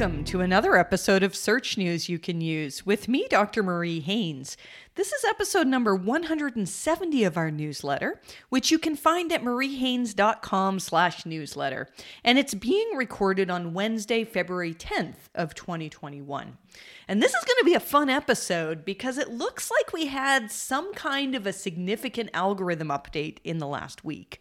welcome 0.00 0.24
to 0.24 0.40
another 0.40 0.78
episode 0.78 1.22
of 1.22 1.36
Search 1.36 1.76
News 1.76 2.08
You 2.08 2.18
Can 2.18 2.40
Use 2.40 2.86
with 2.86 3.06
me, 3.06 3.26
Dr. 3.28 3.62
Marie 3.62 4.00
Haynes. 4.00 4.56
This 4.94 5.12
is 5.12 5.24
episode 5.24 5.66
number 5.66 5.94
170 5.94 7.24
of 7.24 7.36
our 7.36 7.50
newsletter, 7.50 8.18
which 8.48 8.70
you 8.70 8.78
can 8.78 8.96
find 8.96 9.30
at 9.30 9.42
mariehaynes.com 9.42 10.80
slash 10.80 11.26
newsletter. 11.26 11.86
And 12.24 12.38
it's 12.38 12.54
being 12.54 12.96
recorded 12.96 13.50
on 13.50 13.74
Wednesday, 13.74 14.24
February 14.24 14.72
10th 14.72 15.28
of 15.34 15.54
2021. 15.54 16.56
And 17.06 17.22
this 17.22 17.34
is 17.34 17.44
going 17.44 17.58
to 17.58 17.64
be 17.66 17.74
a 17.74 17.80
fun 17.80 18.08
episode 18.08 18.86
because 18.86 19.18
it 19.18 19.28
looks 19.28 19.70
like 19.70 19.92
we 19.92 20.06
had 20.06 20.50
some 20.50 20.94
kind 20.94 21.34
of 21.34 21.46
a 21.46 21.52
significant 21.52 22.30
algorithm 22.32 22.88
update 22.88 23.36
in 23.44 23.58
the 23.58 23.66
last 23.66 24.02
week. 24.02 24.40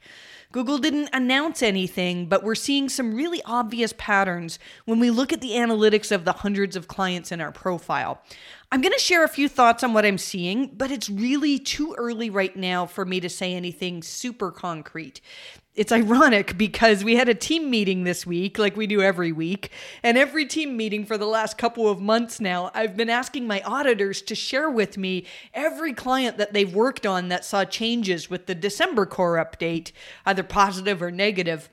Google 0.52 0.80
didn't 0.80 1.12
announce 1.14 1.62
anything, 1.62 2.26
but 2.26 2.44
we're 2.44 2.56
seeing 2.56 2.90
some 2.90 3.14
really 3.14 3.40
obvious 3.46 3.94
patterns 3.96 4.58
when 4.86 5.00
we 5.00 5.12
look 5.12 5.32
at 5.32 5.42
the 5.42 5.52
analytics 5.52 6.12
of 6.12 6.26
the 6.26 6.32
hundreds 6.32 6.76
of 6.76 6.88
clients 6.88 7.32
in 7.32 7.40
our 7.40 7.52
profile. 7.52 8.20
I'm 8.72 8.82
going 8.82 8.94
to 8.94 9.00
share 9.00 9.24
a 9.24 9.28
few 9.30 9.48
thoughts 9.48 9.84
on 9.84 9.94
what 9.94 10.08
I'm 10.08 10.18
seeing, 10.18 10.72
but 10.76 10.90
it's 10.90 11.08
really 11.08 11.60
too 11.60 11.94
early 12.00 12.32
right 12.32 12.56
now 12.56 12.88
for 12.88 13.06
me 13.06 13.20
to 13.20 13.30
say 13.30 13.54
anything 13.54 14.02
super 14.02 14.50
concrete 14.50 15.22
it's 15.76 15.92
ironic 15.92 16.58
because 16.58 17.04
we 17.04 17.16
had 17.16 17.30
a 17.30 17.34
team 17.34 17.70
meeting 17.70 18.04
this 18.04 18.26
week, 18.26 18.58
like 18.58 18.76
we 18.76 18.86
do 18.86 19.02
every 19.02 19.32
week. 19.32 19.72
And 20.04 20.18
every 20.18 20.46
team 20.46 20.76
meeting 20.76 21.06
for 21.06 21.18
the 21.18 21.26
last 21.26 21.58
couple 21.58 21.88
of 21.88 22.02
months 22.02 22.42
now, 22.42 22.72
I've 22.74 22.98
been 22.98 23.10
asking 23.10 23.48
my 23.48 23.62
auditors 23.62 24.22
to 24.24 24.36
share 24.36 24.70
with 24.70 24.98
me 24.98 25.26
every 25.54 25.94
client 25.94 26.38
that 26.38 26.52
they've 26.54 26.74
worked 26.74 27.06
on 27.06 27.30
that 27.30 27.46
saw 27.46 27.64
changes 27.64 28.30
with 28.30 28.46
the 28.46 28.56
December 28.56 29.06
core 29.06 29.38
update, 29.38 29.92
either 30.26 30.44
positive 30.44 31.02
or 31.02 31.12
negative 31.12 31.70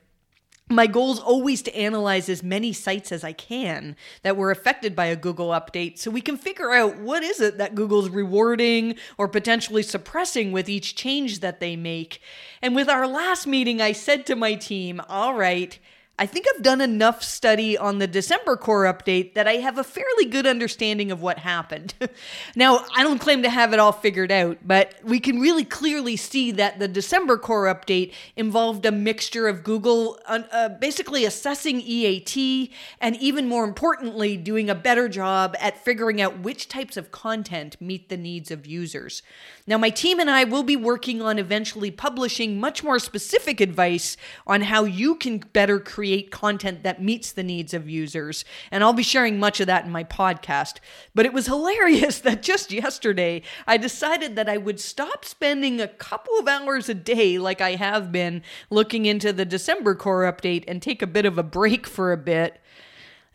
my 0.69 0.85
goal 0.85 1.13
is 1.13 1.19
always 1.19 1.61
to 1.61 1.75
analyze 1.75 2.27
as 2.27 2.43
many 2.43 2.73
sites 2.73 3.11
as 3.11 3.23
I 3.23 3.31
can 3.31 3.95
that 4.23 4.35
were 4.35 4.51
affected 4.51 4.95
by 4.95 5.05
a 5.05 5.15
Google 5.15 5.49
update 5.49 5.97
so 5.97 6.11
we 6.11 6.21
can 6.21 6.37
figure 6.37 6.73
out 6.73 6.97
what 6.97 7.23
is 7.23 7.39
it 7.39 7.57
that 7.57 7.75
Google's 7.75 8.09
rewarding 8.09 8.95
or 9.17 9.29
potentially 9.29 9.83
suppressing 9.83 10.51
with 10.51 10.67
each 10.67 10.95
change 10.95 11.39
that 11.39 11.61
they 11.61 11.77
make. 11.77 12.21
And 12.61 12.75
with 12.75 12.89
our 12.89 13.07
last 13.07 13.47
meeting, 13.47 13.81
I 13.81 13.93
said 13.93 14.25
to 14.25 14.35
my 14.35 14.55
team, 14.55 14.99
all 15.07 15.35
right, 15.35 15.79
I 16.19 16.25
think 16.25 16.47
I've 16.49 16.63
done 16.63 16.81
enough 16.81 17.21
study 17.21 17.77
on 17.77 17.99
the 17.99 18.07
December 18.07 18.57
core 18.57 18.85
update 18.85 19.35
that 19.35 19.47
I 19.47 19.57
have 19.57 19.77
a 19.77 19.83
fairly 19.83 20.25
good 20.25 20.47
understanding 20.47 21.11
of 21.11 21.21
what 21.21 21.37
happened. 21.37 21.93
now, 22.55 22.83
I 22.95 23.03
don't 23.03 23.19
claim 23.19 23.43
to 23.43 23.49
have 23.51 23.71
it 23.71 23.79
all 23.79 23.91
figured 23.91 24.31
out, 24.31 24.57
but 24.65 24.95
we 25.03 25.19
can 25.19 25.39
really 25.39 25.63
clearly 25.63 26.15
see 26.15 26.51
that 26.53 26.79
the 26.79 26.87
December 26.87 27.37
core 27.37 27.65
update 27.65 28.13
involved 28.35 28.83
a 28.87 28.91
mixture 28.91 29.47
of 29.47 29.63
Google 29.63 30.19
uh, 30.25 30.69
basically 30.69 31.23
assessing 31.23 31.81
EAT 31.81 32.71
and, 32.99 33.15
even 33.17 33.47
more 33.47 33.63
importantly, 33.63 34.37
doing 34.37 34.71
a 34.71 34.75
better 34.75 35.07
job 35.07 35.55
at 35.59 35.83
figuring 35.85 36.19
out 36.19 36.39
which 36.39 36.67
types 36.67 36.97
of 36.97 37.11
content 37.11 37.79
meet 37.79 38.09
the 38.09 38.17
needs 38.17 38.49
of 38.49 38.65
users. 38.65 39.21
Now, 39.69 39.77
my 39.77 39.89
team 39.89 40.21
and 40.21 40.29
I 40.29 40.45
will 40.45 40.63
be 40.63 40.77
working 40.77 41.21
on 41.21 41.37
eventually 41.37 41.91
publishing 41.91 42.57
much 42.57 42.85
more 42.85 42.99
specific 42.99 43.59
advice 43.59 44.15
on 44.47 44.61
how 44.61 44.85
you 44.85 45.15
can 45.15 45.39
better 45.39 45.77
create 45.77 46.31
content 46.31 46.83
that 46.83 47.03
meets 47.03 47.33
the 47.33 47.43
needs 47.43 47.73
of 47.73 47.89
users. 47.89 48.45
And 48.71 48.81
I'll 48.81 48.93
be 48.93 49.03
sharing 49.03 49.41
much 49.41 49.59
of 49.59 49.67
that 49.67 49.83
in 49.83 49.91
my 49.91 50.05
podcast. 50.05 50.77
But 51.13 51.25
it 51.25 51.33
was 51.33 51.47
hilarious 51.47 52.19
that 52.21 52.41
just 52.41 52.71
yesterday 52.71 53.41
I 53.67 53.75
decided 53.75 54.37
that 54.37 54.47
I 54.47 54.55
would 54.55 54.79
stop 54.79 55.25
spending 55.25 55.81
a 55.81 55.89
couple 55.89 56.39
of 56.39 56.47
hours 56.47 56.87
a 56.87 56.93
day, 56.93 57.37
like 57.37 57.59
I 57.59 57.71
have 57.71 58.09
been, 58.09 58.43
looking 58.69 59.05
into 59.05 59.33
the 59.33 59.43
December 59.43 59.95
core 59.95 60.31
update 60.31 60.63
and 60.65 60.81
take 60.81 61.01
a 61.01 61.07
bit 61.07 61.25
of 61.25 61.37
a 61.37 61.43
break 61.43 61.85
for 61.85 62.13
a 62.13 62.17
bit. 62.17 62.61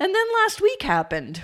And 0.00 0.15
then 0.15 0.26
last 0.42 0.62
week 0.62 0.81
happened. 0.81 1.42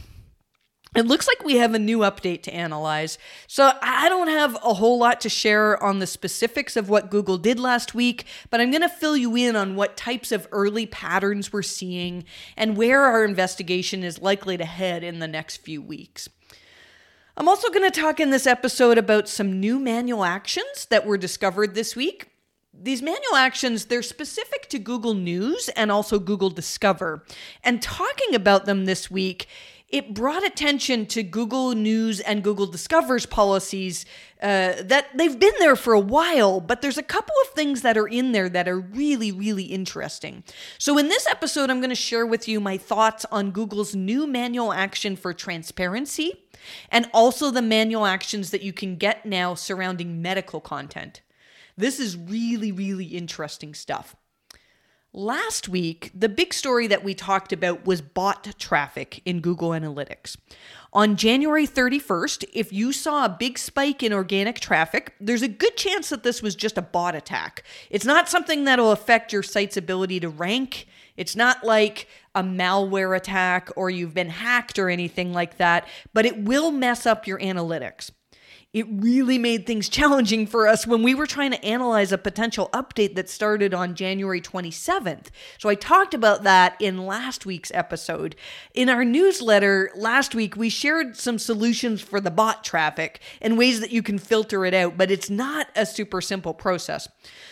It 0.96 1.06
looks 1.06 1.28
like 1.28 1.44
we 1.44 1.56
have 1.56 1.74
a 1.74 1.78
new 1.78 1.98
update 1.98 2.42
to 2.44 2.54
analyze. 2.54 3.18
So 3.46 3.72
I 3.82 4.08
don't 4.08 4.28
have 4.28 4.54
a 4.56 4.74
whole 4.74 4.98
lot 4.98 5.20
to 5.20 5.28
share 5.28 5.82
on 5.82 5.98
the 5.98 6.06
specifics 6.06 6.76
of 6.76 6.88
what 6.88 7.10
Google 7.10 7.36
did 7.36 7.60
last 7.60 7.94
week, 7.94 8.24
but 8.50 8.60
I'm 8.60 8.70
going 8.70 8.82
to 8.82 8.88
fill 8.88 9.16
you 9.16 9.36
in 9.36 9.54
on 9.54 9.76
what 9.76 9.96
types 9.96 10.32
of 10.32 10.48
early 10.50 10.86
patterns 10.86 11.52
we're 11.52 11.62
seeing 11.62 12.24
and 12.56 12.76
where 12.76 13.02
our 13.02 13.24
investigation 13.24 14.02
is 14.02 14.22
likely 14.22 14.56
to 14.56 14.64
head 14.64 15.04
in 15.04 15.18
the 15.18 15.28
next 15.28 15.58
few 15.58 15.82
weeks. 15.82 16.28
I'm 17.36 17.48
also 17.48 17.68
going 17.68 17.88
to 17.88 18.00
talk 18.00 18.18
in 18.18 18.30
this 18.30 18.46
episode 18.46 18.98
about 18.98 19.28
some 19.28 19.60
new 19.60 19.78
manual 19.78 20.24
actions 20.24 20.86
that 20.90 21.06
were 21.06 21.18
discovered 21.18 21.74
this 21.74 21.94
week. 21.94 22.30
These 22.80 23.02
manual 23.02 23.36
actions, 23.36 23.86
they're 23.86 24.02
specific 24.02 24.68
to 24.70 24.78
Google 24.78 25.14
News 25.14 25.68
and 25.70 25.90
also 25.90 26.18
Google 26.18 26.50
Discover. 26.50 27.24
And 27.62 27.82
talking 27.82 28.34
about 28.34 28.66
them 28.66 28.86
this 28.86 29.10
week, 29.10 29.46
it 29.88 30.12
brought 30.12 30.44
attention 30.44 31.06
to 31.06 31.22
Google 31.22 31.74
News 31.74 32.20
and 32.20 32.44
Google 32.44 32.66
Discover's 32.66 33.24
policies 33.24 34.04
uh, 34.42 34.74
that 34.82 35.06
they've 35.16 35.38
been 35.38 35.54
there 35.58 35.76
for 35.76 35.94
a 35.94 36.00
while, 36.00 36.60
but 36.60 36.82
there's 36.82 36.98
a 36.98 37.02
couple 37.02 37.34
of 37.42 37.54
things 37.54 37.80
that 37.80 37.96
are 37.96 38.06
in 38.06 38.32
there 38.32 38.50
that 38.50 38.68
are 38.68 38.78
really, 38.78 39.32
really 39.32 39.64
interesting. 39.64 40.44
So, 40.76 40.98
in 40.98 41.08
this 41.08 41.26
episode, 41.26 41.70
I'm 41.70 41.80
going 41.80 41.88
to 41.88 41.96
share 41.96 42.26
with 42.26 42.46
you 42.46 42.60
my 42.60 42.76
thoughts 42.76 43.24
on 43.32 43.50
Google's 43.50 43.94
new 43.94 44.26
manual 44.26 44.74
action 44.74 45.16
for 45.16 45.32
transparency 45.32 46.34
and 46.90 47.08
also 47.14 47.50
the 47.50 47.62
manual 47.62 48.04
actions 48.04 48.50
that 48.50 48.62
you 48.62 48.74
can 48.74 48.96
get 48.96 49.24
now 49.24 49.54
surrounding 49.54 50.20
medical 50.20 50.60
content. 50.60 51.22
This 51.78 51.98
is 51.98 52.16
really, 52.16 52.72
really 52.72 53.06
interesting 53.06 53.72
stuff. 53.72 54.16
Last 55.14 55.70
week, 55.70 56.10
the 56.14 56.28
big 56.28 56.52
story 56.52 56.86
that 56.86 57.02
we 57.02 57.14
talked 57.14 57.50
about 57.50 57.86
was 57.86 58.02
bot 58.02 58.54
traffic 58.58 59.22
in 59.24 59.40
Google 59.40 59.70
Analytics. 59.70 60.36
On 60.92 61.16
January 61.16 61.66
31st, 61.66 62.44
if 62.52 62.74
you 62.74 62.92
saw 62.92 63.24
a 63.24 63.36
big 63.38 63.58
spike 63.58 64.02
in 64.02 64.12
organic 64.12 64.60
traffic, 64.60 65.14
there's 65.18 65.40
a 65.40 65.48
good 65.48 65.78
chance 65.78 66.10
that 66.10 66.24
this 66.24 66.42
was 66.42 66.54
just 66.54 66.76
a 66.76 66.82
bot 66.82 67.14
attack. 67.14 67.64
It's 67.88 68.04
not 68.04 68.28
something 68.28 68.64
that'll 68.64 68.92
affect 68.92 69.32
your 69.32 69.42
site's 69.42 69.78
ability 69.78 70.20
to 70.20 70.28
rank. 70.28 70.86
It's 71.16 71.34
not 71.34 71.64
like 71.64 72.06
a 72.34 72.42
malware 72.42 73.16
attack 73.16 73.70
or 73.76 73.88
you've 73.88 74.14
been 74.14 74.28
hacked 74.28 74.78
or 74.78 74.90
anything 74.90 75.32
like 75.32 75.56
that, 75.56 75.88
but 76.12 76.26
it 76.26 76.44
will 76.44 76.70
mess 76.70 77.06
up 77.06 77.26
your 77.26 77.38
analytics 77.38 78.10
it 78.72 78.86
really 78.90 79.38
made 79.38 79.66
things 79.66 79.88
challenging 79.98 80.46
for 80.46 80.68
us 80.68 80.86
when 80.86 81.02
we 81.02 81.14
were 81.14 81.26
trying 81.26 81.50
to 81.50 81.64
analyze 81.64 82.12
a 82.12 82.18
potential 82.18 82.68
update 82.72 83.14
that 83.14 83.28
started 83.28 83.72
on 83.72 83.94
January 83.94 84.40
27th. 84.40 85.26
So 85.58 85.68
I 85.68 85.74
talked 85.74 86.14
about 86.14 86.42
that 86.42 86.76
in 86.80 87.06
last 87.06 87.46
week's 87.46 87.70
episode. 87.72 88.36
In 88.74 88.88
our 88.88 89.04
newsletter 89.04 89.90
last 89.94 90.34
week, 90.34 90.56
we 90.56 90.68
shared 90.68 91.16
some 91.16 91.38
solutions 91.38 92.00
for 92.00 92.20
the 92.20 92.30
bot 92.30 92.64
traffic 92.64 93.20
and 93.40 93.58
ways 93.58 93.80
that 93.80 93.92
you 93.92 94.02
can 94.02 94.18
filter 94.18 94.64
it 94.64 94.74
out, 94.74 94.96
but 94.96 95.10
it's 95.10 95.30
not 95.30 95.68
a 95.74 95.86
super 95.86 96.20
simple 96.20 96.54
process. 96.54 97.08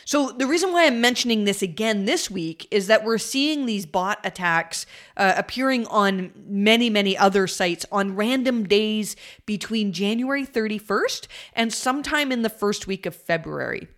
So 0.07 0.31
the 0.31 0.47
reason 0.47 0.73
why 0.73 0.87
I'm 0.87 1.01
mentioning 1.01 1.45
this 1.45 1.63
again 1.63 2.05
this 2.05 2.31
week 2.31 2.69
is 2.71 2.87
that 2.87 3.05
we're 3.05 3.19
seeing 3.19 3.67
these 3.67 3.87
bot 3.87 4.21
attacks 4.23 4.87
uh, 5.17 5.35
appearing 5.37 5.85
on 5.89 6.31
many, 6.47 6.89
many 6.89 7.19
other 7.19 7.49
sites 7.49 7.85
on 7.91 8.15
random 8.15 8.69
days 8.69 9.17
between 9.45 9.93
January 9.93 10.47
31st 10.47 10.87
1st 10.87 11.27
and 11.55 11.73
sometime 11.73 12.33
in 12.33 12.43
the 12.43 12.51
first 12.51 12.87
week 12.87 13.07
of 13.07 13.15
February. 13.15 13.89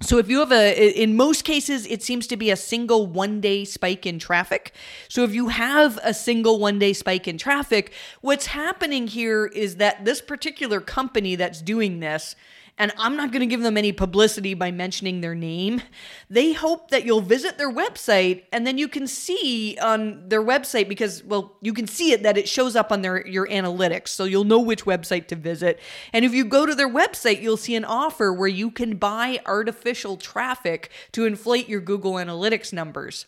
So 0.00 0.18
if 0.18 0.28
you 0.28 0.40
have 0.40 0.50
a 0.50 0.90
in 1.00 1.16
most 1.16 1.44
cases 1.44 1.86
it 1.86 2.02
seems 2.02 2.26
to 2.28 2.36
be 2.36 2.50
a 2.50 2.56
single 2.56 3.06
one 3.06 3.40
day 3.40 3.64
spike 3.64 4.04
in 4.04 4.18
traffic. 4.18 4.74
So 5.08 5.22
if 5.22 5.32
you 5.32 5.48
have 5.48 5.98
a 6.02 6.12
single 6.12 6.58
one 6.58 6.78
day 6.78 6.92
spike 6.92 7.28
in 7.28 7.38
traffic, 7.38 7.92
what's 8.20 8.46
happening 8.46 9.06
here 9.06 9.46
is 9.46 9.76
that 9.76 10.04
this 10.04 10.20
particular 10.20 10.80
company 10.80 11.36
that's 11.36 11.62
doing 11.62 12.00
this 12.00 12.34
and 12.78 12.92
I'm 12.98 13.16
not 13.16 13.30
going 13.30 13.40
to 13.40 13.46
give 13.46 13.62
them 13.62 13.76
any 13.76 13.92
publicity 13.92 14.54
by 14.54 14.70
mentioning 14.70 15.20
their 15.20 15.34
name. 15.34 15.82
They 16.30 16.52
hope 16.52 16.90
that 16.90 17.04
you'll 17.04 17.20
visit 17.20 17.58
their 17.58 17.70
website 17.70 18.44
and 18.50 18.66
then 18.66 18.78
you 18.78 18.88
can 18.88 19.06
see 19.06 19.76
on 19.80 20.28
their 20.28 20.42
website 20.42 20.88
because 20.88 21.22
well, 21.22 21.56
you 21.60 21.74
can 21.74 21.86
see 21.86 22.12
it 22.12 22.22
that 22.22 22.38
it 22.38 22.48
shows 22.48 22.74
up 22.74 22.90
on 22.90 23.02
their 23.02 23.26
your 23.26 23.46
analytics. 23.46 24.08
So 24.08 24.24
you'll 24.24 24.44
know 24.44 24.60
which 24.60 24.84
website 24.84 25.26
to 25.28 25.36
visit. 25.36 25.78
And 26.12 26.24
if 26.24 26.32
you 26.32 26.44
go 26.44 26.64
to 26.66 26.74
their 26.74 26.88
website, 26.88 27.42
you'll 27.42 27.56
see 27.56 27.76
an 27.76 27.84
offer 27.84 28.32
where 28.32 28.48
you 28.48 28.70
can 28.70 28.96
buy 28.96 29.40
artificial 29.44 30.16
traffic 30.16 30.90
to 31.12 31.26
inflate 31.26 31.68
your 31.68 31.80
Google 31.80 32.14
Analytics 32.14 32.72
numbers. 32.72 33.26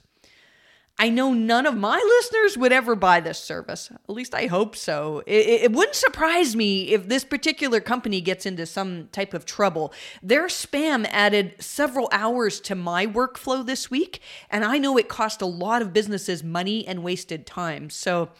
I 0.96 1.08
know 1.08 1.32
none 1.32 1.66
of 1.66 1.76
my 1.76 1.96
listeners 1.96 2.56
would 2.56 2.72
ever 2.72 2.94
buy 2.94 3.18
this 3.18 3.38
service. 3.38 3.90
At 3.90 4.14
least 4.14 4.32
I 4.32 4.46
hope 4.46 4.76
so. 4.76 5.24
It, 5.26 5.62
it, 5.62 5.72
wouldn't 5.72 5.96
surprise 5.96 6.54
me 6.54 6.92
if 6.92 7.08
this 7.08 7.24
particular 7.24 7.80
company 7.80 8.20
gets 8.20 8.46
into 8.46 8.64
some 8.64 9.08
type 9.10 9.34
of 9.34 9.44
trouble. 9.44 9.92
Their 10.22 10.46
spam 10.46 11.04
added 11.10 11.56
several 11.58 12.08
hours 12.12 12.60
to 12.60 12.76
my 12.76 13.06
workflow 13.06 13.66
this 13.66 13.90
week, 13.90 14.20
and 14.48 14.64
I 14.64 14.78
know 14.78 14.96
it 14.96 15.08
cost 15.08 15.42
a 15.42 15.46
lot 15.46 15.82
of 15.82 15.92
businesses 15.92 16.44
money 16.44 16.86
and 16.86 17.02
wasted 17.02 17.44
time. 17.44 17.90
So, 17.90 18.30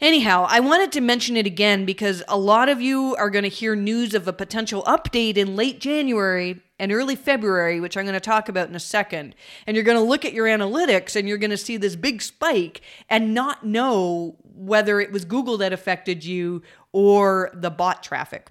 Anyhow, 0.00 0.46
I 0.48 0.60
wanted 0.60 0.92
to 0.92 1.02
mention 1.02 1.36
it 1.36 1.46
again 1.46 1.84
because 1.84 2.22
a 2.26 2.38
lot 2.38 2.70
of 2.70 2.80
you 2.80 3.14
are 3.16 3.28
going 3.28 3.42
to 3.42 3.50
hear 3.50 3.76
news 3.76 4.14
of 4.14 4.26
a 4.26 4.32
potential 4.32 4.82
update 4.84 5.36
in 5.36 5.56
late 5.56 5.78
January 5.78 6.62
and 6.78 6.90
early 6.90 7.14
February, 7.14 7.80
which 7.80 7.98
I'm 7.98 8.06
going 8.06 8.14
to 8.14 8.20
talk 8.20 8.48
about 8.48 8.70
in 8.70 8.74
a 8.74 8.80
second. 8.80 9.34
And 9.66 9.76
you're 9.76 9.84
going 9.84 9.98
to 9.98 10.02
look 10.02 10.24
at 10.24 10.32
your 10.32 10.46
analytics 10.46 11.16
and 11.16 11.28
you're 11.28 11.36
going 11.36 11.50
to 11.50 11.58
see 11.58 11.76
this 11.76 11.96
big 11.96 12.22
spike 12.22 12.80
and 13.10 13.34
not 13.34 13.66
know 13.66 14.36
whether 14.54 15.00
it 15.00 15.12
was 15.12 15.26
Google 15.26 15.58
that 15.58 15.74
affected 15.74 16.24
you 16.24 16.62
or 16.92 17.50
the 17.52 17.70
bot 17.70 18.02
traffic. 18.02 18.48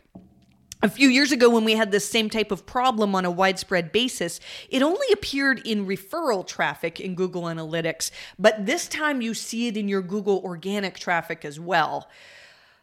A 0.82 0.90
few 0.90 1.10
years 1.10 1.34
ago, 1.34 1.50
when 1.50 1.66
we 1.66 1.74
had 1.74 1.92
this 1.92 2.10
same 2.10 2.30
type 2.30 2.52
of 2.52 2.66
problem 2.66 3.14
on 3.14 3.26
a 3.26 3.32
widespread 3.32 3.92
basis, 3.92 4.40
it 4.70 4.82
only 4.82 5.08
appeared 5.12 5.60
in 5.68 5.86
referral 5.86 6.48
traffic 6.48 7.02
in 7.02 7.16
Google 7.16 7.44
Analytics, 7.44 8.12
but 8.38 8.66
this 8.66 8.88
time 8.88 9.22
you 9.22 9.34
see 9.34 9.68
it 9.68 9.76
in 9.76 9.90
your 9.90 10.02
Google 10.02 10.40
organic 10.40 10.98
traffic 10.98 11.44
as 11.44 11.60
well. 11.60 12.08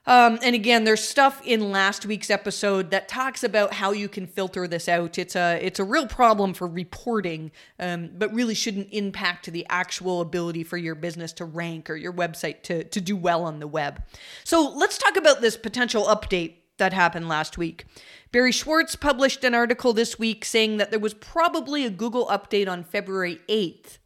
Um, 0.05 0.39
and 0.43 0.55
again, 0.55 0.85
there's 0.85 1.03
stuff 1.03 1.41
in 1.45 1.73
last 1.73 2.05
week's 2.05 2.29
episode 2.29 2.91
that 2.91 3.09
talks 3.09 3.43
about 3.43 3.73
how 3.73 3.93
you 3.93 4.09
can 4.09 4.27
filter 4.27 4.69
this 4.69 4.89
out. 4.89 5.19
It's 5.19 5.35
a 5.35 5.59
it's 5.61 5.81
a 5.81 5.85
real 5.85 6.07
problem 6.07 6.55
for 6.55 6.69
reporting, 6.69 7.51
um, 7.81 8.11
but 8.17 8.33
really 8.33 8.55
shouldn't 8.55 8.93
impact 8.93 9.51
the 9.51 9.67
actual 9.69 10.21
ability 10.21 10.63
for 10.63 10.77
your 10.77 10.95
business 10.95 11.33
to 11.35 11.45
rank 11.45 11.91
or 11.91 11.97
your 11.97 12.13
website 12.13 12.63
to 12.65 12.85
to 12.85 13.01
do 13.01 13.17
well 13.17 13.43
on 13.43 13.59
the 13.59 13.67
web. 13.67 14.03
So 14.45 14.71
let's 14.77 14.97
talk 14.97 15.17
about 15.17 15.41
this 15.41 15.57
potential 15.57 16.05
update 16.05 16.57
that 16.79 16.93
happened 16.93 17.29
last 17.29 17.59
week. 17.59 17.85
Barry 18.33 18.53
Schwartz 18.53 18.97
published 18.97 19.45
an 19.45 19.55
article 19.55 19.93
this 19.93 20.19
week 20.19 20.45
saying 20.45 20.77
that 20.77 20.91
there 20.91 21.01
was 21.01 21.15
probably 21.15 21.85
a 21.85 21.91
Google 21.91 22.27
update 22.27 22.69
on 22.69 22.85
February 22.85 23.41
8th. 23.49 23.99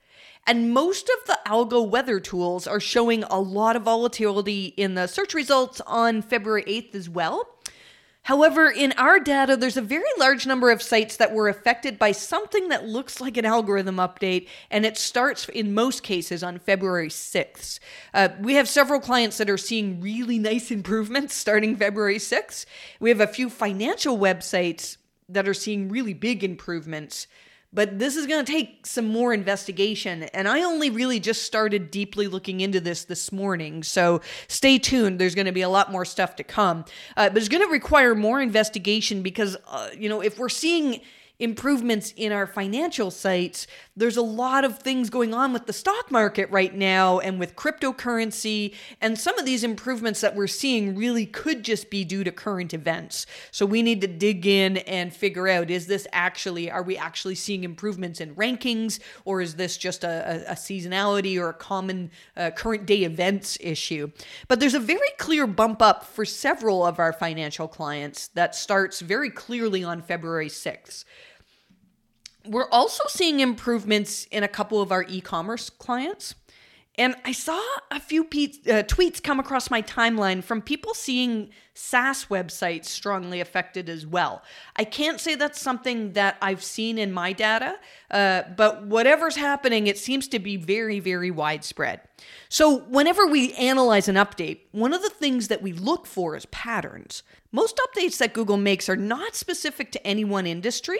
And 0.46 0.72
most 0.72 1.08
of 1.08 1.26
the 1.26 1.38
algo 1.46 1.86
weather 1.86 2.18
tools 2.18 2.66
are 2.66 2.80
showing 2.80 3.24
a 3.24 3.38
lot 3.38 3.76
of 3.76 3.82
volatility 3.82 4.66
in 4.76 4.94
the 4.94 5.06
search 5.06 5.34
results 5.34 5.80
on 5.86 6.22
February 6.22 6.64
8th 6.64 6.94
as 6.94 7.08
well. 7.08 7.46
However, 8.24 8.70
in 8.70 8.92
our 8.92 9.18
data, 9.18 9.56
there's 9.56 9.78
a 9.78 9.82
very 9.82 10.10
large 10.18 10.46
number 10.46 10.70
of 10.70 10.82
sites 10.82 11.16
that 11.16 11.32
were 11.32 11.48
affected 11.48 11.98
by 11.98 12.12
something 12.12 12.68
that 12.68 12.86
looks 12.86 13.20
like 13.20 13.36
an 13.36 13.46
algorithm 13.46 13.96
update, 13.96 14.46
and 14.70 14.84
it 14.84 14.98
starts 14.98 15.48
in 15.48 15.74
most 15.74 16.02
cases 16.02 16.42
on 16.42 16.58
February 16.58 17.08
6th. 17.08 17.80
Uh, 18.12 18.28
we 18.40 18.54
have 18.54 18.68
several 18.68 19.00
clients 19.00 19.38
that 19.38 19.48
are 19.48 19.58
seeing 19.58 20.00
really 20.00 20.38
nice 20.38 20.70
improvements 20.80 21.34
starting 21.34 21.76
February 21.76 22.18
6th. 22.18 22.66
We 23.00 23.08
have 23.08 23.20
a 23.20 23.26
few 23.26 23.48
financial 23.48 24.18
websites 24.18 24.98
that 25.28 25.48
are 25.48 25.54
seeing 25.54 25.88
really 25.88 26.14
big 26.14 26.44
improvements 26.44 27.26
but 27.72 27.98
this 27.98 28.16
is 28.16 28.26
going 28.26 28.44
to 28.44 28.52
take 28.52 28.84
some 28.86 29.06
more 29.06 29.32
investigation. 29.32 30.24
And 30.24 30.48
I 30.48 30.62
only 30.62 30.90
really 30.90 31.20
just 31.20 31.44
started 31.44 31.90
deeply 31.90 32.26
looking 32.26 32.60
into 32.60 32.80
this 32.80 33.04
this 33.04 33.30
morning. 33.30 33.82
So 33.82 34.20
stay 34.48 34.78
tuned. 34.78 35.20
There's 35.20 35.36
going 35.36 35.46
to 35.46 35.52
be 35.52 35.62
a 35.62 35.68
lot 35.68 35.92
more 35.92 36.04
stuff 36.04 36.34
to 36.36 36.44
come. 36.44 36.84
Uh, 37.16 37.28
but 37.28 37.38
it's 37.38 37.48
going 37.48 37.62
to 37.64 37.70
require 37.70 38.14
more 38.14 38.40
investigation 38.40 39.22
because, 39.22 39.56
uh, 39.68 39.90
you 39.96 40.08
know, 40.08 40.20
if 40.20 40.38
we're 40.38 40.48
seeing 40.48 41.00
improvements 41.40 42.12
in 42.16 42.32
our 42.32 42.46
financial 42.46 43.10
sites, 43.10 43.66
there's 43.96 44.18
a 44.18 44.22
lot 44.22 44.64
of 44.64 44.78
things 44.78 45.10
going 45.10 45.34
on 45.34 45.52
with 45.52 45.66
the 45.66 45.72
stock 45.72 46.10
market 46.10 46.50
right 46.50 46.74
now 46.74 47.18
and 47.18 47.40
with 47.40 47.56
cryptocurrency. 47.56 48.74
And 49.00 49.18
some 49.18 49.38
of 49.38 49.46
these 49.46 49.64
improvements 49.64 50.20
that 50.20 50.36
we're 50.36 50.46
seeing 50.46 50.94
really 50.94 51.24
could 51.26 51.64
just 51.64 51.90
be 51.90 52.04
due 52.04 52.22
to 52.24 52.30
current 52.30 52.74
events. 52.74 53.26
So 53.50 53.64
we 53.64 53.82
need 53.82 54.02
to 54.02 54.06
dig 54.06 54.46
in 54.46 54.76
and 54.78 55.12
figure 55.12 55.48
out 55.48 55.70
is 55.70 55.86
this 55.86 56.06
actually, 56.12 56.70
are 56.70 56.82
we 56.82 56.96
actually 56.96 57.34
seeing 57.34 57.64
improvements 57.64 58.20
in 58.20 58.34
rankings, 58.34 59.00
or 59.24 59.40
is 59.40 59.56
this 59.56 59.78
just 59.78 60.04
a, 60.04 60.46
a, 60.48 60.52
a 60.52 60.54
seasonality 60.54 61.38
or 61.38 61.48
a 61.48 61.54
common 61.54 62.10
uh, 62.36 62.50
current 62.50 62.84
day 62.84 63.04
events 63.04 63.56
issue? 63.60 64.10
But 64.46 64.60
there's 64.60 64.74
a 64.74 64.80
very 64.80 65.00
clear 65.18 65.46
bump 65.46 65.80
up 65.80 66.04
for 66.04 66.26
several 66.26 66.84
of 66.84 66.98
our 66.98 67.14
financial 67.14 67.66
clients 67.66 68.28
that 68.28 68.54
starts 68.54 69.00
very 69.00 69.30
clearly 69.30 69.82
on 69.82 70.02
February 70.02 70.48
6th. 70.48 71.04
We're 72.46 72.68
also 72.70 73.04
seeing 73.08 73.40
improvements 73.40 74.26
in 74.30 74.42
a 74.42 74.48
couple 74.48 74.80
of 74.80 74.92
our 74.92 75.04
e 75.08 75.20
commerce 75.20 75.70
clients. 75.70 76.34
And 77.00 77.14
I 77.24 77.32
saw 77.32 77.58
a 77.90 77.98
few 77.98 78.24
pe- 78.24 78.52
uh, 78.66 78.82
tweets 78.82 79.22
come 79.22 79.40
across 79.40 79.70
my 79.70 79.80
timeline 79.80 80.44
from 80.44 80.60
people 80.60 80.92
seeing 80.92 81.48
SaaS 81.72 82.26
websites 82.26 82.86
strongly 82.86 83.40
affected 83.40 83.88
as 83.88 84.06
well. 84.06 84.42
I 84.76 84.84
can't 84.84 85.18
say 85.18 85.34
that's 85.34 85.58
something 85.58 86.12
that 86.12 86.36
I've 86.42 86.62
seen 86.62 86.98
in 86.98 87.10
my 87.10 87.32
data, 87.32 87.76
uh, 88.10 88.42
but 88.54 88.84
whatever's 88.84 89.36
happening, 89.36 89.86
it 89.86 89.96
seems 89.96 90.28
to 90.28 90.38
be 90.38 90.56
very, 90.58 91.00
very 91.00 91.30
widespread. 91.30 92.02
So, 92.50 92.80
whenever 92.80 93.26
we 93.26 93.54
analyze 93.54 94.08
an 94.08 94.16
update, 94.16 94.60
one 94.72 94.92
of 94.92 95.00
the 95.00 95.08
things 95.08 95.48
that 95.48 95.62
we 95.62 95.72
look 95.72 96.06
for 96.06 96.36
is 96.36 96.44
patterns. 96.46 97.22
Most 97.50 97.80
updates 97.88 98.18
that 98.18 98.34
Google 98.34 98.58
makes 98.58 98.90
are 98.90 98.96
not 98.96 99.36
specific 99.36 99.90
to 99.92 100.06
any 100.06 100.24
one 100.24 100.46
industry, 100.46 100.98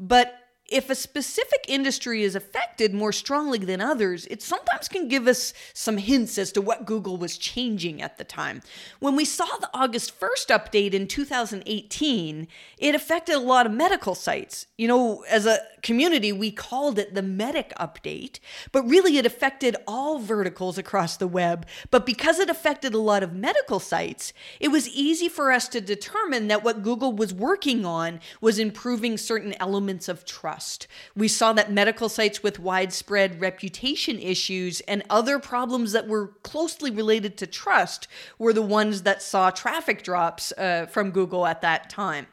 but 0.00 0.47
if 0.68 0.90
a 0.90 0.94
specific 0.94 1.64
industry 1.66 2.22
is 2.22 2.34
affected 2.34 2.92
more 2.92 3.12
strongly 3.12 3.58
than 3.58 3.80
others, 3.80 4.26
it 4.26 4.42
sometimes 4.42 4.86
can 4.86 5.08
give 5.08 5.26
us 5.26 5.54
some 5.72 5.96
hints 5.96 6.36
as 6.36 6.52
to 6.52 6.60
what 6.60 6.84
Google 6.84 7.16
was 7.16 7.38
changing 7.38 8.02
at 8.02 8.18
the 8.18 8.24
time. 8.24 8.60
When 9.00 9.16
we 9.16 9.24
saw 9.24 9.46
the 9.46 9.70
August 9.72 10.18
1st 10.20 10.48
update 10.48 10.92
in 10.92 11.08
2018, 11.08 12.48
it 12.76 12.94
affected 12.94 13.34
a 13.34 13.40
lot 13.40 13.64
of 13.64 13.72
medical 13.72 14.14
sites. 14.14 14.66
You 14.76 14.88
know, 14.88 15.24
as 15.28 15.46
a 15.46 15.60
community, 15.82 16.32
we 16.32 16.50
called 16.50 16.98
it 16.98 17.14
the 17.14 17.22
Medic 17.22 17.72
update, 17.80 18.38
but 18.70 18.82
really 18.82 19.16
it 19.16 19.24
affected 19.24 19.76
all 19.86 20.18
verticals 20.18 20.76
across 20.76 21.16
the 21.16 21.26
web. 21.26 21.66
But 21.90 22.04
because 22.04 22.38
it 22.38 22.50
affected 22.50 22.92
a 22.92 22.98
lot 22.98 23.22
of 23.22 23.32
medical 23.32 23.80
sites, 23.80 24.34
it 24.60 24.68
was 24.68 24.88
easy 24.88 25.30
for 25.30 25.50
us 25.50 25.66
to 25.68 25.80
determine 25.80 26.48
that 26.48 26.62
what 26.62 26.82
Google 26.82 27.14
was 27.14 27.32
working 27.32 27.86
on 27.86 28.20
was 28.42 28.58
improving 28.58 29.16
certain 29.16 29.54
elements 29.58 30.08
of 30.08 30.26
trust 30.26 30.57
trust. 30.58 30.88
We 31.14 31.28
saw 31.28 31.52
that 31.52 31.70
medical 31.70 32.08
sites 32.08 32.42
with 32.42 32.58
widespread 32.58 33.40
reputation 33.40 34.18
issues 34.18 34.80
and 34.88 35.04
other 35.08 35.38
problems 35.38 35.92
that 35.92 36.08
were 36.08 36.32
closely 36.42 36.90
related 36.90 37.36
to 37.38 37.46
trust 37.46 38.08
were 38.38 38.52
the 38.52 38.62
ones 38.62 39.02
that 39.02 39.22
saw 39.22 39.50
traffic 39.50 40.02
drops 40.02 40.52
uh, 40.52 40.86
from 40.90 41.12
Google 41.12 41.46
at 41.46 41.62
that 41.62 41.88
time. 41.88 42.26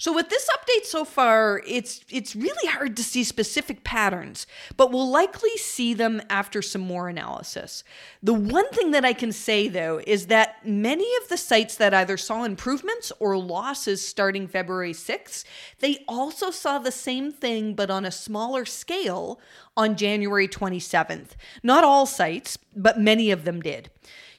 So 0.00 0.14
with 0.14 0.30
this 0.30 0.48
update 0.56 0.86
so 0.86 1.04
far, 1.04 1.60
it's 1.66 2.00
it's 2.08 2.34
really 2.34 2.68
hard 2.70 2.96
to 2.96 3.04
see 3.04 3.22
specific 3.22 3.84
patterns, 3.84 4.46
but 4.78 4.90
we'll 4.90 5.10
likely 5.10 5.54
see 5.58 5.92
them 5.92 6.22
after 6.30 6.62
some 6.62 6.80
more 6.80 7.10
analysis. 7.10 7.84
The 8.22 8.32
one 8.32 8.68
thing 8.70 8.92
that 8.92 9.04
I 9.04 9.12
can 9.12 9.30
say 9.30 9.68
though 9.68 10.00
is 10.06 10.28
that 10.28 10.66
many 10.66 11.06
of 11.22 11.28
the 11.28 11.36
sites 11.36 11.76
that 11.76 11.92
either 11.92 12.16
saw 12.16 12.44
improvements 12.44 13.12
or 13.20 13.36
losses 13.36 14.06
starting 14.06 14.48
February 14.48 14.94
6th, 14.94 15.44
they 15.80 16.02
also 16.08 16.50
saw 16.50 16.78
the 16.78 16.92
same 16.92 17.30
thing 17.30 17.69
but 17.74 17.90
on 17.90 18.04
a 18.04 18.10
smaller 18.10 18.64
scale 18.64 19.40
on 19.76 19.96
January 19.96 20.48
27th. 20.48 21.30
Not 21.62 21.84
all 21.84 22.06
sites, 22.06 22.58
but 22.74 22.98
many 23.00 23.30
of 23.30 23.44
them 23.44 23.60
did. 23.60 23.90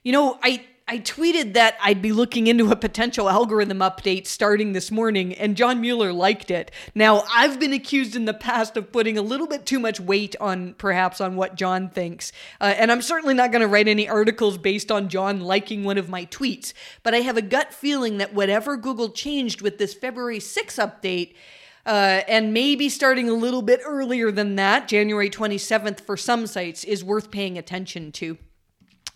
You 0.04 0.12
know, 0.12 0.40
I 0.42 0.66
I 0.92 1.00
tweeted 1.00 1.54
that 1.54 1.78
I'd 1.82 2.02
be 2.02 2.12
looking 2.12 2.48
into 2.48 2.70
a 2.70 2.76
potential 2.76 3.30
algorithm 3.30 3.80
update 3.80 4.28
starting 4.28 4.74
this 4.74 4.92
morning, 4.92 5.34
and 5.36 5.56
John 5.56 5.80
Mueller 5.80 6.12
liked 6.12 6.52
it. 6.52 6.70
Now, 6.94 7.24
I've 7.34 7.62
been 7.62 7.72
accused 7.72 8.14
in 8.14 8.26
the 8.26 8.34
past 8.34 8.76
of 8.76 8.92
putting 8.92 9.18
a 9.18 9.22
little 9.22 9.48
bit 9.48 9.66
too 9.66 9.80
much 9.80 10.02
weight 10.02 10.36
on 10.42 10.74
perhaps 10.74 11.22
on 11.22 11.38
what 11.38 11.56
John 11.56 11.88
thinks, 11.88 12.34
uh, 12.60 12.74
and 12.78 12.92
I'm 12.92 13.02
certainly 13.02 13.34
not 13.34 13.54
going 13.54 13.62
to 13.62 13.70
write 13.70 13.88
any 13.88 14.10
articles 14.10 14.58
based 14.58 14.92
on 14.92 15.08
John 15.08 15.40
liking 15.40 15.86
one 15.86 15.98
of 15.98 16.10
my 16.10 16.26
tweets. 16.26 16.74
But 17.04 17.14
I 17.14 17.20
have 17.20 17.38
a 17.38 17.42
gut 17.42 17.74
feeling 17.74 18.18
that 18.18 18.34
whatever 18.34 18.76
Google 18.76 19.12
changed 19.12 19.62
with 19.62 19.78
this 19.78 19.94
February 19.94 20.42
6 20.42 20.76
update, 20.76 21.36
uh, 21.86 22.22
and 22.28 22.54
maybe 22.54 22.90
starting 22.90 23.30
a 23.30 23.34
little 23.34 23.62
bit 23.62 23.82
earlier 23.86 24.32
than 24.32 24.56
that, 24.56 24.88
January 24.88 25.30
27th 25.30 26.02
for 26.02 26.18
some 26.18 26.48
sites, 26.48 26.84
is 26.84 27.04
worth 27.04 27.32
paying 27.32 27.58
attention 27.58 28.12
to. 28.14 28.38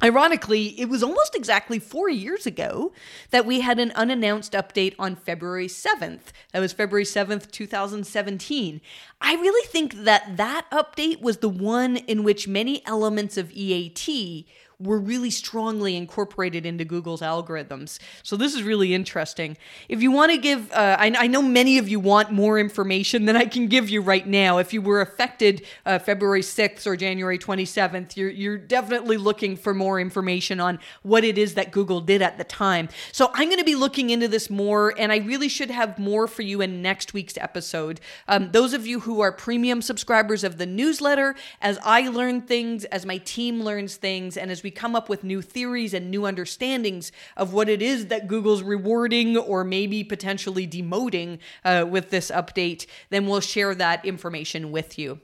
Ironically, 0.04 0.80
it 0.80 0.90
was 0.90 1.02
almost 1.02 1.36
exactly 1.36 1.80
four 1.80 2.10
years 2.10 2.46
ago 2.46 2.92
that 3.30 3.46
we 3.46 3.62
had 3.62 3.80
an 3.80 3.92
unannounced 3.92 4.52
update 4.52 4.94
on 5.00 5.16
February 5.16 5.68
7th. 5.68 6.34
That 6.52 6.60
was 6.60 6.74
February 6.74 7.06
7th, 7.06 7.50
2017. 7.50 8.82
I 9.22 9.36
really 9.36 9.68
think 9.68 10.04
that 10.04 10.36
that 10.36 10.68
update 10.70 11.22
was 11.22 11.38
the 11.38 11.50
one 11.50 11.96
in 11.96 12.24
which 12.24 12.46
many 12.46 12.86
elements 12.86 13.38
of 13.38 13.52
EAT 13.54 14.46
were 14.80 15.00
really 15.00 15.30
strongly 15.30 15.96
incorporated 15.96 16.66
into 16.66 16.84
Google's 16.84 17.22
algorithms. 17.22 18.00
So 18.24 18.36
this 18.36 18.54
is 18.54 18.64
really 18.64 18.94
interesting. 18.94 19.58
If 19.88 20.02
you 20.02 20.12
want 20.12 20.32
to 20.32 20.38
give, 20.38 20.72
uh, 20.72 20.98
I, 21.00 21.14
I, 21.18 21.28
know 21.28 21.42
many 21.42 21.78
of 21.78 21.88
you 21.88 22.00
want 22.00 22.32
more 22.32 22.60
information 22.60 23.26
than 23.26 23.36
I 23.38 23.46
can 23.46 23.68
give 23.68 23.90
you 23.90 24.02
right 24.02 24.26
now. 24.28 24.58
If 24.58 24.74
you 24.74 24.82
were 24.82 25.02
affected 25.02 25.66
uh, 25.86 26.00
February 26.00 26.42
6th 26.42 26.86
or 26.86 26.96
January 26.98 27.38
27th, 27.38 28.18
you're, 28.18 28.30
you're 28.30 28.58
definitely 28.58 29.18
looking 29.18 29.56
for 29.56 29.74
more 29.74 30.00
information 30.00 30.60
on 30.60 30.80
what 31.04 31.24
it 31.24 31.38
is 31.38 31.54
that 31.54 31.72
Google 31.72 32.02
did 32.02 32.22
at 32.22 32.38
the 32.38 32.44
time. 32.44 32.90
So 33.12 33.32
I'm 33.34 33.48
going 33.48 33.60
to 33.60 33.66
be 33.66 33.76
looking 33.76 34.10
into 34.10 34.28
this 34.28 34.50
more, 34.50 34.94
and 34.98 35.12
I 35.12 35.18
really 35.18 35.50
should 35.50 35.72
have 35.72 35.98
more 35.98 36.28
for 36.28 36.42
you 36.42 36.62
in 36.62 36.82
next 36.82 37.14
week's 37.14 37.38
episode. 37.38 38.02
Um, 38.28 38.52
those 38.52 38.74
of 38.74 38.86
you 38.86 39.02
who 39.02 39.22
are 39.22 39.32
premium 39.32 39.82
subscribers 39.82 40.44
of 40.44 40.58
the 40.58 40.66
newsletter, 40.66 41.36
as 41.62 41.80
I 41.84 42.10
learn 42.10 42.42
things, 42.42 42.84
as 42.86 43.06
my 43.06 43.18
team 43.20 43.62
learns 43.62 43.96
things, 43.96 44.36
and 44.36 44.52
as 44.52 44.65
we 44.66 44.72
come 44.72 44.96
up 44.96 45.10
with 45.10 45.24
new 45.24 45.44
theories 45.44 45.94
and 45.94 46.10
new 46.10 46.26
understandings 46.26 47.12
of 47.38 47.54
what 47.54 47.70
it 47.70 47.84
is 47.84 48.08
that 48.08 48.28
Google's 48.28 48.64
rewarding 48.64 49.38
or 49.38 49.64
maybe 49.64 50.04
potentially 50.04 50.68
demoting 50.68 51.38
uh, 51.64 51.86
with 51.88 52.10
this 52.10 52.32
update, 52.32 52.88
then 53.12 53.28
we'll 53.28 53.42
share 53.42 53.76
that 53.76 54.04
information 54.04 54.72
with 54.72 54.98
you. 54.98 55.20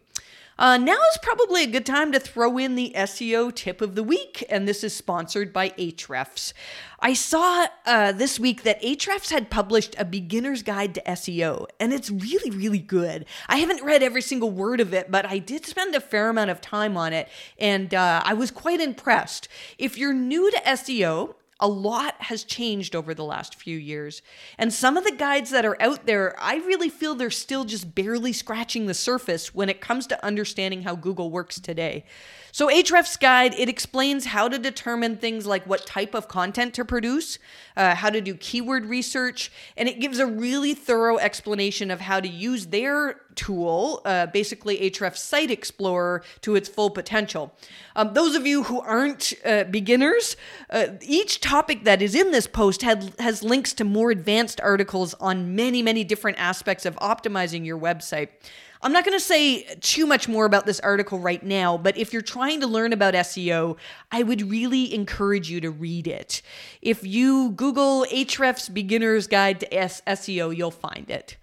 Uh, 0.59 0.77
now 0.77 0.93
is 0.93 1.17
probably 1.23 1.63
a 1.63 1.67
good 1.67 1.85
time 1.85 2.11
to 2.11 2.19
throw 2.19 2.57
in 2.57 2.75
the 2.75 2.91
SEO 2.95 3.53
tip 3.53 3.81
of 3.81 3.95
the 3.95 4.03
week, 4.03 4.43
and 4.49 4.67
this 4.67 4.83
is 4.83 4.95
sponsored 4.95 5.51
by 5.51 5.69
Ahrefs. 5.71 6.53
I 6.99 7.13
saw 7.13 7.67
uh, 7.85 8.11
this 8.11 8.39
week 8.39 8.63
that 8.63 8.81
Ahrefs 8.81 9.31
had 9.31 9.49
published 9.49 9.95
a 9.97 10.05
beginner's 10.05 10.61
guide 10.61 10.93
to 10.95 11.01
SEO, 11.01 11.67
and 11.79 11.93
it's 11.93 12.11
really, 12.11 12.51
really 12.51 12.79
good. 12.79 13.25
I 13.47 13.57
haven't 13.57 13.83
read 13.83 14.03
every 14.03 14.21
single 14.21 14.51
word 14.51 14.79
of 14.79 14.93
it, 14.93 15.09
but 15.09 15.25
I 15.25 15.39
did 15.39 15.65
spend 15.65 15.95
a 15.95 16.01
fair 16.01 16.29
amount 16.29 16.51
of 16.51 16.61
time 16.61 16.95
on 16.95 17.11
it, 17.13 17.27
and 17.57 17.93
uh, 17.93 18.21
I 18.23 18.33
was 18.33 18.51
quite 18.51 18.79
impressed. 18.79 19.47
If 19.77 19.97
you're 19.97 20.13
new 20.13 20.51
to 20.51 20.57
SEO, 20.57 21.35
a 21.61 21.67
lot 21.67 22.15
has 22.23 22.43
changed 22.43 22.95
over 22.95 23.13
the 23.13 23.23
last 23.23 23.55
few 23.55 23.77
years. 23.77 24.21
And 24.57 24.73
some 24.73 24.97
of 24.97 25.03
the 25.03 25.11
guides 25.15 25.51
that 25.51 25.65
are 25.65 25.79
out 25.79 26.07
there, 26.07 26.35
I 26.41 26.55
really 26.55 26.89
feel 26.89 27.13
they're 27.13 27.29
still 27.29 27.63
just 27.63 27.93
barely 27.93 28.33
scratching 28.33 28.87
the 28.87 28.95
surface 28.95 29.53
when 29.53 29.69
it 29.69 29.79
comes 29.79 30.07
to 30.07 30.25
understanding 30.25 30.81
how 30.81 30.95
Google 30.95 31.29
works 31.29 31.59
today. 31.59 32.03
So 32.51 32.67
Ahrefs 32.67 33.19
guide, 33.19 33.53
it 33.57 33.69
explains 33.69 34.25
how 34.25 34.49
to 34.49 34.59
determine 34.59 35.17
things 35.17 35.45
like 35.45 35.65
what 35.65 35.85
type 35.85 36.13
of 36.13 36.27
content 36.27 36.73
to 36.73 36.85
produce, 36.85 37.39
uh, 37.77 37.95
how 37.95 38.09
to 38.09 38.19
do 38.19 38.35
keyword 38.35 38.85
research, 38.85 39.51
and 39.77 39.87
it 39.87 39.99
gives 39.99 40.19
a 40.19 40.25
really 40.25 40.73
thorough 40.73 41.17
explanation 41.17 41.89
of 41.89 42.01
how 42.01 42.19
to 42.19 42.27
use 42.27 42.67
their 42.67 43.21
tool, 43.35 44.01
uh, 44.05 44.25
basically 44.27 44.77
Ahrefs 44.79 45.17
Site 45.17 45.49
Explorer, 45.49 46.23
to 46.41 46.55
its 46.55 46.67
full 46.67 46.89
potential. 46.89 47.53
Um, 47.95 48.13
those 48.13 48.35
of 48.35 48.45
you 48.45 48.63
who 48.63 48.81
aren't 48.81 49.33
uh, 49.45 49.63
beginners, 49.65 50.35
uh, 50.69 50.87
each 51.01 51.39
topic 51.39 51.85
that 51.85 52.01
is 52.01 52.15
in 52.15 52.31
this 52.31 52.47
post 52.47 52.81
had, 52.81 53.13
has 53.19 53.43
links 53.43 53.73
to 53.73 53.83
more 53.85 54.11
advanced 54.11 54.59
articles 54.59 55.13
on 55.15 55.55
many, 55.55 55.81
many 55.81 56.03
different 56.03 56.37
aspects 56.39 56.85
of 56.85 56.95
optimizing 56.97 57.65
your 57.65 57.79
website. 57.79 58.29
I'm 58.83 58.93
not 58.93 59.05
going 59.05 59.17
to 59.17 59.23
say 59.23 59.63
too 59.75 60.07
much 60.07 60.27
more 60.27 60.45
about 60.45 60.65
this 60.65 60.79
article 60.79 61.19
right 61.19 61.43
now, 61.43 61.77
but 61.77 61.97
if 61.97 62.13
you're 62.13 62.21
trying 62.21 62.61
to 62.61 62.67
learn 62.67 62.93
about 62.93 63.13
SEO, 63.13 63.77
I 64.11 64.23
would 64.23 64.49
really 64.49 64.93
encourage 64.93 65.51
you 65.51 65.61
to 65.61 65.69
read 65.69 66.07
it. 66.07 66.41
If 66.81 67.05
you 67.05 67.51
Google 67.51 68.05
Ahrefs 68.11 68.73
Beginner's 68.73 69.27
Guide 69.27 69.59
to 69.59 69.69
SEO, 69.69 70.55
you'll 70.55 70.71
find 70.71 71.09
it. 71.11 71.37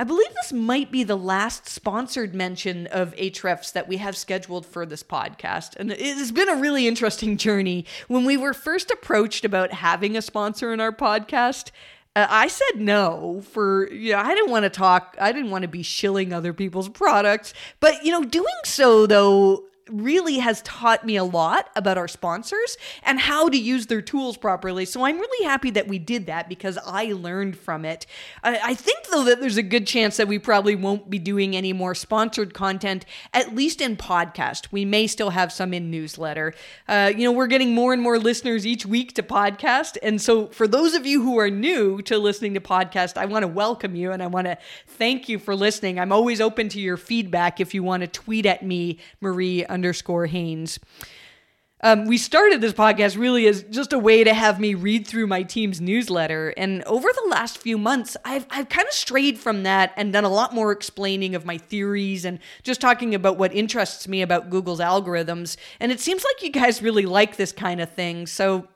I 0.00 0.04
believe 0.04 0.32
this 0.34 0.50
might 0.50 0.90
be 0.90 1.04
the 1.04 1.14
last 1.14 1.68
sponsored 1.68 2.34
mention 2.34 2.86
of 2.86 3.14
Ahrefs 3.16 3.70
that 3.74 3.86
we 3.86 3.98
have 3.98 4.16
scheduled 4.16 4.64
for 4.64 4.86
this 4.86 5.02
podcast. 5.02 5.76
And 5.76 5.92
it 5.92 6.16
has 6.16 6.32
been 6.32 6.48
a 6.48 6.56
really 6.56 6.88
interesting 6.88 7.36
journey. 7.36 7.84
When 8.08 8.24
we 8.24 8.38
were 8.38 8.54
first 8.54 8.90
approached 8.90 9.44
about 9.44 9.74
having 9.74 10.16
a 10.16 10.22
sponsor 10.22 10.72
in 10.72 10.80
our 10.80 10.90
podcast, 10.90 11.70
uh, 12.16 12.26
I 12.28 12.48
said 12.48 12.80
no 12.80 13.42
for, 13.52 13.88
know, 14.12 14.20
I 14.20 14.34
didn't 14.34 14.50
want 14.50 14.64
to 14.64 14.70
talk, 14.70 15.16
I 15.20 15.32
didn't 15.32 15.50
want 15.50 15.62
to 15.62 15.68
be 15.68 15.82
shilling 15.82 16.32
other 16.32 16.52
people's 16.52 16.88
products. 16.88 17.54
But, 17.78 18.04
you 18.04 18.10
know, 18.10 18.24
doing 18.24 18.46
so, 18.64 19.06
though, 19.06 19.64
really 19.92 20.38
has 20.38 20.62
taught 20.62 21.04
me 21.04 21.16
a 21.16 21.24
lot 21.24 21.70
about 21.76 21.98
our 21.98 22.08
sponsors 22.08 22.76
and 23.02 23.20
how 23.20 23.48
to 23.48 23.56
use 23.56 23.86
their 23.86 24.02
tools 24.02 24.36
properly. 24.36 24.84
So 24.84 25.04
I'm 25.04 25.18
really 25.18 25.46
happy 25.46 25.70
that 25.70 25.88
we 25.88 25.98
did 25.98 26.26
that 26.26 26.48
because 26.48 26.78
I 26.86 27.12
learned 27.12 27.56
from 27.56 27.84
it. 27.84 28.06
I, 28.42 28.60
I, 28.62 28.74
think, 28.74 29.06
though, 29.08 29.24
that 29.24 29.40
there's 29.40 29.56
a 29.56 29.62
good 29.62 29.86
chance 29.86 30.16
that 30.16 30.28
we 30.28 30.38
probably 30.38 30.74
won't 30.74 31.10
be 31.10 31.18
doing 31.18 31.56
any 31.56 31.72
more 31.72 31.94
sponsored 31.94 32.54
content, 32.54 33.04
at 33.32 33.54
least 33.54 33.80
in 33.80 33.96
podcast. 33.96 34.68
We 34.70 34.84
may 34.84 35.06
still 35.06 35.30
have 35.30 35.52
some 35.52 35.74
in 35.74 35.90
newsletter. 35.90 36.54
Uh, 36.88 37.12
you 37.14 37.24
know, 37.24 37.32
we're 37.32 37.46
getting 37.46 37.74
more 37.74 37.92
and 37.92 38.02
more 38.02 38.18
listeners 38.18 38.66
each 38.66 38.86
week 38.86 39.14
to 39.14 39.22
podcast. 39.22 39.96
And 40.02 40.20
so 40.20 40.46
for 40.48 40.66
those 40.66 40.94
of 40.94 41.06
you 41.06 41.22
who 41.22 41.38
are 41.38 41.50
new 41.50 42.02
to 42.02 42.18
listening 42.18 42.54
to 42.54 42.60
podcast, 42.60 43.16
I 43.16 43.26
want 43.26 43.42
to 43.42 43.48
welcome 43.48 43.94
you 43.94 44.12
and 44.12 44.22
I 44.22 44.26
want 44.26 44.46
to 44.46 44.58
thank 44.86 45.28
you 45.28 45.38
for 45.38 45.54
listening. 45.54 45.98
I'm 45.98 46.12
always 46.12 46.40
open 46.40 46.68
to 46.70 46.80
your 46.80 46.96
feedback 46.96 47.60
if 47.60 47.74
you 47.74 47.82
want 47.82 48.02
to 48.02 48.06
tweet 48.06 48.46
at 48.46 48.64
me, 48.64 48.98
Marie 49.20 49.64
underscore 49.80 50.26
Haynes. 50.26 50.78
Um, 51.82 52.04
we 52.04 52.18
started 52.18 52.60
this 52.60 52.74
podcast 52.74 53.16
really 53.16 53.46
as 53.46 53.62
just 53.62 53.94
a 53.94 53.98
way 53.98 54.22
to 54.22 54.34
have 54.34 54.60
me 54.60 54.74
read 54.74 55.06
through 55.06 55.26
my 55.26 55.42
team's 55.42 55.80
newsletter. 55.80 56.52
And 56.58 56.82
over 56.84 57.08
the 57.10 57.28
last 57.30 57.56
few 57.56 57.78
months, 57.78 58.18
I've, 58.22 58.44
I've 58.50 58.68
kind 58.68 58.86
of 58.86 58.92
strayed 58.92 59.38
from 59.38 59.62
that 59.62 59.94
and 59.96 60.12
done 60.12 60.24
a 60.24 60.28
lot 60.28 60.54
more 60.54 60.72
explaining 60.72 61.34
of 61.34 61.46
my 61.46 61.56
theories 61.56 62.26
and 62.26 62.38
just 62.62 62.82
talking 62.82 63.14
about 63.14 63.38
what 63.38 63.54
interests 63.54 64.06
me 64.06 64.20
about 64.20 64.50
Google's 64.50 64.80
algorithms. 64.80 65.56
And 65.80 65.90
it 65.90 66.00
seems 66.00 66.22
like 66.22 66.42
you 66.42 66.50
guys 66.50 66.82
really 66.82 67.06
like 67.06 67.36
this 67.36 67.52
kind 67.52 67.80
of 67.80 67.90
thing. 67.90 68.26
So 68.26 68.68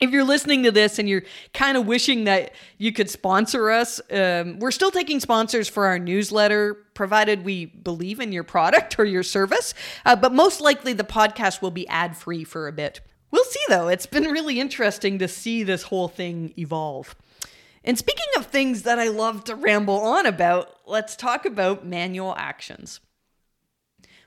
if 0.00 0.10
you're 0.10 0.24
listening 0.24 0.64
to 0.64 0.72
this 0.72 0.98
and 0.98 1.08
you're 1.08 1.22
kind 1.52 1.76
of 1.76 1.86
wishing 1.86 2.24
that 2.24 2.52
you 2.78 2.92
could 2.92 3.08
sponsor 3.08 3.70
us, 3.70 4.00
um, 4.10 4.58
we're 4.58 4.72
still 4.72 4.90
taking 4.90 5.20
sponsors 5.20 5.68
for 5.68 5.86
our 5.86 5.98
newsletter, 5.98 6.74
provided 6.94 7.44
we 7.44 7.66
believe 7.66 8.18
in 8.18 8.32
your 8.32 8.44
product 8.44 8.98
or 8.98 9.04
your 9.04 9.22
service. 9.22 9.72
Uh, 10.04 10.16
but 10.16 10.32
most 10.32 10.60
likely, 10.60 10.92
the 10.92 11.04
podcast 11.04 11.62
will 11.62 11.70
be 11.70 11.86
ad 11.88 12.16
free 12.16 12.42
for 12.42 12.66
a 12.66 12.72
bit. 12.72 13.00
We'll 13.30 13.44
see, 13.44 13.60
though. 13.68 13.88
It's 13.88 14.06
been 14.06 14.24
really 14.24 14.60
interesting 14.60 15.18
to 15.18 15.28
see 15.28 15.62
this 15.62 15.84
whole 15.84 16.08
thing 16.08 16.54
evolve. 16.58 17.14
And 17.84 17.98
speaking 17.98 18.26
of 18.36 18.46
things 18.46 18.82
that 18.82 18.98
I 18.98 19.08
love 19.08 19.44
to 19.44 19.54
ramble 19.54 20.00
on 20.00 20.24
about, 20.26 20.70
let's 20.86 21.16
talk 21.16 21.44
about 21.44 21.86
manual 21.86 22.34
actions. 22.36 23.00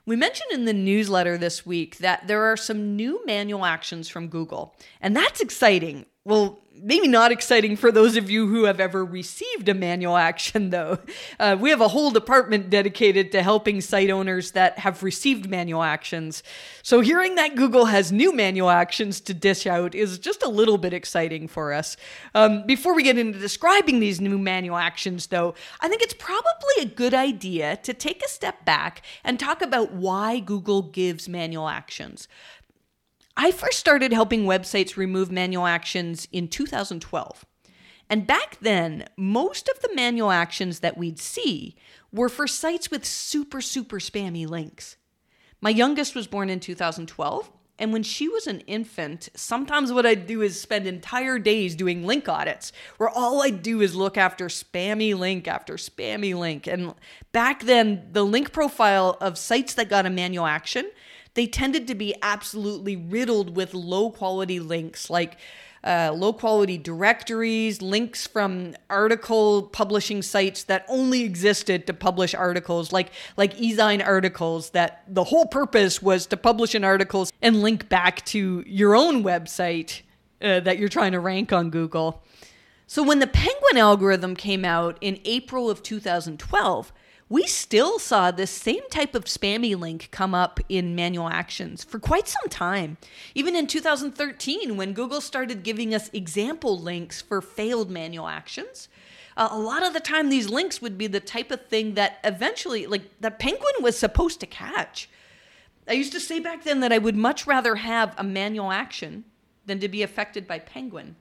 We 0.08 0.16
mentioned 0.16 0.52
in 0.52 0.64
the 0.64 0.72
newsletter 0.72 1.36
this 1.36 1.66
week 1.66 1.98
that 1.98 2.28
there 2.28 2.44
are 2.44 2.56
some 2.56 2.96
new 2.96 3.20
manual 3.26 3.66
actions 3.66 4.08
from 4.08 4.28
Google, 4.28 4.74
and 5.02 5.14
that's 5.14 5.42
exciting. 5.42 6.06
Well, 6.24 6.60
maybe 6.82 7.08
not 7.08 7.32
exciting 7.32 7.76
for 7.76 7.90
those 7.90 8.16
of 8.16 8.30
you 8.30 8.46
who 8.46 8.64
have 8.64 8.80
ever 8.80 9.04
received 9.04 9.68
a 9.68 9.74
manual 9.74 10.16
action, 10.16 10.70
though. 10.70 10.98
Uh, 11.38 11.56
we 11.58 11.70
have 11.70 11.80
a 11.80 11.88
whole 11.88 12.10
department 12.10 12.70
dedicated 12.70 13.32
to 13.32 13.42
helping 13.42 13.80
site 13.80 14.10
owners 14.10 14.52
that 14.52 14.78
have 14.78 15.02
received 15.02 15.48
manual 15.48 15.82
actions. 15.82 16.42
So, 16.82 17.00
hearing 17.00 17.34
that 17.36 17.56
Google 17.56 17.86
has 17.86 18.12
new 18.12 18.34
manual 18.34 18.70
actions 18.70 19.20
to 19.22 19.34
dish 19.34 19.66
out 19.66 19.94
is 19.94 20.18
just 20.18 20.42
a 20.42 20.48
little 20.48 20.78
bit 20.78 20.92
exciting 20.92 21.48
for 21.48 21.72
us. 21.72 21.96
Um, 22.34 22.66
before 22.66 22.94
we 22.94 23.02
get 23.02 23.18
into 23.18 23.38
describing 23.38 24.00
these 24.00 24.20
new 24.20 24.38
manual 24.38 24.76
actions, 24.76 25.26
though, 25.26 25.54
I 25.80 25.88
think 25.88 26.02
it's 26.02 26.14
probably 26.14 26.82
a 26.82 26.86
good 26.86 27.14
idea 27.14 27.76
to 27.76 27.94
take 27.94 28.22
a 28.24 28.28
step 28.28 28.64
back 28.64 29.02
and 29.24 29.38
talk 29.38 29.62
about 29.62 29.92
why 29.92 30.40
Google 30.40 30.82
gives 30.82 31.28
manual 31.28 31.68
actions. 31.68 32.28
I 33.40 33.52
first 33.52 33.78
started 33.78 34.12
helping 34.12 34.46
websites 34.46 34.96
remove 34.96 35.30
manual 35.30 35.64
actions 35.64 36.26
in 36.32 36.48
2012. 36.48 37.46
And 38.10 38.26
back 38.26 38.58
then, 38.60 39.06
most 39.16 39.68
of 39.68 39.80
the 39.80 39.94
manual 39.94 40.32
actions 40.32 40.80
that 40.80 40.98
we'd 40.98 41.20
see 41.20 41.76
were 42.10 42.28
for 42.28 42.48
sites 42.48 42.90
with 42.90 43.04
super, 43.04 43.60
super 43.60 44.00
spammy 44.00 44.44
links. 44.44 44.96
My 45.60 45.70
youngest 45.70 46.16
was 46.16 46.26
born 46.26 46.50
in 46.50 46.58
2012, 46.58 47.50
and 47.78 47.92
when 47.92 48.02
she 48.02 48.28
was 48.28 48.48
an 48.48 48.60
infant, 48.60 49.28
sometimes 49.36 49.92
what 49.92 50.04
I'd 50.04 50.26
do 50.26 50.42
is 50.42 50.60
spend 50.60 50.88
entire 50.88 51.38
days 51.38 51.76
doing 51.76 52.04
link 52.04 52.28
audits, 52.28 52.72
where 52.96 53.08
all 53.08 53.42
I'd 53.42 53.62
do 53.62 53.80
is 53.80 53.94
look 53.94 54.16
after 54.16 54.46
spammy 54.46 55.16
link 55.16 55.46
after 55.46 55.74
spammy 55.74 56.36
link. 56.36 56.66
And 56.66 56.92
back 57.30 57.62
then, 57.62 58.08
the 58.10 58.24
link 58.24 58.52
profile 58.52 59.16
of 59.20 59.38
sites 59.38 59.74
that 59.74 59.88
got 59.88 60.06
a 60.06 60.10
manual 60.10 60.46
action 60.46 60.90
they 61.38 61.46
tended 61.46 61.86
to 61.86 61.94
be 61.94 62.16
absolutely 62.20 62.96
riddled 62.96 63.54
with 63.54 63.72
low 63.72 64.10
quality 64.10 64.58
links 64.58 65.08
like 65.08 65.36
uh, 65.84 66.10
low 66.12 66.32
quality 66.32 66.76
directories, 66.76 67.80
links 67.80 68.26
from 68.26 68.74
article 68.90 69.62
publishing 69.62 70.20
sites 70.20 70.64
that 70.64 70.84
only 70.88 71.22
existed 71.22 71.86
to 71.86 71.94
publish 71.94 72.34
articles, 72.34 72.90
like 72.92 73.12
like 73.36 73.56
Ezine 73.56 74.04
articles. 74.04 74.70
That 74.70 75.04
the 75.06 75.22
whole 75.22 75.46
purpose 75.46 76.02
was 76.02 76.26
to 76.26 76.36
publish 76.36 76.74
an 76.74 76.82
article 76.82 77.28
and 77.40 77.62
link 77.62 77.88
back 77.88 78.24
to 78.26 78.64
your 78.66 78.96
own 78.96 79.22
website 79.22 80.00
uh, 80.42 80.58
that 80.58 80.78
you're 80.78 80.88
trying 80.88 81.12
to 81.12 81.20
rank 81.20 81.52
on 81.52 81.70
Google. 81.70 82.20
So 82.88 83.04
when 83.04 83.20
the 83.20 83.28
Penguin 83.28 83.76
algorithm 83.76 84.34
came 84.34 84.64
out 84.64 84.98
in 85.00 85.20
April 85.24 85.70
of 85.70 85.84
2012, 85.84 86.92
we 87.28 87.46
still 87.46 87.98
saw 87.98 88.30
this 88.30 88.50
same 88.50 88.88
type 88.90 89.14
of 89.14 89.24
spammy 89.24 89.78
link 89.78 90.08
come 90.10 90.34
up 90.34 90.60
in 90.68 90.94
manual 90.94 91.28
actions 91.28 91.84
for 91.84 91.98
quite 91.98 92.26
some 92.26 92.48
time. 92.48 92.96
Even 93.34 93.54
in 93.54 93.66
2013, 93.66 94.76
when 94.76 94.92
Google 94.92 95.20
started 95.20 95.62
giving 95.62 95.94
us 95.94 96.10
example 96.12 96.78
links 96.78 97.20
for 97.20 97.42
failed 97.42 97.90
manual 97.90 98.28
actions, 98.28 98.88
uh, 99.36 99.48
a 99.50 99.58
lot 99.58 99.86
of 99.86 99.92
the 99.92 100.00
time 100.00 100.28
these 100.30 100.48
links 100.48 100.80
would 100.80 100.96
be 100.96 101.06
the 101.06 101.20
type 101.20 101.50
of 101.50 101.66
thing 101.66 101.94
that 101.94 102.18
eventually, 102.24 102.86
like, 102.86 103.20
the 103.20 103.30
penguin 103.30 103.74
was 103.82 103.98
supposed 103.98 104.40
to 104.40 104.46
catch. 104.46 105.08
I 105.86 105.92
used 105.92 106.12
to 106.12 106.20
say 106.20 106.40
back 106.40 106.64
then 106.64 106.80
that 106.80 106.92
I 106.92 106.98
would 106.98 107.16
much 107.16 107.46
rather 107.46 107.76
have 107.76 108.14
a 108.18 108.24
manual 108.24 108.72
action 108.72 109.24
than 109.66 109.78
to 109.80 109.88
be 109.88 110.02
affected 110.02 110.46
by 110.46 110.58
penguin. 110.58 111.16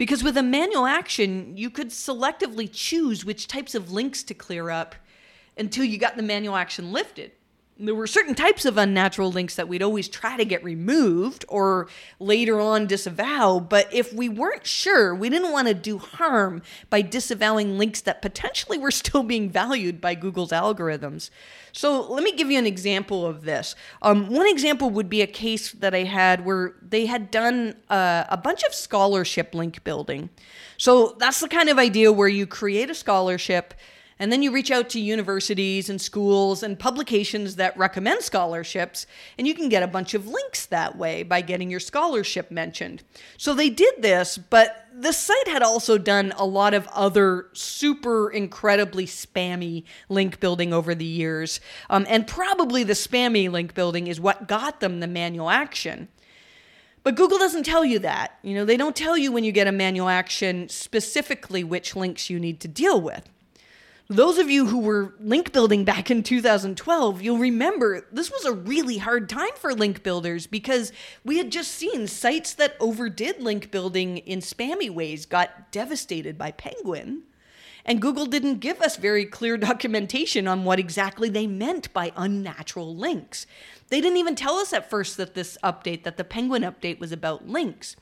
Because 0.00 0.24
with 0.24 0.38
a 0.38 0.42
manual 0.42 0.86
action, 0.86 1.58
you 1.58 1.68
could 1.68 1.90
selectively 1.90 2.70
choose 2.72 3.22
which 3.22 3.46
types 3.46 3.74
of 3.74 3.92
links 3.92 4.22
to 4.22 4.32
clear 4.32 4.70
up 4.70 4.94
until 5.58 5.84
you 5.84 5.98
got 5.98 6.16
the 6.16 6.22
manual 6.22 6.56
action 6.56 6.90
lifted. 6.90 7.32
There 7.80 7.94
were 7.94 8.06
certain 8.06 8.34
types 8.34 8.64
of 8.64 8.76
unnatural 8.76 9.32
links 9.32 9.54
that 9.54 9.66
we'd 9.66 9.82
always 9.82 10.08
try 10.08 10.36
to 10.36 10.44
get 10.44 10.62
removed 10.62 11.44
or 11.48 11.88
later 12.18 12.60
on 12.60 12.86
disavow. 12.86 13.58
But 13.58 13.92
if 13.92 14.12
we 14.12 14.28
weren't 14.28 14.66
sure, 14.66 15.14
we 15.14 15.30
didn't 15.30 15.52
want 15.52 15.68
to 15.68 15.74
do 15.74 15.98
harm 15.98 16.62
by 16.90 17.00
disavowing 17.00 17.78
links 17.78 18.02
that 18.02 18.20
potentially 18.20 18.76
were 18.76 18.90
still 18.90 19.22
being 19.22 19.48
valued 19.48 20.00
by 20.00 20.14
Google's 20.14 20.50
algorithms. 20.50 21.30
So 21.72 22.02
let 22.12 22.22
me 22.22 22.32
give 22.32 22.50
you 22.50 22.58
an 22.58 22.66
example 22.66 23.24
of 23.24 23.42
this. 23.42 23.74
Um, 24.02 24.28
one 24.28 24.46
example 24.46 24.90
would 24.90 25.08
be 25.08 25.22
a 25.22 25.26
case 25.26 25.72
that 25.72 25.94
I 25.94 26.04
had 26.04 26.44
where 26.44 26.74
they 26.82 27.06
had 27.06 27.30
done 27.30 27.76
uh, 27.88 28.24
a 28.28 28.36
bunch 28.36 28.62
of 28.64 28.74
scholarship 28.74 29.54
link 29.54 29.82
building. 29.84 30.30
So 30.76 31.16
that's 31.18 31.40
the 31.40 31.48
kind 31.48 31.68
of 31.68 31.78
idea 31.78 32.12
where 32.12 32.28
you 32.28 32.46
create 32.46 32.90
a 32.90 32.94
scholarship 32.94 33.74
and 34.20 34.30
then 34.30 34.42
you 34.42 34.52
reach 34.52 34.70
out 34.70 34.90
to 34.90 35.00
universities 35.00 35.88
and 35.88 35.98
schools 35.98 36.62
and 36.62 36.78
publications 36.78 37.56
that 37.56 37.76
recommend 37.76 38.22
scholarships, 38.22 39.06
and 39.38 39.48
you 39.48 39.54
can 39.54 39.70
get 39.70 39.82
a 39.82 39.88
bunch 39.88 40.12
of 40.12 40.28
links 40.28 40.66
that 40.66 40.96
way 40.98 41.22
by 41.22 41.40
getting 41.40 41.70
your 41.70 41.80
scholarship 41.80 42.50
mentioned. 42.50 43.02
So 43.38 43.54
they 43.54 43.70
did 43.70 43.94
this, 44.00 44.36
but 44.36 44.86
the 44.94 45.14
site 45.14 45.48
had 45.48 45.62
also 45.62 45.96
done 45.96 46.34
a 46.36 46.44
lot 46.44 46.74
of 46.74 46.86
other 46.88 47.46
super 47.54 48.30
incredibly 48.30 49.06
spammy 49.06 49.84
link 50.10 50.38
building 50.38 50.74
over 50.74 50.94
the 50.94 51.06
years. 51.06 51.58
Um, 51.88 52.04
and 52.06 52.26
probably 52.26 52.84
the 52.84 52.92
spammy 52.92 53.50
link 53.50 53.72
building 53.72 54.06
is 54.06 54.20
what 54.20 54.46
got 54.46 54.80
them 54.80 55.00
the 55.00 55.06
manual 55.06 55.48
action. 55.48 56.08
But 57.02 57.14
Google 57.14 57.38
doesn't 57.38 57.64
tell 57.64 57.86
you 57.86 57.98
that. 58.00 58.38
You 58.42 58.54
know, 58.54 58.66
they 58.66 58.76
don't 58.76 58.94
tell 58.94 59.16
you 59.16 59.32
when 59.32 59.44
you 59.44 59.52
get 59.52 59.66
a 59.66 59.72
manual 59.72 60.10
action 60.10 60.68
specifically 60.68 61.64
which 61.64 61.96
links 61.96 62.28
you 62.28 62.38
need 62.38 62.60
to 62.60 62.68
deal 62.68 63.00
with. 63.00 63.26
Those 64.10 64.38
of 64.38 64.50
you 64.50 64.66
who 64.66 64.80
were 64.80 65.14
link 65.20 65.52
building 65.52 65.84
back 65.84 66.10
in 66.10 66.24
2012, 66.24 67.22
you'll 67.22 67.38
remember 67.38 68.04
this 68.10 68.28
was 68.28 68.44
a 68.44 68.52
really 68.52 68.98
hard 68.98 69.28
time 69.28 69.52
for 69.54 69.72
link 69.72 70.02
builders 70.02 70.48
because 70.48 70.92
we 71.24 71.38
had 71.38 71.52
just 71.52 71.70
seen 71.70 72.08
sites 72.08 72.52
that 72.54 72.74
overdid 72.80 73.40
link 73.40 73.70
building 73.70 74.18
in 74.18 74.40
spammy 74.40 74.90
ways 74.90 75.26
got 75.26 75.70
devastated 75.70 76.36
by 76.36 76.50
Penguin. 76.50 77.22
And 77.84 78.02
Google 78.02 78.26
didn't 78.26 78.58
give 78.58 78.80
us 78.80 78.96
very 78.96 79.24
clear 79.24 79.56
documentation 79.56 80.48
on 80.48 80.64
what 80.64 80.80
exactly 80.80 81.28
they 81.28 81.46
meant 81.46 81.92
by 81.92 82.10
unnatural 82.16 82.96
links. 82.96 83.46
They 83.90 84.00
didn't 84.00 84.18
even 84.18 84.34
tell 84.34 84.56
us 84.56 84.72
at 84.72 84.90
first 84.90 85.18
that 85.18 85.34
this 85.34 85.56
update, 85.62 86.02
that 86.02 86.16
the 86.16 86.24
Penguin 86.24 86.62
update 86.62 86.98
was 86.98 87.12
about 87.12 87.46
links. 87.48 87.94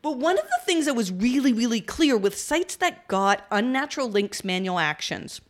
But 0.00 0.16
one 0.16 0.38
of 0.38 0.44
the 0.44 0.64
things 0.64 0.86
that 0.86 0.94
was 0.94 1.10
really, 1.10 1.52
really 1.52 1.80
clear 1.80 2.16
with 2.16 2.38
sites 2.38 2.76
that 2.76 3.08
got 3.08 3.46
unnatural 3.50 4.10
links 4.10 4.44
manual 4.44 4.78
actions, 4.78 5.40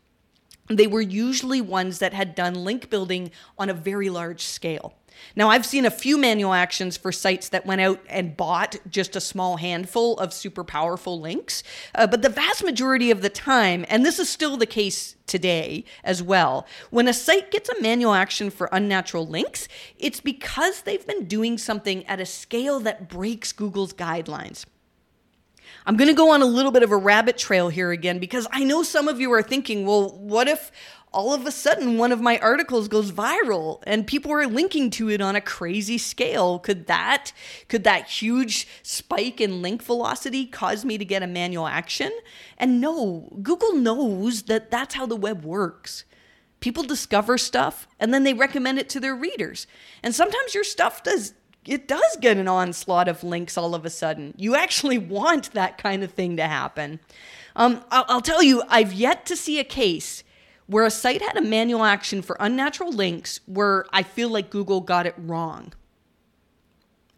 they 0.69 0.87
were 0.87 1.01
usually 1.01 1.61
ones 1.61 1.99
that 1.99 2.15
had 2.15 2.35
done 2.35 2.55
link 2.65 2.91
building 2.91 3.31
on 3.59 3.69
a 3.69 3.75
very 3.75 4.11
large 4.11 4.43
scale. 4.43 4.95
Now, 5.37 5.49
I've 5.51 5.67
seen 5.67 5.85
a 5.85 5.91
few 5.91 6.19
manual 6.19 6.53
actions 6.53 6.97
for 6.97 7.13
sites 7.13 7.49
that 7.51 7.67
went 7.67 7.81
out 7.81 8.01
and 8.09 8.37
bought 8.37 8.77
just 8.91 9.17
a 9.17 9.21
small 9.21 9.57
handful 9.57 10.17
of 10.19 10.33
super 10.33 10.65
powerful 10.65 11.21
links, 11.21 11.63
uh, 11.95 12.07
but 12.07 12.23
the 12.23 12.29
vast 12.29 12.65
majority 12.65 13.11
of 13.11 13.23
the 13.23 13.31
time, 13.31 13.85
and 13.89 14.05
this 14.05 14.19
is 14.19 14.29
still 14.29 14.57
the 14.57 14.67
case 14.67 15.17
today 15.27 15.85
as 16.03 16.23
well, 16.23 16.67
when 16.91 17.09
a 17.09 17.13
site 17.13 17.51
gets 17.51 17.69
a 17.69 17.81
manual 17.81 18.15
action 18.15 18.51
for 18.51 18.69
unnatural 18.73 19.27
links, 19.27 19.69
it's 19.99 20.21
because 20.21 20.83
they've 20.83 21.07
been 21.07 21.27
doing 21.27 21.59
something 21.59 22.07
at 22.07 22.21
a 22.21 22.27
scale 22.27 22.81
that 22.81 23.09
breaks 23.09 23.53
Google's 23.53 23.93
guidelines. 23.93 24.65
I'm 25.87 25.97
going 25.97 26.09
to 26.09 26.15
go 26.15 26.33
on 26.33 26.43
a 26.43 26.47
little 26.47 26.71
bit 26.71 26.83
of 26.83 26.93
a 26.93 26.97
rabbit 26.97 27.39
trail 27.39 27.71
here 27.71 27.93
again 27.93 28.19
because 28.19 28.47
I 28.53 28.63
know 28.63 28.83
some 28.83 29.09
of 29.09 29.21
you 29.21 29.33
are 29.33 29.43
thinking, 29.43 29.87
well, 29.87 30.11
what 30.19 30.47
if 30.47 30.71
all 31.13 31.33
of 31.33 31.47
a 31.47 31.51
sudden 31.51 31.99
one 31.99 32.13
of 32.13 32.21
my 32.21 32.39
articles 32.39 32.89
goes 32.89 33.13
viral 33.13 33.83
and 33.87 34.07
people 34.07 34.33
are 34.33 34.47
linking 34.47 34.91
to 34.91 35.09
it 35.09 35.21
on 35.21 35.37
a 35.37 35.41
crazy 35.41 35.99
scale. 35.99 36.59
Could 36.59 36.87
that 36.87 37.33
could 37.69 37.85
that 37.85 38.09
huge 38.09 38.67
spike 38.83 39.41
in 39.41 39.63
link 39.63 39.83
velocity 39.83 40.47
cause 40.47 40.85
me 40.85 40.99
to 40.99 41.05
get 41.05 41.23
a 41.23 41.27
manual 41.27 41.67
action? 41.67 42.13
And 42.59 42.81
no 42.81 43.39
google 43.43 43.75
knows 43.75 44.45
that 44.45 44.71
that's 44.71 44.95
how 44.95 45.07
the 45.07 45.17
web 45.17 45.45
works. 45.45 46.05
People 46.61 46.83
discover 46.83 47.39
stuff 47.39 47.89
and 47.99 48.13
then 48.13 48.25
they 48.25 48.35
recommend 48.35 48.79
it 48.79 48.89
to 48.91 49.01
their 49.01 49.15
readers. 49.15 49.67
And 50.03 50.15
sometimes 50.15 50.55
your 50.55 50.65
stuff 50.65 51.03
does 51.03 51.35
it 51.65 51.87
does 51.87 52.17
get 52.21 52.39
an 52.39 52.49
onslaught 52.49 53.09
of 53.09 53.23
links 53.23 53.59
all 53.59 53.75
of 53.75 53.85
a 53.85 53.91
sudden. 53.91 54.35
You 54.37 54.55
actually 54.57 54.99
want 54.99 55.53
that 55.53 55.79
kind 55.79 56.03
of 56.03 56.13
thing 56.13 56.37
to 56.37 56.47
happen. 56.47 57.01
Um, 57.57 57.83
I'll, 57.91 58.05
I'll 58.09 58.21
tell 58.21 58.43
you 58.43 58.63
i've 58.69 58.93
yet 58.93 59.27
to 59.27 59.35
see 59.35 59.59
a 59.59 59.65
case 59.65 60.23
where 60.69 60.85
a 60.85 60.91
site 60.91 61.23
had 61.23 61.37
a 61.37 61.43
manual 61.43 61.83
action 61.83 62.23
for 62.23 62.37
unnatural 62.39 62.93
links 62.93 63.41
where 63.47 63.87
I 63.91 64.03
feel 64.03 64.29
like 64.29 64.51
Google 64.51 64.81
got 64.83 65.07
it 65.07 65.15
wrong. 65.17 65.73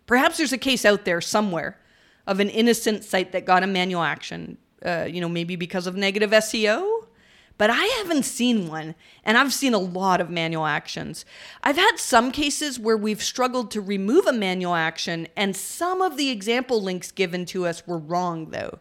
Perhaps 0.07 0.39
there's 0.39 0.53
a 0.53 0.59
case 0.59 0.85
out 0.85 1.05
there 1.05 1.21
somewhere 1.21 1.79
of 2.27 2.41
an 2.41 2.49
innocent 2.49 3.05
site 3.05 3.33
that 3.33 3.45
got 3.45 3.63
a 3.63 3.67
manual 3.67 4.03
action, 4.03 4.57
uh, 4.85 5.07
you 5.09 5.21
know, 5.21 5.29
maybe 5.29 5.57
because 5.57 5.87
of 5.87 5.97
negative 5.97 6.31
SEO. 6.31 7.07
But 7.59 7.71
I 7.71 7.85
haven't 7.99 8.23
seen 8.23 8.69
one, 8.69 8.95
and 9.25 9.37
I've 9.37 9.53
seen 9.53 9.75
a 9.75 9.79
lot 9.79 10.21
of 10.21 10.31
manual 10.31 10.65
actions. 10.65 11.27
I've 11.63 11.77
had 11.77 11.99
some 11.99 12.33
cases 12.33 12.79
where 12.79 12.97
we've 12.97 13.23
struggled 13.23 13.71
to 13.73 13.83
remove 13.83 14.27
a 14.27 14.33
manual 14.33 14.75
action, 14.75 15.29
and 15.37 15.55
some 15.55 16.01
of 16.01 16.17
the 16.17 16.31
example 16.31 16.81
links 16.81 17.13
given 17.13 17.45
to 17.47 17.67
us 17.67 17.87
were 17.87 17.99
wrong, 17.99 18.51
though. 18.51 18.79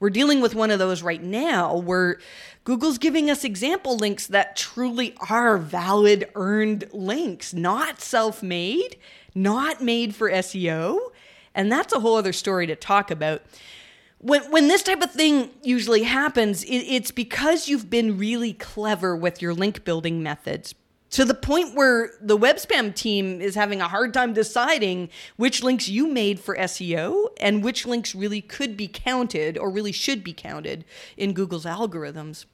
We're 0.00 0.10
dealing 0.10 0.40
with 0.40 0.54
one 0.54 0.70
of 0.70 0.78
those 0.78 1.02
right 1.02 1.22
now 1.22 1.76
where 1.76 2.18
Google's 2.64 2.98
giving 2.98 3.30
us 3.30 3.44
example 3.44 3.96
links 3.96 4.26
that 4.28 4.56
truly 4.56 5.14
are 5.28 5.58
valid 5.58 6.28
earned 6.34 6.88
links, 6.92 7.52
not 7.52 8.00
self 8.00 8.42
made, 8.42 8.96
not 9.34 9.82
made 9.82 10.14
for 10.14 10.30
SEO. 10.30 10.98
And 11.54 11.72
that's 11.72 11.92
a 11.92 12.00
whole 12.00 12.16
other 12.16 12.32
story 12.32 12.66
to 12.68 12.76
talk 12.76 13.10
about. 13.10 13.42
When, 14.18 14.50
when 14.50 14.68
this 14.68 14.82
type 14.82 15.02
of 15.02 15.12
thing 15.12 15.50
usually 15.62 16.02
happens, 16.02 16.62
it, 16.64 16.76
it's 16.76 17.10
because 17.10 17.68
you've 17.68 17.90
been 17.90 18.18
really 18.18 18.52
clever 18.52 19.16
with 19.16 19.42
your 19.42 19.54
link 19.54 19.84
building 19.84 20.22
methods 20.22 20.74
to 21.10 21.24
the 21.24 21.34
point 21.34 21.74
where 21.74 22.12
the 22.20 22.36
web 22.36 22.56
spam 22.56 22.94
team 22.94 23.40
is 23.40 23.54
having 23.54 23.80
a 23.80 23.88
hard 23.88 24.12
time 24.12 24.32
deciding 24.32 25.08
which 25.36 25.62
links 25.62 25.88
you 25.88 26.06
made 26.06 26.38
for 26.38 26.56
SEO 26.56 27.28
and 27.40 27.64
which 27.64 27.86
links 27.86 28.14
really 28.14 28.40
could 28.40 28.76
be 28.76 28.88
counted 28.88 29.56
or 29.56 29.70
really 29.70 29.92
should 29.92 30.22
be 30.22 30.32
counted 30.32 30.84
in 31.16 31.32
Google's 31.32 31.64
algorithms. 31.64 32.44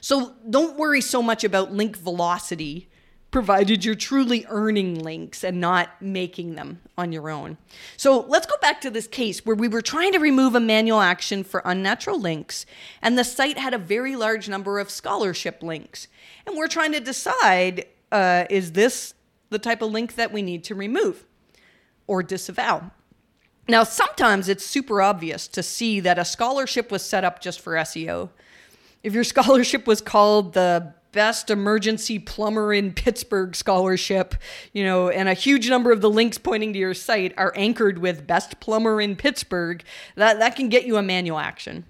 So 0.00 0.34
don't 0.48 0.76
worry 0.76 1.00
so 1.00 1.22
much 1.22 1.44
about 1.44 1.72
link 1.72 1.96
velocity 1.96 2.88
provided 3.36 3.84
you're 3.84 3.94
truly 3.94 4.46
earning 4.48 4.98
links 4.98 5.44
and 5.44 5.60
not 5.60 5.90
making 6.00 6.54
them 6.54 6.80
on 6.96 7.12
your 7.12 7.28
own. 7.28 7.58
So 7.98 8.20
let's 8.20 8.46
go 8.46 8.54
back 8.62 8.80
to 8.80 8.90
this 8.90 9.06
case 9.06 9.44
where 9.44 9.54
we 9.54 9.68
were 9.68 9.82
trying 9.82 10.12
to 10.12 10.18
remove 10.18 10.54
a 10.54 10.60
manual 10.60 11.02
action 11.02 11.44
for 11.44 11.60
unnatural 11.66 12.18
links, 12.18 12.64
and 13.02 13.18
the 13.18 13.24
site 13.24 13.58
had 13.58 13.74
a 13.74 13.78
very 13.78 14.16
large 14.16 14.48
number 14.48 14.78
of 14.78 14.88
scholarship 14.88 15.62
links. 15.62 16.08
And 16.46 16.56
we're 16.56 16.66
trying 16.66 16.92
to 16.92 17.00
decide 17.00 17.84
uh, 18.10 18.46
is 18.48 18.72
this 18.72 19.12
the 19.50 19.58
type 19.58 19.82
of 19.82 19.90
link 19.90 20.14
that 20.14 20.32
we 20.32 20.40
need 20.40 20.64
to 20.64 20.74
remove 20.74 21.26
or 22.06 22.22
disavow? 22.22 22.90
Now, 23.68 23.84
sometimes 23.84 24.48
it's 24.48 24.64
super 24.64 25.02
obvious 25.02 25.46
to 25.48 25.62
see 25.62 26.00
that 26.00 26.18
a 26.18 26.24
scholarship 26.24 26.90
was 26.90 27.04
set 27.04 27.22
up 27.22 27.42
just 27.42 27.60
for 27.60 27.74
SEO. 27.74 28.30
If 29.02 29.12
your 29.12 29.24
scholarship 29.34 29.86
was 29.86 30.00
called 30.00 30.54
the 30.54 30.94
best 31.16 31.48
emergency 31.48 32.18
plumber 32.18 32.74
in 32.74 32.92
Pittsburgh 32.92 33.56
scholarship, 33.56 34.34
you 34.74 34.84
know, 34.84 35.08
and 35.08 35.30
a 35.30 35.32
huge 35.32 35.70
number 35.70 35.90
of 35.90 36.02
the 36.02 36.10
links 36.10 36.36
pointing 36.36 36.74
to 36.74 36.78
your 36.78 36.92
site 36.92 37.32
are 37.38 37.54
anchored 37.56 37.96
with 37.96 38.26
best 38.26 38.60
plumber 38.60 39.00
in 39.00 39.16
Pittsburgh, 39.16 39.82
that, 40.16 40.38
that 40.40 40.56
can 40.56 40.68
get 40.68 40.84
you 40.84 40.98
a 40.98 41.02
manual 41.02 41.38
action. 41.38 41.86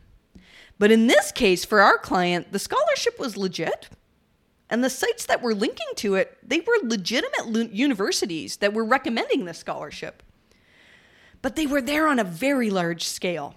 But 0.78 0.92
in 0.92 1.08
this 1.08 1.32
case, 1.32 1.64
for 1.64 1.80
our 1.80 1.98
client, 1.98 2.52
the 2.52 2.60
scholarship 2.60 3.18
was 3.18 3.36
legit. 3.36 3.88
And 4.70 4.84
the 4.84 4.90
sites 4.90 5.26
that 5.26 5.42
were 5.42 5.54
linking 5.54 5.94
to 5.96 6.14
it, 6.14 6.38
they 6.48 6.60
were 6.60 6.88
legitimate 6.88 7.72
universities 7.72 8.58
that 8.58 8.74
were 8.74 8.84
recommending 8.84 9.44
the 9.44 9.54
scholarship. 9.54 10.22
But 11.42 11.56
they 11.56 11.66
were 11.66 11.82
there 11.82 12.06
on 12.06 12.20
a 12.20 12.24
very 12.24 12.70
large 12.70 13.02
scale. 13.02 13.56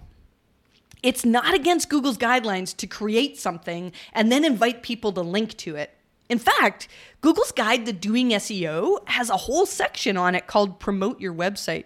It's 1.02 1.24
not 1.24 1.54
against 1.54 1.88
Google's 1.88 2.18
guidelines 2.18 2.76
to 2.76 2.86
create 2.86 3.38
something 3.38 3.92
and 4.12 4.30
then 4.30 4.44
invite 4.44 4.82
people 4.82 5.12
to 5.12 5.22
link 5.22 5.56
to 5.58 5.76
it. 5.76 5.96
In 6.28 6.38
fact, 6.38 6.86
Google's 7.20 7.52
Guide 7.52 7.84
to 7.84 7.92
Doing 7.92 8.30
SEO 8.30 9.06
has 9.08 9.28
a 9.28 9.36
whole 9.36 9.66
section 9.66 10.16
on 10.16 10.34
it 10.34 10.46
called 10.46 10.80
Promote 10.80 11.20
Your 11.20 11.34
Website. 11.34 11.84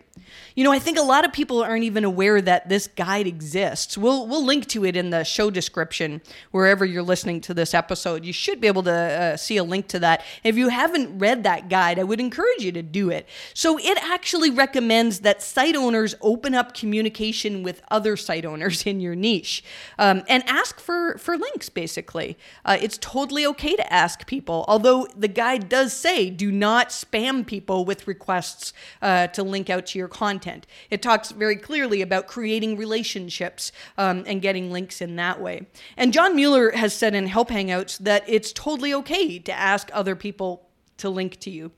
You 0.55 0.65
know, 0.65 0.73
I 0.73 0.79
think 0.79 0.99
a 0.99 1.03
lot 1.03 1.25
of 1.25 1.33
people 1.33 1.63
aren't 1.63 1.85
even 1.85 2.05
aware 2.05 2.41
that 2.41 2.69
this 2.69 2.87
guide 2.87 3.27
exists. 3.27 3.99
We'll 3.99 4.27
we'll 4.27 4.45
link 4.45 4.67
to 4.69 4.85
it 4.85 4.97
in 4.97 5.11
the 5.11 5.25
show 5.25 5.51
description 5.51 6.23
wherever 6.51 6.85
you're 6.85 7.03
listening 7.03 7.41
to 7.43 7.55
this 7.55 7.75
episode. 7.75 8.25
You 8.25 8.33
should 8.33 8.61
be 8.61 8.67
able 8.67 8.85
to 8.85 8.93
uh, 8.93 9.37
see 9.37 9.57
a 9.57 9.65
link 9.65 9.89
to 9.89 9.99
that. 10.01 10.25
If 10.43 10.57
you 10.57 10.69
haven't 10.69 11.19
read 11.19 11.43
that 11.45 11.69
guide, 11.69 11.99
I 11.99 12.05
would 12.05 12.21
encourage 12.21 12.63
you 12.63 12.73
to 12.73 12.83
do 12.83 13.11
it. 13.11 13.29
So 13.53 13.79
it 13.79 13.99
actually 14.03 14.51
recommends 14.51 15.21
that 15.21 15.43
site 15.43 15.77
owners 15.77 16.15
open 16.21 16.55
up 16.55 16.75
communication 16.75 17.63
with 17.63 17.83
other 17.91 18.17
site 18.17 18.45
owners 18.45 18.87
in 18.87 19.01
your 19.01 19.15
niche 19.15 19.65
um, 19.99 20.23
and 20.29 20.43
ask 20.49 20.79
for 20.81 21.19
for 21.19 21.37
links. 21.37 21.69
Basically, 21.69 22.39
uh, 22.65 22.79
it's 22.81 22.99
totally 22.99 23.47
okay 23.47 23.77
to 23.77 23.93
ask 23.93 24.27
people, 24.27 24.65
although 24.69 25.09
the 25.25 25.29
guide 25.29 25.71
does 25.71 25.95
say 25.95 26.29
do 26.29 26.53
not 26.53 26.91
spam 26.91 27.47
people 27.47 27.87
with 27.87 28.07
requests 28.07 28.75
uh, 29.01 29.27
to 29.29 29.43
link 29.43 29.71
out 29.71 29.87
to 29.87 29.99
your 29.99 30.07
content. 30.07 30.67
It 30.91 31.01
talks 31.01 31.31
very 31.31 31.57
clearly 31.57 32.03
about 32.03 32.27
creating 32.27 32.77
relationships 32.77 33.73
um, 33.97 34.25
and 34.27 34.43
getting 34.43 34.71
links 34.71 35.01
in 35.01 35.17
that 35.17 35.41
way. 35.41 35.67
And 35.97 36.13
John 36.13 36.37
Mueller 36.37 36.73
has 36.73 36.93
said 36.93 37.15
in 37.15 37.27
Help 37.27 37.49
Hangouts 37.49 37.97
that 38.01 38.23
it's 38.27 38.53
totally 38.53 38.93
okay 38.93 39.39
to 39.39 39.53
ask 39.53 39.89
other 39.95 40.15
people 40.15 40.69
to 40.99 41.09
link 41.09 41.41
to 41.41 41.51
you. 41.51 41.73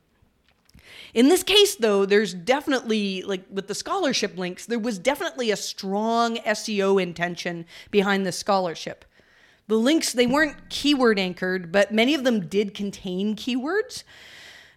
In 1.15 1.29
this 1.29 1.45
case, 1.45 1.77
though, 1.77 2.05
there's 2.05 2.35
definitely, 2.35 3.23
like 3.23 3.45
with 3.49 3.69
the 3.69 3.77
scholarship 3.77 4.37
links, 4.37 4.67
there 4.67 4.81
was 4.81 4.99
definitely 4.99 5.53
a 5.53 5.57
strong 5.57 6.39
SEO 6.39 7.01
intention 7.01 7.65
behind 7.93 8.27
the 8.27 8.33
scholarship. 8.33 9.05
The 9.69 9.77
links, 9.77 10.13
they 10.13 10.27
weren't 10.27 10.69
keyword 10.69 11.19
anchored, 11.19 11.73
but 11.73 11.93
many 11.93 12.15
of 12.15 12.25
them 12.25 12.47
did 12.47 12.73
contain 12.73 13.35
keywords. 13.35 14.05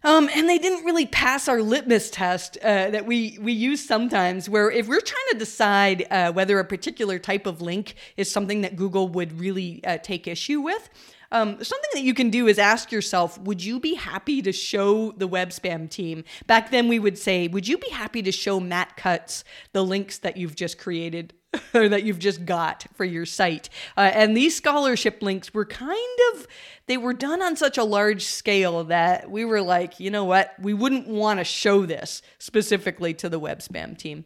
Um, 0.04 0.30
and 0.34 0.48
they 0.48 0.58
didn't 0.58 0.86
really 0.86 1.06
pass 1.06 1.50
our 1.50 1.62
litmus 1.62 2.10
test 2.10 2.58
uh, 2.64 2.90
that 2.90 3.06
we, 3.06 3.38
we 3.42 3.52
use 3.52 3.86
sometimes, 3.86 4.48
where 4.48 4.72
if 4.72 4.88
we're 4.88 5.02
trying 5.02 5.28
to 5.32 5.38
decide 5.38 6.08
uh, 6.10 6.32
whether 6.32 6.58
a 6.58 6.64
particular 6.64 7.20
type 7.20 7.46
of 7.46 7.62
link 7.62 7.96
is 8.16 8.32
something 8.32 8.62
that 8.62 8.78
Google 8.78 9.10
would 9.10 9.40
really 9.40 9.84
uh, 9.84 9.98
take 9.98 10.26
issue 10.26 10.62
with, 10.62 10.90
um, 11.32 11.62
something 11.64 11.90
that 11.94 12.04
you 12.04 12.14
can 12.14 12.30
do 12.30 12.48
is 12.48 12.58
ask 12.58 12.92
yourself, 12.92 13.38
would 13.40 13.64
you 13.64 13.80
be 13.80 13.96
happy 13.96 14.42
to 14.42 14.52
show 14.52 15.12
the 15.12 15.28
web 15.28 15.50
spam 15.50 15.90
team? 15.90 16.24
Back 16.48 16.72
then, 16.72 16.88
we 16.88 16.98
would 16.98 17.18
say, 17.18 17.48
would 17.48 17.68
you 17.68 17.78
be 17.78 17.90
happy 17.90 18.22
to 18.24 18.32
show 18.32 18.60
Matt 18.60 18.96
Cutts 18.98 19.44
the 19.74 19.84
links 19.84 20.18
that 20.20 20.38
you've 20.38 20.56
just 20.56 20.80
created 20.80 21.34
or 21.74 21.90
that 21.90 22.04
you've 22.04 22.20
just 22.20 22.46
got 22.46 22.86
for 22.96 23.06
your 23.06 23.26
site? 23.26 23.70
Uh, 23.98 24.12
and 24.14 24.36
these 24.36 24.56
scholarship 24.56 25.22
links 25.22 25.54
were 25.54 25.66
kind 25.66 26.20
of, 26.34 26.48
they 26.88 26.98
were 26.98 27.14
done 27.14 27.42
on 27.42 27.56
such 27.56 27.78
a 27.78 27.84
large 27.84 28.26
scale 28.26 28.84
that 28.86 29.30
we 29.30 29.46
were 29.46 29.62
like, 29.62 30.00
you 30.00 30.12
know 30.12 30.26
what? 30.26 30.54
We 30.60 30.74
wouldn't 30.74 31.08
want 31.08 31.40
to 31.40 31.44
show 31.44 31.86
this 31.86 32.22
specifically 32.38 33.14
to 33.16 33.30
the 33.30 33.40
web 33.40 33.60
spam 33.60 33.98
team. 33.98 34.26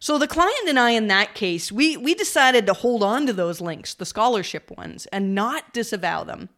So 0.00 0.16
the 0.18 0.28
client 0.28 0.68
and 0.68 0.78
I, 0.78 0.90
in 0.90 1.08
that 1.08 1.34
case, 1.34 1.72
we 1.72 1.96
we 1.96 2.14
decided 2.14 2.66
to 2.66 2.72
hold 2.72 3.02
on 3.02 3.26
to 3.26 3.32
those 3.32 3.60
links, 3.60 3.94
the 3.94 4.06
scholarship 4.06 4.70
ones, 4.76 5.06
and 5.06 5.34
not 5.34 5.72
disavow 5.72 6.22
them. 6.22 6.50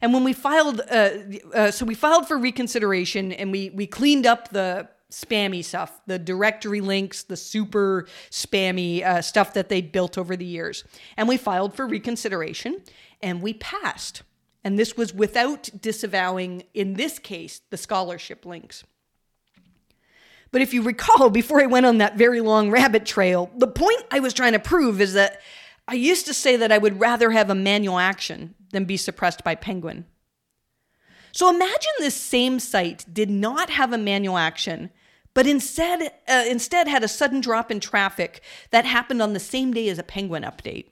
And 0.00 0.14
when 0.14 0.22
we 0.22 0.32
filed, 0.32 0.80
uh, 0.88 1.10
uh, 1.52 1.70
so 1.72 1.84
we 1.84 1.94
filed 1.96 2.28
for 2.28 2.38
reconsideration, 2.38 3.32
and 3.32 3.50
we 3.50 3.70
we 3.70 3.86
cleaned 3.86 4.26
up 4.26 4.50
the 4.50 4.88
spammy 5.10 5.64
stuff, 5.64 6.00
the 6.06 6.18
directory 6.18 6.80
links, 6.80 7.22
the 7.22 7.36
super 7.36 8.06
spammy 8.30 9.04
uh, 9.04 9.22
stuff 9.22 9.54
that 9.54 9.68
they'd 9.68 9.92
built 9.92 10.18
over 10.18 10.36
the 10.36 10.44
years, 10.44 10.84
and 11.16 11.28
we 11.28 11.36
filed 11.36 11.74
for 11.74 11.86
reconsideration, 11.86 12.82
and 13.22 13.42
we 13.42 13.54
passed. 13.54 14.22
And 14.64 14.78
this 14.78 14.96
was 14.96 15.14
without 15.14 15.70
disavowing, 15.80 16.64
in 16.74 16.94
this 16.94 17.18
case, 17.18 17.60
the 17.70 17.76
scholarship 17.76 18.44
links. 18.44 18.84
But 20.50 20.62
if 20.62 20.74
you 20.74 20.82
recall, 20.82 21.30
before 21.30 21.60
I 21.60 21.66
went 21.66 21.86
on 21.86 21.98
that 21.98 22.16
very 22.16 22.40
long 22.40 22.70
rabbit 22.70 23.06
trail, 23.06 23.50
the 23.56 23.66
point 23.66 24.04
I 24.10 24.20
was 24.20 24.34
trying 24.34 24.52
to 24.52 24.58
prove 24.58 25.00
is 25.00 25.14
that 25.14 25.40
I 25.86 25.94
used 25.94 26.26
to 26.26 26.34
say 26.34 26.56
that 26.56 26.70
I 26.70 26.78
would 26.78 27.00
rather 27.00 27.30
have 27.30 27.48
a 27.48 27.54
manual 27.54 27.98
action 27.98 28.54
than 28.72 28.84
be 28.84 28.98
suppressed 28.98 29.42
by 29.42 29.54
Penguin. 29.54 30.04
So 31.32 31.48
imagine 31.48 31.92
this 31.98 32.16
same 32.16 32.58
site 32.58 33.04
did 33.12 33.30
not 33.30 33.70
have 33.70 33.92
a 33.92 33.98
manual 33.98 34.36
action, 34.36 34.90
but 35.34 35.46
instead, 35.46 36.12
uh, 36.28 36.44
instead 36.48 36.88
had 36.88 37.04
a 37.04 37.08
sudden 37.08 37.40
drop 37.40 37.70
in 37.70 37.80
traffic 37.80 38.42
that 38.70 38.84
happened 38.84 39.22
on 39.22 39.32
the 39.32 39.40
same 39.40 39.72
day 39.72 39.88
as 39.88 39.98
a 39.98 40.02
Penguin 40.02 40.42
update. 40.42 40.86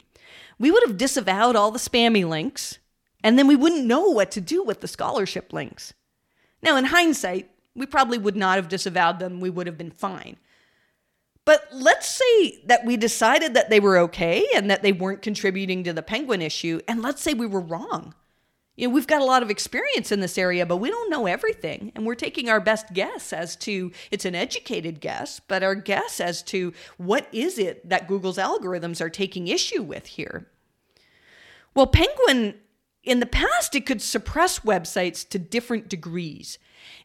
We 0.58 0.70
would 0.70 0.82
have 0.86 0.96
disavowed 0.96 1.56
all 1.56 1.70
the 1.70 1.78
spammy 1.78 2.26
links, 2.26 2.78
and 3.22 3.38
then 3.38 3.46
we 3.46 3.56
wouldn't 3.56 3.86
know 3.86 4.08
what 4.08 4.30
to 4.32 4.40
do 4.40 4.62
with 4.62 4.80
the 4.80 4.88
scholarship 4.88 5.52
links. 5.52 5.94
Now, 6.62 6.76
in 6.76 6.86
hindsight, 6.86 7.50
we 7.74 7.86
probably 7.86 8.18
would 8.18 8.36
not 8.36 8.56
have 8.56 8.68
disavowed 8.68 9.18
them. 9.18 9.40
We 9.40 9.50
would 9.50 9.66
have 9.66 9.76
been 9.76 9.90
fine. 9.90 10.38
But 11.44 11.68
let's 11.72 12.08
say 12.08 12.60
that 12.66 12.84
we 12.84 12.96
decided 12.96 13.54
that 13.54 13.70
they 13.70 13.78
were 13.78 13.98
okay 13.98 14.46
and 14.54 14.70
that 14.70 14.82
they 14.82 14.92
weren't 14.92 15.22
contributing 15.22 15.84
to 15.84 15.92
the 15.92 16.02
penguin 16.02 16.42
issue, 16.42 16.80
and 16.88 17.02
let's 17.02 17.22
say 17.22 17.34
we 17.34 17.46
were 17.46 17.60
wrong. 17.60 18.14
You 18.76 18.86
know, 18.86 18.94
we've 18.94 19.06
got 19.06 19.22
a 19.22 19.24
lot 19.26 19.42
of 19.42 19.50
experience 19.50 20.12
in 20.12 20.20
this 20.20 20.36
area, 20.36 20.66
but 20.66 20.76
we 20.76 20.90
don't 20.90 21.10
know 21.10 21.26
everything. 21.26 21.92
And 21.94 22.04
we're 22.04 22.14
taking 22.14 22.50
our 22.50 22.60
best 22.60 22.92
guess 22.92 23.32
as 23.32 23.56
to 23.56 23.90
it's 24.10 24.26
an 24.26 24.34
educated 24.34 25.00
guess, 25.00 25.40
but 25.40 25.62
our 25.62 25.74
guess 25.74 26.20
as 26.20 26.42
to 26.44 26.74
what 26.98 27.26
is 27.32 27.58
it 27.58 27.88
that 27.88 28.06
Google's 28.06 28.36
algorithms 28.36 29.00
are 29.00 29.10
taking 29.10 29.48
issue 29.48 29.82
with 29.82 30.06
here. 30.06 30.48
Well, 31.74 31.86
Penguin, 31.86 32.54
in 33.02 33.20
the 33.20 33.26
past, 33.26 33.74
it 33.74 33.86
could 33.86 34.02
suppress 34.02 34.60
websites 34.60 35.26
to 35.30 35.38
different 35.38 35.88
degrees. 35.88 36.58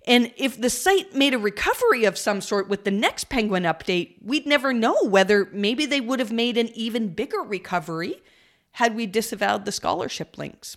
And 0.06 0.34
if 0.36 0.60
the 0.60 0.70
site 0.70 1.16
made 1.16 1.34
a 1.34 1.40
recovery 1.40 2.04
of 2.04 2.18
some 2.18 2.42
sort 2.42 2.68
with 2.68 2.84
the 2.84 2.92
next 2.92 3.30
Penguin 3.30 3.64
update, 3.64 4.16
we'd 4.22 4.46
never 4.46 4.74
know 4.74 4.98
whether 5.04 5.50
maybe 5.54 5.86
they 5.86 6.02
would 6.02 6.20
have 6.20 6.32
made 6.32 6.58
an 6.58 6.70
even 6.70 7.14
bigger 7.14 7.42
recovery 7.42 8.22
had 8.72 8.96
we 8.96 9.06
disavowed 9.06 9.66
the 9.66 9.72
scholarship 9.72 10.38
links. 10.38 10.76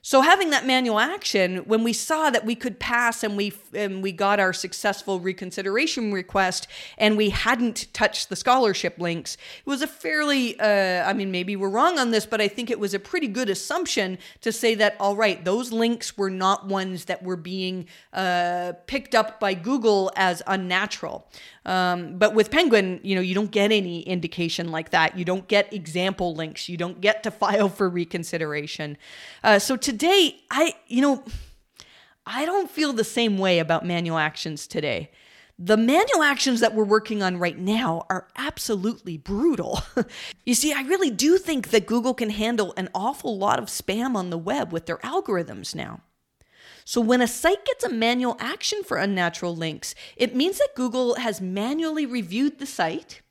So 0.00 0.20
having 0.20 0.50
that 0.50 0.64
manual 0.64 1.00
action, 1.00 1.58
when 1.66 1.82
we 1.82 1.92
saw 1.92 2.30
that 2.30 2.44
we 2.44 2.54
could 2.54 2.78
pass 2.78 3.24
and 3.24 3.36
we 3.36 3.52
and 3.74 4.00
we 4.00 4.12
got 4.12 4.38
our 4.38 4.52
successful 4.52 5.18
reconsideration 5.18 6.12
request 6.12 6.68
and 6.96 7.16
we 7.16 7.30
hadn't 7.30 7.92
touched 7.92 8.28
the 8.28 8.36
scholarship 8.36 8.98
links, 8.98 9.36
it 9.58 9.68
was 9.68 9.82
a 9.82 9.88
fairly 9.88 10.58
uh, 10.60 11.02
I 11.04 11.12
mean 11.14 11.32
maybe 11.32 11.56
we're 11.56 11.68
wrong 11.68 11.98
on 11.98 12.12
this, 12.12 12.26
but 12.26 12.40
I 12.40 12.46
think 12.46 12.70
it 12.70 12.78
was 12.78 12.94
a 12.94 13.00
pretty 13.00 13.26
good 13.26 13.50
assumption 13.50 14.18
to 14.40 14.52
say 14.52 14.76
that 14.76 14.96
all 15.00 15.16
right, 15.16 15.44
those 15.44 15.72
links 15.72 16.16
were 16.16 16.30
not 16.30 16.66
ones 16.66 17.06
that 17.06 17.24
were 17.24 17.36
being 17.36 17.86
uh, 18.12 18.74
picked 18.86 19.16
up 19.16 19.40
by 19.40 19.54
Google 19.54 20.12
as 20.14 20.42
unnatural. 20.46 21.28
Um, 21.66 22.16
but 22.16 22.34
with 22.34 22.50
Penguin, 22.50 22.98
you 23.02 23.14
know, 23.14 23.20
you 23.20 23.34
don't 23.34 23.50
get 23.50 23.72
any 23.72 24.00
indication 24.02 24.70
like 24.70 24.88
that. 24.90 25.18
You 25.18 25.24
don't 25.26 25.46
get 25.48 25.70
example 25.70 26.34
links. 26.34 26.66
You 26.66 26.78
don't 26.78 26.98
get 27.00 27.22
to 27.24 27.30
file 27.30 27.68
for 27.68 27.90
reconsideration. 27.90 28.96
Uh, 29.44 29.58
so 29.58 29.76
today, 29.88 30.38
I, 30.50 30.74
you 30.86 31.00
know, 31.00 31.24
I 32.26 32.44
don't 32.44 32.70
feel 32.70 32.92
the 32.92 33.04
same 33.04 33.38
way 33.38 33.58
about 33.58 33.86
manual 33.86 34.18
actions 34.18 34.66
today. 34.66 35.10
The 35.58 35.78
manual 35.78 36.22
actions 36.22 36.60
that 36.60 36.74
we're 36.74 36.84
working 36.84 37.22
on 37.22 37.38
right 37.38 37.58
now 37.58 38.04
are 38.10 38.28
absolutely 38.36 39.16
brutal. 39.16 39.80
you 40.44 40.52
see, 40.52 40.74
I 40.74 40.82
really 40.82 41.08
do 41.10 41.38
think 41.38 41.70
that 41.70 41.86
Google 41.86 42.12
can 42.12 42.28
handle 42.28 42.74
an 42.76 42.90
awful 42.94 43.38
lot 43.38 43.58
of 43.58 43.68
spam 43.68 44.14
on 44.14 44.28
the 44.28 44.36
web 44.36 44.74
with 44.74 44.84
their 44.84 44.98
algorithms 44.98 45.74
now. 45.74 46.02
So 46.84 47.00
when 47.00 47.22
a 47.22 47.26
site 47.26 47.64
gets 47.64 47.82
a 47.82 47.88
manual 47.88 48.36
action 48.38 48.84
for 48.84 48.98
unnatural 48.98 49.56
links, 49.56 49.94
it 50.18 50.36
means 50.36 50.58
that 50.58 50.76
Google 50.76 51.14
has 51.14 51.40
manually 51.40 52.04
reviewed 52.04 52.58
the 52.58 52.66
site. 52.66 53.22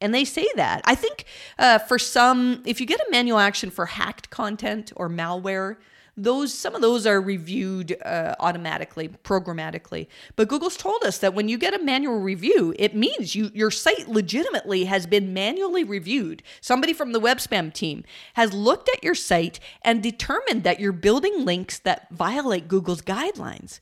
And 0.00 0.14
they 0.14 0.24
say 0.24 0.46
that. 0.56 0.82
I 0.84 0.94
think 0.94 1.24
uh, 1.58 1.78
for 1.78 1.98
some, 1.98 2.62
if 2.66 2.80
you 2.80 2.86
get 2.86 3.00
a 3.00 3.10
manual 3.10 3.38
action 3.38 3.70
for 3.70 3.86
hacked 3.86 4.30
content 4.30 4.92
or 4.96 5.08
malware, 5.08 5.76
those 6.16 6.52
some 6.54 6.74
of 6.74 6.80
those 6.80 7.06
are 7.06 7.20
reviewed 7.20 7.96
uh, 8.02 8.34
automatically 8.40 9.08
programmatically. 9.08 10.06
But 10.34 10.48
google's 10.48 10.76
told 10.76 11.04
us 11.04 11.18
that 11.18 11.34
when 11.34 11.48
you 11.48 11.58
get 11.58 11.74
a 11.74 11.82
manual 11.82 12.20
review 12.20 12.74
it 12.78 12.94
means 12.94 13.34
you 13.34 13.50
your 13.52 13.70
site 13.70 14.08
legitimately 14.08 14.84
has 14.86 15.06
been 15.06 15.34
manually 15.34 15.84
reviewed. 15.84 16.42
Somebody 16.60 16.94
from 16.94 17.12
the 17.12 17.20
web 17.20 17.38
spam 17.38 17.72
team 17.72 18.02
has 18.34 18.54
looked 18.54 18.88
at 18.88 19.04
your 19.04 19.14
site 19.14 19.60
and 19.82 20.02
determined 20.02 20.64
that 20.64 20.80
you're 20.80 20.92
building 20.92 21.44
links 21.44 21.78
that 21.80 22.10
violate 22.10 22.66
google's 22.66 23.02
guidelines 23.02 23.80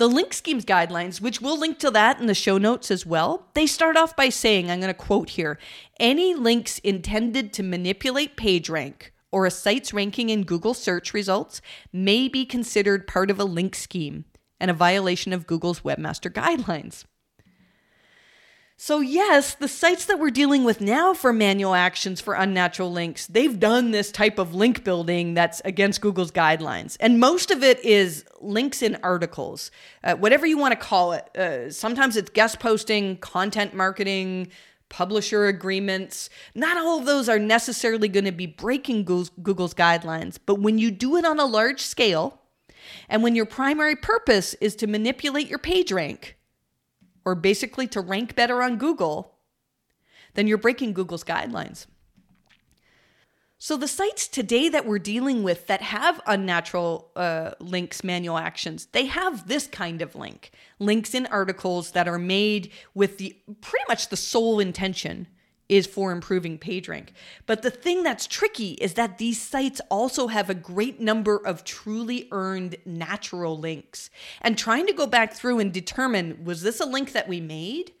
the 0.00 0.08
link 0.08 0.32
schemes 0.32 0.64
guidelines, 0.64 1.20
which 1.20 1.42
we'll 1.42 1.60
link 1.60 1.78
to 1.78 1.90
that 1.90 2.18
in 2.18 2.26
the 2.26 2.32
show 2.32 2.56
notes 2.56 2.90
as 2.90 3.04
well, 3.04 3.48
they 3.52 3.66
start 3.66 3.98
off 3.98 4.16
by 4.16 4.30
saying, 4.30 4.70
I'm 4.70 4.80
going 4.80 4.88
to 4.88 4.94
quote 4.94 5.28
here 5.28 5.58
any 6.00 6.34
links 6.34 6.78
intended 6.78 7.52
to 7.52 7.62
manipulate 7.62 8.34
PageRank 8.34 9.10
or 9.30 9.44
a 9.44 9.50
site's 9.50 9.92
ranking 9.92 10.30
in 10.30 10.44
Google 10.44 10.72
search 10.72 11.12
results 11.12 11.60
may 11.92 12.28
be 12.28 12.46
considered 12.46 13.06
part 13.06 13.30
of 13.30 13.38
a 13.38 13.44
link 13.44 13.74
scheme 13.74 14.24
and 14.58 14.70
a 14.70 14.74
violation 14.74 15.34
of 15.34 15.46
Google's 15.46 15.80
webmaster 15.80 16.32
guidelines. 16.32 17.04
So, 18.82 19.00
yes, 19.00 19.56
the 19.56 19.68
sites 19.68 20.06
that 20.06 20.18
we're 20.18 20.30
dealing 20.30 20.64
with 20.64 20.80
now 20.80 21.12
for 21.12 21.34
manual 21.34 21.74
actions 21.74 22.18
for 22.18 22.32
unnatural 22.32 22.90
links, 22.90 23.26
they've 23.26 23.60
done 23.60 23.90
this 23.90 24.10
type 24.10 24.38
of 24.38 24.54
link 24.54 24.84
building 24.84 25.34
that's 25.34 25.60
against 25.66 26.00
Google's 26.00 26.32
guidelines. 26.32 26.96
And 26.98 27.20
most 27.20 27.50
of 27.50 27.62
it 27.62 27.84
is 27.84 28.24
links 28.40 28.80
in 28.80 28.96
articles, 29.02 29.70
uh, 30.02 30.14
whatever 30.14 30.46
you 30.46 30.56
want 30.56 30.72
to 30.72 30.80
call 30.80 31.12
it. 31.12 31.36
Uh, 31.36 31.70
sometimes 31.70 32.16
it's 32.16 32.30
guest 32.30 32.58
posting, 32.58 33.18
content 33.18 33.74
marketing, 33.74 34.48
publisher 34.88 35.44
agreements. 35.44 36.30
Not 36.54 36.78
all 36.78 37.00
of 37.00 37.04
those 37.04 37.28
are 37.28 37.38
necessarily 37.38 38.08
going 38.08 38.24
to 38.24 38.32
be 38.32 38.46
breaking 38.46 39.04
Google's, 39.04 39.74
guidelines, 39.74 40.38
but 40.46 40.54
when 40.54 40.78
you 40.78 40.90
do 40.90 41.16
it 41.16 41.26
on 41.26 41.38
a 41.38 41.44
large 41.44 41.82
scale, 41.82 42.40
and 43.10 43.22
when 43.22 43.34
your 43.34 43.44
primary 43.44 43.94
purpose 43.94 44.54
is 44.54 44.74
to 44.76 44.86
manipulate 44.86 45.48
your 45.48 45.58
page 45.58 45.92
rank, 45.92 46.38
or 47.30 47.36
basically 47.36 47.86
to 47.86 48.00
rank 48.00 48.34
better 48.34 48.60
on 48.60 48.76
Google, 48.76 49.36
then 50.34 50.48
you're 50.48 50.58
breaking 50.58 50.92
Google's 50.92 51.22
guidelines. 51.22 51.86
So, 53.56 53.76
the 53.76 53.86
sites 53.86 54.26
today 54.26 54.68
that 54.70 54.84
we're 54.84 54.98
dealing 54.98 55.42
with 55.42 55.66
that 55.68 55.80
have 55.82 56.20
unnatural 56.26 57.12
uh, 57.14 57.52
links, 57.60 58.02
manual 58.02 58.38
actions, 58.38 58.86
they 58.86 59.06
have 59.06 59.46
this 59.46 59.66
kind 59.66 60.02
of 60.02 60.16
link 60.16 60.50
links 60.80 61.14
in 61.14 61.26
articles 61.26 61.92
that 61.92 62.08
are 62.08 62.18
made 62.18 62.72
with 62.94 63.18
the 63.18 63.36
pretty 63.60 63.84
much 63.86 64.08
the 64.08 64.16
sole 64.16 64.58
intention 64.58 65.28
is 65.70 65.86
for 65.86 66.12
improving 66.12 66.58
PageRank. 66.58 67.08
But 67.46 67.62
the 67.62 67.70
thing 67.70 68.02
that's 68.02 68.26
tricky 68.26 68.72
is 68.72 68.94
that 68.94 69.18
these 69.18 69.40
sites 69.40 69.80
also 69.90 70.26
have 70.26 70.50
a 70.50 70.54
great 70.54 71.00
number 71.00 71.36
of 71.36 71.64
truly 71.64 72.28
earned 72.30 72.76
natural 72.84 73.58
links. 73.58 74.10
And 74.42 74.58
trying 74.58 74.86
to 74.86 74.92
go 74.92 75.06
back 75.06 75.32
through 75.32 75.60
and 75.60 75.72
determine 75.72 76.44
was 76.44 76.62
this 76.62 76.80
a 76.80 76.86
link 76.86 77.12
that 77.12 77.28
we 77.28 77.40
made? 77.40 77.92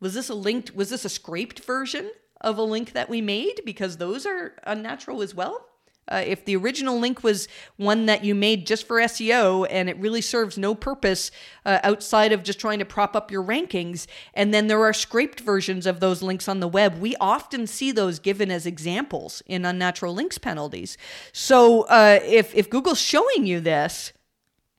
Was 0.00 0.14
this 0.14 0.28
a 0.28 0.34
linked 0.34 0.74
was 0.74 0.90
this 0.90 1.04
a 1.04 1.08
scraped 1.08 1.60
version? 1.60 2.10
of 2.42 2.58
a 2.58 2.62
link 2.62 2.92
that 2.92 3.08
we 3.08 3.20
made 3.20 3.60
because 3.64 3.96
those 3.96 4.26
are 4.26 4.54
unnatural 4.64 5.22
as 5.22 5.34
well. 5.34 5.64
Uh, 6.08 6.22
if 6.26 6.44
the 6.44 6.56
original 6.56 6.98
link 6.98 7.22
was 7.22 7.46
one 7.76 8.06
that 8.06 8.24
you 8.24 8.34
made 8.34 8.66
just 8.66 8.86
for 8.86 8.96
SEO 8.96 9.66
and 9.70 9.88
it 9.88 9.96
really 9.98 10.20
serves 10.20 10.58
no 10.58 10.74
purpose 10.74 11.30
uh, 11.64 11.78
outside 11.82 12.32
of 12.32 12.42
just 12.42 12.58
trying 12.58 12.80
to 12.80 12.84
prop 12.84 13.14
up 13.14 13.30
your 13.30 13.42
rankings, 13.42 14.06
and 14.34 14.52
then 14.52 14.66
there 14.66 14.82
are 14.84 14.92
scraped 14.92 15.40
versions 15.40 15.86
of 15.86 16.00
those 16.00 16.20
links 16.20 16.48
on 16.48 16.60
the 16.60 16.68
web, 16.68 16.98
we 16.98 17.14
often 17.16 17.66
see 17.66 17.92
those 17.92 18.18
given 18.18 18.50
as 18.50 18.66
examples 18.66 19.42
in 19.46 19.64
unnatural 19.64 20.12
links 20.12 20.38
penalties. 20.38 20.98
So 21.32 21.82
uh, 21.82 22.18
if, 22.24 22.54
if 22.54 22.68
Google's 22.68 23.00
showing 23.00 23.46
you 23.46 23.60
this, 23.60 24.12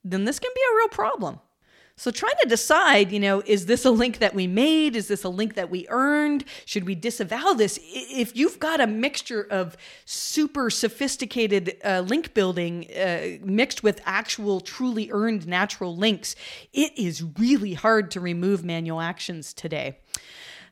then 0.03 0.25
this 0.25 0.39
can 0.39 0.51
be 0.53 0.61
a 0.61 0.75
real 0.75 0.89
problem. 0.89 1.39
So 1.95 2.09
trying 2.09 2.33
to 2.41 2.49
decide, 2.49 3.11
you 3.11 3.19
know, 3.19 3.43
is 3.45 3.67
this 3.67 3.85
a 3.85 3.91
link 3.91 4.17
that 4.17 4.33
we 4.33 4.47
made? 4.47 4.95
Is 4.95 5.07
this 5.07 5.23
a 5.23 5.29
link 5.29 5.53
that 5.53 5.69
we 5.69 5.85
earned? 5.89 6.43
Should 6.65 6.85
we 6.85 6.95
disavow 6.95 7.53
this? 7.53 7.79
If 7.83 8.35
you've 8.35 8.59
got 8.59 8.81
a 8.81 8.87
mixture 8.87 9.45
of 9.51 9.77
super 10.05 10.71
sophisticated 10.71 11.77
uh, 11.85 11.99
link 11.99 12.33
building 12.33 12.87
uh, 12.91 13.37
mixed 13.43 13.83
with 13.83 14.01
actual 14.05 14.59
truly 14.59 15.11
earned 15.11 15.45
natural 15.45 15.95
links, 15.95 16.35
it 16.73 16.97
is 16.97 17.23
really 17.37 17.73
hard 17.73 18.09
to 18.11 18.19
remove 18.19 18.65
manual 18.65 18.99
actions 18.99 19.53
today. 19.53 19.99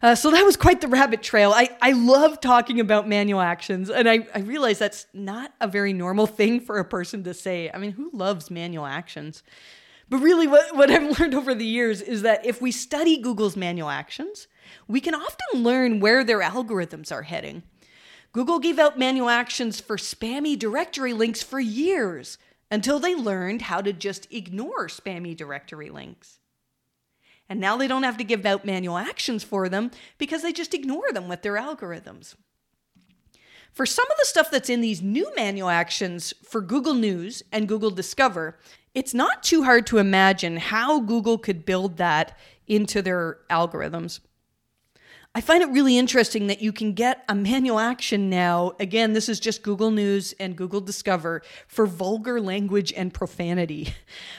Uh, 0.02 0.16
so 0.16 0.32
that 0.32 0.44
was 0.44 0.58
quite 0.58 0.82
the 0.82 0.88
rabbit 0.88 1.22
trail. 1.22 1.52
I, 1.52 1.70
I 1.80 1.92
love 1.92 2.42
talking 2.42 2.80
about 2.80 3.08
manual 3.08 3.42
actions, 3.42 3.92
and 3.92 4.10
I, 4.10 4.28
I 4.34 4.40
realize 4.40 4.80
that's 4.80 5.06
not 5.14 5.54
a 5.62 5.68
very 5.68 5.94
normal 5.94 6.26
thing 6.26 6.60
for 6.60 6.80
a 6.80 6.86
person 6.86 7.24
to 7.26 7.36
say. 7.36 7.70
I 7.72 7.78
mean, 7.78 7.92
who 7.92 8.10
loves 8.12 8.50
manual 8.50 8.88
actions? 8.88 9.44
But 10.12 10.18
really, 10.18 10.46
what, 10.46 10.76
what 10.76 10.92
I've 10.92 11.20
learned 11.20 11.34
over 11.34 11.56
the 11.56 11.66
years 11.66 12.02
is 12.02 12.22
that 12.22 12.46
if 12.46 12.62
we 12.62 12.72
study 12.72 13.18
Google's 13.18 13.56
manual 13.56 13.90
actions, 13.90 14.48
we 14.86 15.00
can 15.00 15.16
often 15.16 15.64
learn 15.64 16.02
where 16.02 16.26
their 16.26 16.42
algorithms 16.42 17.14
are 17.14 17.22
heading. 17.24 17.64
Google 18.34 18.60
gave 18.60 18.78
out 18.78 19.00
manual 19.00 19.30
actions 19.30 19.80
for 19.80 19.96
spammy 19.96 20.60
directory 20.60 21.14
links 21.14 21.42
for 21.42 21.62
years 21.62 22.38
until 22.70 23.00
they 23.00 23.16
learned 23.16 23.64
how 23.64 23.82
to 23.82 23.94
just 23.94 24.28
ignore 24.32 24.88
spammy 24.88 25.36
directory 25.36 25.90
links. 25.90 26.40
And 27.48 27.62
now 27.62 27.78
they 27.78 27.88
don't 27.88 28.04
have 28.04 28.18
to 28.18 28.24
give 28.26 28.46
out 28.46 28.66
manual 28.66 28.98
actions 28.98 29.46
for 29.46 29.70
them 29.70 29.92
because 30.18 30.42
they 30.42 30.52
just 30.52 30.74
ignore 30.74 31.12
them 31.14 31.30
with 31.30 31.42
their 31.42 31.56
algorithms. 31.56 32.36
For 33.72 33.86
some 33.86 34.06
of 34.06 34.18
the 34.20 34.26
stuff 34.26 34.52
that's 34.52 34.70
in 34.70 34.82
these 34.82 35.02
new 35.02 35.32
manual 35.36 35.70
actions 35.70 36.34
for 36.44 36.62
Google 36.62 36.94
News 36.94 37.42
and 37.52 37.68
Google 37.68 37.90
Discover, 37.90 38.58
it's 38.94 39.14
not 39.14 39.44
too 39.44 39.64
hard 39.64 39.88
to 39.88 39.98
imagine 39.98 40.58
how 40.58 41.00
Google 41.00 41.38
could 41.38 41.66
build 41.66 41.98
that 41.98 42.38
into 42.68 43.02
their 43.02 43.40
algorithms. 43.50 44.20
I 45.34 45.40
find 45.40 45.64
it 45.64 45.70
really 45.70 45.98
interesting 45.98 46.48
that 46.48 46.62
you 46.62 46.74
can 46.74 46.92
get 46.92 47.24
a 47.30 47.34
manual 47.34 47.80
action 47.80 48.30
now. 48.30 48.74
Again, 48.82 49.14
this 49.14 49.30
is 49.30 49.40
just 49.40 49.64
Google 49.64 49.90
News 49.90 50.34
and 50.42 50.58
Google 50.58 50.82
Discover 50.82 51.42
for 51.68 51.86
vulgar 51.86 52.42
language 52.42 52.92
and 52.92 53.14
profanity. 53.14 53.94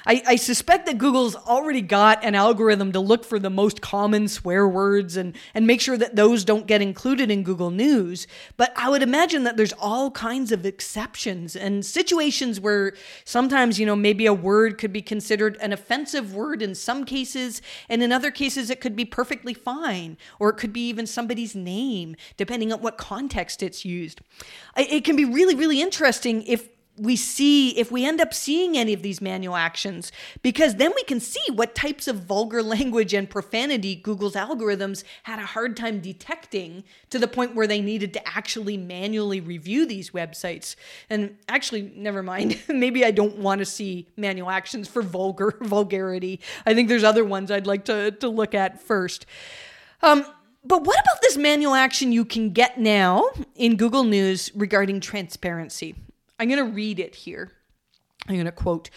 I, 0.07 0.23
I, 0.27 0.37
suspect 0.37 0.85
that 0.85 0.99
Google's 0.99 1.35
already 1.35 1.81
got 1.81 2.23
an 2.23 2.35
algorithm 2.35 2.93
to 2.93 3.01
look 3.01 3.25
for 3.25 3.39
the 3.39 3.49
most 3.49 3.81
common 3.81 4.29
swear 4.29 4.69
words 4.69 5.17
and, 5.17 5.35
and 5.55 5.67
make 5.67 5.81
sure 5.81 5.97
that 5.97 6.15
those 6.15 6.45
don't 6.45 6.67
get 6.67 6.83
included 6.83 7.31
in 7.31 7.43
Google 7.43 7.71
News. 7.71 8.27
But 8.59 8.75
I 8.77 8.91
would 8.91 9.03
imagine 9.03 9.45
that 9.45 9.57
there's 9.57 9.73
all 9.73 10.11
kinds 10.11 10.53
of 10.53 10.67
exceptions 10.67 11.57
and 11.57 11.87
situations 11.87 12.61
where 12.61 12.93
sometimes, 13.25 13.81
you 13.81 13.87
know, 13.87 13.97
maybe 13.97 14.27
a 14.27 14.35
word 14.35 14.77
could 14.77 14.93
be 14.93 15.01
considered 15.01 15.57
an 15.63 15.73
offensive 15.73 16.35
word 16.35 16.61
in 16.61 16.75
some 16.75 17.07
cases, 17.07 17.63
and 17.89 18.03
in 18.03 18.13
other 18.13 18.31
cases, 18.31 18.69
it 18.69 18.83
could 18.83 18.95
be 18.95 19.07
perfectly 19.07 19.55
fine, 19.55 20.19
or 20.39 20.51
it 20.51 20.59
could 20.59 20.75
be 20.75 20.82
even 20.83 21.07
somebody's 21.07 21.55
name, 21.55 22.17
depending 22.37 22.73
on 22.73 22.81
what 22.81 22.99
context 22.99 23.63
it's 23.63 23.85
used. 23.85 24.21
It 24.77 25.05
can 25.05 25.17
be 25.17 25.25
really, 25.25 25.55
really 25.55 25.81
interesting 25.81 26.43
if 26.43 26.69
we 26.99 27.17
see 27.17 27.71
if 27.79 27.91
we 27.91 28.05
end 28.05 28.21
up 28.21 28.35
seeing 28.35 28.77
any 28.77 28.93
of 28.93 29.03
these 29.03 29.21
manual 29.21 29.57
actions 29.57 30.13
because 30.43 30.75
then 30.77 30.93
we 30.95 31.03
can 31.05 31.21
see 31.21 31.41
what 31.53 31.75
types 31.75 32.07
of 32.07 32.25
vulgar 32.25 32.63
language 32.77 33.15
and 33.15 33.31
profanity 33.31 33.95
Google's 33.95 34.35
algorithms 34.35 35.03
had 35.23 35.39
a 35.39 35.47
hard 35.47 35.77
time 35.77 36.01
detecting 36.01 36.85
to 37.09 37.19
the 37.19 37.27
point 37.27 37.55
where 37.55 37.67
they 37.67 37.81
needed 37.81 38.13
to 38.13 38.29
actually 38.29 38.77
manually 38.77 39.41
review 39.41 39.87
these 39.87 40.11
websites. 40.11 40.77
And 41.09 41.37
actually 41.49 41.93
never 41.97 42.23
mind. 42.23 42.61
Maybe 42.69 43.05
I 43.05 43.11
don't 43.11 43.39
want 43.39 43.61
to 43.61 43.65
see 43.65 44.09
manual 44.17 44.51
actions 44.51 44.87
for 44.87 45.01
vulgar 45.01 45.57
vulgarity. 45.63 46.41
I 46.67 46.75
think 46.75 46.89
there's 46.89 47.05
other 47.05 47.25
ones 47.25 47.51
I'd 47.51 47.67
like 47.67 47.87
to 47.87 48.11
to 48.11 48.29
look 48.29 48.55
at 48.55 48.83
first. 48.83 49.25
Um 50.03 50.27
but 50.65 50.85
what 50.85 50.99
about 51.01 51.21
this 51.23 51.37
manual 51.37 51.75
action 51.75 52.13
you 52.13 52.25
can 52.25 52.51
get 52.51 52.79
now 52.79 53.29
in 53.55 53.77
Google 53.77 54.05
News 54.05 54.51
regarding 54.55 55.01
transparency? 55.01 55.95
I'm 56.39 56.49
going 56.49 56.65
to 56.65 56.73
read 56.73 56.99
it 56.99 57.15
here. 57.15 57.53
I'm 58.29 58.35
going 58.35 58.47
to 58.47 58.53
quote 58.53 58.91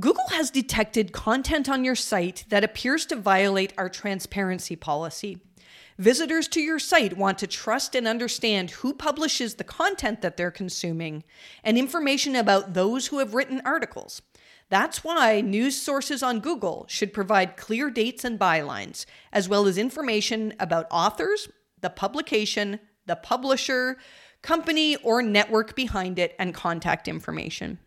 Google 0.00 0.28
has 0.30 0.50
detected 0.50 1.12
content 1.12 1.68
on 1.68 1.84
your 1.84 1.94
site 1.94 2.44
that 2.48 2.64
appears 2.64 3.06
to 3.06 3.16
violate 3.16 3.72
our 3.78 3.88
transparency 3.88 4.74
policy. 4.74 5.38
Visitors 5.98 6.48
to 6.48 6.60
your 6.60 6.80
site 6.80 7.16
want 7.16 7.38
to 7.38 7.46
trust 7.46 7.94
and 7.94 8.08
understand 8.08 8.72
who 8.72 8.92
publishes 8.92 9.54
the 9.54 9.62
content 9.62 10.22
that 10.22 10.36
they're 10.36 10.50
consuming 10.50 11.22
and 11.62 11.78
information 11.78 12.34
about 12.34 12.74
those 12.74 13.06
who 13.06 13.20
have 13.20 13.34
written 13.34 13.62
articles. 13.64 14.20
That's 14.68 15.04
why 15.04 15.40
news 15.40 15.80
sources 15.80 16.22
on 16.22 16.40
Google 16.40 16.86
should 16.88 17.12
provide 17.12 17.56
clear 17.56 17.90
dates 17.90 18.24
and 18.24 18.38
bylines, 18.38 19.04
as 19.32 19.48
well 19.48 19.66
as 19.66 19.78
information 19.78 20.54
about 20.58 20.86
authors, 20.90 21.48
the 21.80 21.90
publication, 21.90 22.80
the 23.06 23.16
publisher, 23.16 23.98
company, 24.42 24.96
or 24.96 25.22
network 25.22 25.74
behind 25.76 26.18
it, 26.18 26.34
and 26.38 26.54
contact 26.54 27.08
information. 27.08 27.78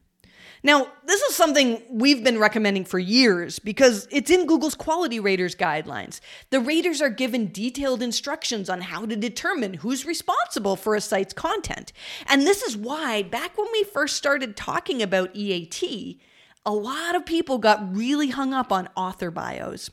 Now, 0.63 0.87
this 1.05 1.21
is 1.21 1.35
something 1.35 1.83
we've 1.89 2.23
been 2.23 2.39
recommending 2.39 2.83
for 2.83 2.97
years 2.97 3.59
because 3.59 4.07
it's 4.11 4.31
in 4.31 4.47
Google's 4.47 4.73
quality 4.75 5.19
raters 5.19 5.55
guidelines. 5.55 6.19
The 6.49 6.59
raters 6.59 7.01
are 7.01 7.09
given 7.09 7.51
detailed 7.51 8.01
instructions 8.01 8.69
on 8.69 8.81
how 8.81 9.05
to 9.05 9.15
determine 9.15 9.75
who's 9.75 10.05
responsible 10.05 10.75
for 10.75 10.95
a 10.95 11.01
site's 11.01 11.33
content. 11.33 11.93
And 12.25 12.41
this 12.41 12.63
is 12.63 12.75
why, 12.75 13.21
back 13.23 13.57
when 13.57 13.67
we 13.71 13.83
first 13.83 14.15
started 14.15 14.57
talking 14.57 15.01
about 15.01 15.35
EAT, 15.35 16.19
a 16.67 16.73
lot 16.73 17.15
of 17.15 17.25
people 17.25 17.59
got 17.59 17.95
really 17.95 18.27
hung 18.27 18.53
up 18.53 18.73
on 18.73 18.89
author 18.93 19.31
bios. 19.31 19.89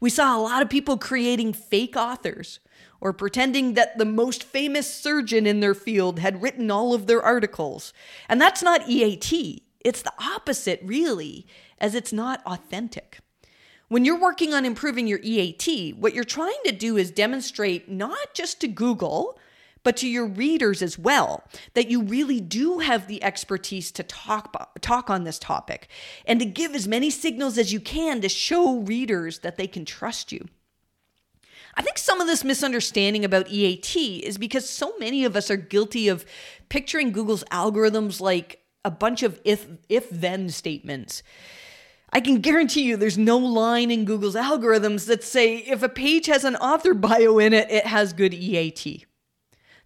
We 0.00 0.08
saw 0.08 0.34
a 0.34 0.40
lot 0.40 0.62
of 0.62 0.70
people 0.70 0.96
creating 0.96 1.52
fake 1.52 1.94
authors 1.94 2.58
or 3.02 3.12
pretending 3.12 3.74
that 3.74 3.98
the 3.98 4.06
most 4.06 4.42
famous 4.42 4.92
surgeon 4.92 5.46
in 5.46 5.60
their 5.60 5.74
field 5.74 6.18
had 6.18 6.40
written 6.40 6.70
all 6.70 6.94
of 6.94 7.06
their 7.06 7.22
articles. 7.22 7.92
And 8.30 8.40
that's 8.40 8.62
not 8.62 8.88
EAT. 8.88 9.62
It's 9.84 10.00
the 10.00 10.12
opposite, 10.18 10.80
really, 10.82 11.46
as 11.78 11.94
it's 11.94 12.14
not 12.14 12.42
authentic. 12.46 13.18
When 13.88 14.06
you're 14.06 14.20
working 14.20 14.54
on 14.54 14.64
improving 14.64 15.06
your 15.06 15.20
EAT, 15.22 15.96
what 15.98 16.14
you're 16.14 16.24
trying 16.24 16.60
to 16.64 16.72
do 16.72 16.96
is 16.96 17.10
demonstrate 17.10 17.90
not 17.90 18.32
just 18.32 18.58
to 18.62 18.68
Google, 18.68 19.38
but 19.82 19.96
to 19.98 20.08
your 20.08 20.26
readers 20.26 20.82
as 20.82 20.98
well, 20.98 21.44
that 21.74 21.90
you 21.90 22.02
really 22.02 22.40
do 22.40 22.80
have 22.80 23.06
the 23.06 23.22
expertise 23.22 23.90
to 23.92 24.02
talk, 24.02 24.70
talk 24.80 25.10
on 25.10 25.24
this 25.24 25.38
topic 25.38 25.88
and 26.26 26.38
to 26.40 26.46
give 26.46 26.74
as 26.74 26.86
many 26.86 27.10
signals 27.10 27.58
as 27.58 27.72
you 27.72 27.80
can 27.80 28.20
to 28.20 28.28
show 28.28 28.80
readers 28.80 29.40
that 29.40 29.56
they 29.56 29.66
can 29.66 29.84
trust 29.84 30.32
you. 30.32 30.46
I 31.74 31.82
think 31.82 31.98
some 31.98 32.20
of 32.20 32.26
this 32.26 32.44
misunderstanding 32.44 33.24
about 33.24 33.48
EAT 33.48 33.96
is 33.96 34.38
because 34.38 34.68
so 34.68 34.92
many 34.98 35.24
of 35.24 35.36
us 35.36 35.50
are 35.50 35.56
guilty 35.56 36.08
of 36.08 36.24
picturing 36.68 37.12
Google's 37.12 37.44
algorithms 37.44 38.20
like 38.20 38.60
a 38.84 38.90
bunch 38.90 39.22
of 39.22 39.40
if 39.44 39.66
if 39.88 40.10
then 40.10 40.48
statements. 40.48 41.22
I 42.12 42.20
can 42.20 42.40
guarantee 42.40 42.82
you 42.82 42.96
there's 42.96 43.18
no 43.18 43.38
line 43.38 43.90
in 43.90 44.04
Google's 44.04 44.34
algorithms 44.34 45.06
that 45.06 45.22
say 45.22 45.58
if 45.58 45.82
a 45.82 45.88
page 45.88 46.26
has 46.26 46.44
an 46.44 46.56
author 46.56 46.92
bio 46.92 47.38
in 47.38 47.52
it, 47.52 47.70
it 47.70 47.86
has 47.86 48.12
good 48.12 48.34
EAT. 48.34 49.06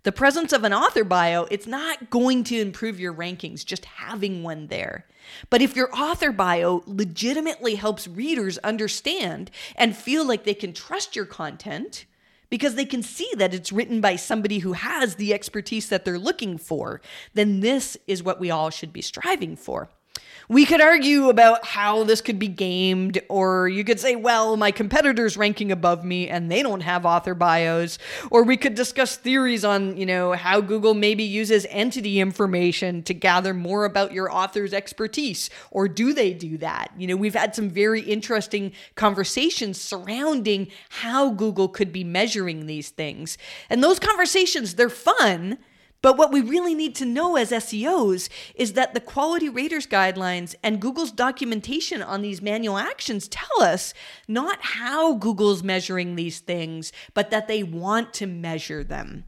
The 0.05 0.13
presence 0.13 0.53
of 0.53 0.65
an 0.65 0.75
author 0.75 1.03
bio, 1.03 1.47
it's 1.51 1.67
not 1.67 2.11
going 2.11 2.45
to 2.45 2.61
improve 2.61 3.01
your 3.01 3.15
rankings 3.15 3.65
just 3.65 3.87
having 3.87 4.43
one 4.43 4.67
there. 4.67 5.07
But 5.49 5.63
if 5.63 5.75
your 5.75 5.89
author 5.97 6.31
bio 6.31 6.83
legitimately 6.87 7.77
helps 7.77 8.07
readers 8.07 8.59
understand 8.59 9.51
and 9.77 9.97
feel 9.97 10.27
like 10.27 10.45
they 10.45 10.53
can 10.53 10.75
trust 10.75 11.17
your 11.17 11.25
content, 11.25 12.05
because 12.51 12.75
they 12.75 12.85
can 12.85 13.03
see 13.03 13.31
that 13.39 13.55
it's 13.55 13.73
written 13.73 14.03
by 14.03 14.17
somebody 14.17 14.59
who 14.59 14.75
has 14.75 15.15
the 15.15 15.33
expertise 15.33 15.89
that 15.89 16.05
they're 16.05 16.19
looking 16.19 16.59
for, 16.59 17.01
then 17.33 17.61
this 17.61 17.97
is 18.07 18.23
what 18.23 18.39
we 18.39 18.51
all 18.51 18.69
should 18.69 18.93
be 18.93 19.01
striving 19.01 19.57
for. 19.57 19.89
We 20.49 20.67
could 20.67 20.83
argue 20.83 21.31
about 21.31 21.65
how 21.65 22.05
this 22.05 22.21
could 22.21 22.39
be 22.39 22.49
gamed, 22.49 23.19
or 23.31 23.67
you 23.67 23.83
could 23.83 23.99
say, 23.99 24.15
well, 24.15 24.59
my 24.59 24.73
competitor's 24.73 25.39
ranking 25.39 25.73
above 25.73 26.05
me 26.05 26.29
and 26.29 26.51
they 26.51 26.63
don't 26.63 26.83
have 26.83 27.07
author 27.07 27.35
bios. 27.35 27.99
Or 28.31 28.43
we 28.43 28.59
could 28.59 28.75
discuss 28.75 29.17
theories 29.17 29.65
on, 29.65 29.97
you 29.97 30.05
know, 30.05 30.33
how 30.33 30.61
Google 30.61 30.93
maybe 30.93 31.25
uses 31.25 31.67
entity 31.71 32.21
information 32.21 33.03
to 33.05 33.15
gather 33.15 33.55
more 33.55 33.87
about 33.87 34.13
your 34.13 34.31
author's 34.31 34.75
expertise. 34.75 35.49
Or 35.71 35.89
do 35.89 36.13
they 36.13 36.35
do 36.35 36.59
that? 36.59 36.93
You 36.99 37.07
know, 37.07 37.17
we've 37.17 37.35
had 37.35 37.55
some 37.55 37.71
very 37.71 38.03
interesting 38.03 38.73
conversations 38.97 39.81
surrounding 39.81 40.69
how 40.91 41.31
Google 41.31 41.69
could 41.69 41.91
be 41.91 42.05
measuring 42.05 42.67
these 42.67 42.91
things. 42.91 43.39
And 43.71 43.83
those 43.83 43.99
conversations, 43.99 44.75
they're 44.75 44.91
fun 44.91 45.59
but 46.05 46.19
what 46.19 46.31
we 46.31 46.43
really 46.43 46.75
need 46.75 46.95
to 46.97 47.07
know 47.07 47.37
as 47.37 47.51
SEOs 47.51 48.29
is 48.55 48.75
that 48.75 48.93
the 48.93 49.01
quality 49.01 49.49
raters 49.49 49.87
guidelines 49.87 50.55
and 50.63 50.79
Google's 50.79 51.11
documentation 51.11 52.03
on 52.03 52.21
these 52.21 52.43
manual 52.43 52.77
actions 52.77 53.27
tell 53.27 53.63
us 53.63 53.95
not 54.29 54.59
how 54.61 55.15
Google's 55.15 55.63
measuring 55.63 56.15
these 56.15 56.41
things, 56.41 56.93
but 57.15 57.31
that 57.31 57.49
they 57.49 57.63
want 57.63 58.13
to 58.13 58.27
measure 58.27 58.85
them. 58.85 59.25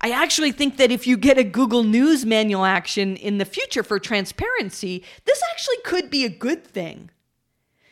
I 0.00 0.12
actually 0.12 0.50
think 0.50 0.78
that 0.78 0.90
if 0.90 1.06
you 1.06 1.18
get 1.18 1.36
a 1.36 1.44
Google 1.44 1.84
News 1.84 2.24
manual 2.24 2.64
action 2.64 3.16
in 3.16 3.36
the 3.36 3.44
future 3.44 3.82
for 3.82 3.98
transparency, 3.98 5.04
this 5.26 5.42
actually 5.52 5.76
could 5.84 6.08
be 6.08 6.24
a 6.24 6.30
good 6.30 6.66
thing. 6.66 7.10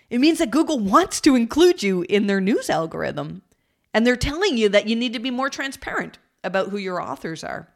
It 0.09 0.21
means 0.23 0.39
that 0.39 0.51
Google 0.51 0.79
wants 0.79 1.21
to 1.21 1.37
include 1.37 1.83
you 1.83 2.07
in 2.09 2.29
their 2.29 2.41
news 2.41 2.71
algorithm, 2.71 3.43
and 3.93 4.07
they're 4.07 4.17
telling 4.17 4.57
you 4.57 4.71
that 4.71 4.89
you 4.89 4.97
need 4.97 5.13
to 5.13 5.19
be 5.19 5.31
more 5.31 5.51
transparent 5.51 6.19
about 6.43 6.71
who 6.71 6.79
your 6.79 6.99
authors 6.99 7.45
are. 7.45 7.69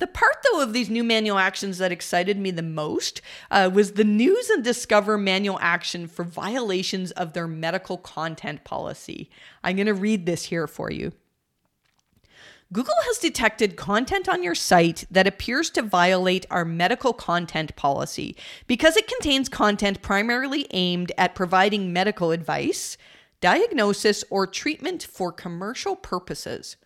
The 0.00 0.06
part, 0.06 0.36
though, 0.50 0.62
of 0.62 0.72
these 0.72 0.88
new 0.88 1.04
manual 1.04 1.36
actions 1.36 1.76
that 1.76 1.92
excited 1.92 2.38
me 2.38 2.50
the 2.50 2.62
most 2.62 3.20
uh, 3.50 3.70
was 3.70 3.92
the 3.92 4.04
News 4.04 4.48
and 4.48 4.64
Discover 4.64 5.18
manual 5.18 5.58
action 5.60 6.06
for 6.06 6.24
violations 6.24 7.10
of 7.10 7.34
their 7.34 7.46
medical 7.46 7.98
content 7.98 8.64
policy. 8.64 9.28
I'm 9.62 9.76
going 9.76 9.86
to 9.86 9.92
read 9.92 10.24
this 10.24 10.44
here 10.44 10.66
for 10.66 10.90
you. 10.90 11.12
Google 12.72 12.94
has 13.08 13.18
detected 13.18 13.76
content 13.76 14.26
on 14.26 14.42
your 14.42 14.54
site 14.54 15.04
that 15.10 15.26
appears 15.26 15.68
to 15.70 15.82
violate 15.82 16.46
our 16.50 16.64
medical 16.64 17.12
content 17.12 17.76
policy 17.76 18.34
because 18.66 18.96
it 18.96 19.06
contains 19.06 19.50
content 19.50 20.00
primarily 20.00 20.66
aimed 20.70 21.12
at 21.18 21.34
providing 21.34 21.92
medical 21.92 22.30
advice, 22.30 22.96
diagnosis, 23.42 24.24
or 24.30 24.46
treatment 24.46 25.02
for 25.02 25.30
commercial 25.30 25.94
purposes. 25.94 26.78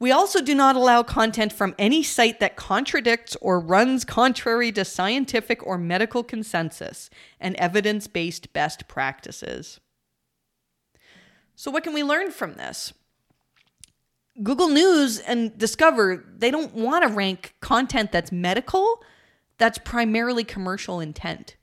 We 0.00 0.12
also 0.12 0.40
do 0.40 0.54
not 0.54 0.76
allow 0.76 1.02
content 1.02 1.52
from 1.52 1.74
any 1.78 2.02
site 2.02 2.38
that 2.40 2.56
contradicts 2.56 3.36
or 3.40 3.58
runs 3.58 4.04
contrary 4.04 4.70
to 4.72 4.84
scientific 4.84 5.66
or 5.66 5.76
medical 5.76 6.22
consensus 6.22 7.10
and 7.40 7.56
evidence 7.56 8.06
based 8.06 8.52
best 8.52 8.86
practices. 8.86 9.80
So, 11.56 11.72
what 11.72 11.82
can 11.82 11.94
we 11.94 12.04
learn 12.04 12.30
from 12.30 12.54
this? 12.54 12.92
Google 14.40 14.68
News 14.68 15.18
and 15.18 15.58
Discover, 15.58 16.24
they 16.36 16.52
don't 16.52 16.74
want 16.74 17.02
to 17.02 17.12
rank 17.12 17.56
content 17.60 18.12
that's 18.12 18.30
medical, 18.30 19.02
that's 19.58 19.78
primarily 19.78 20.44
commercial 20.44 21.00
intent. 21.00 21.56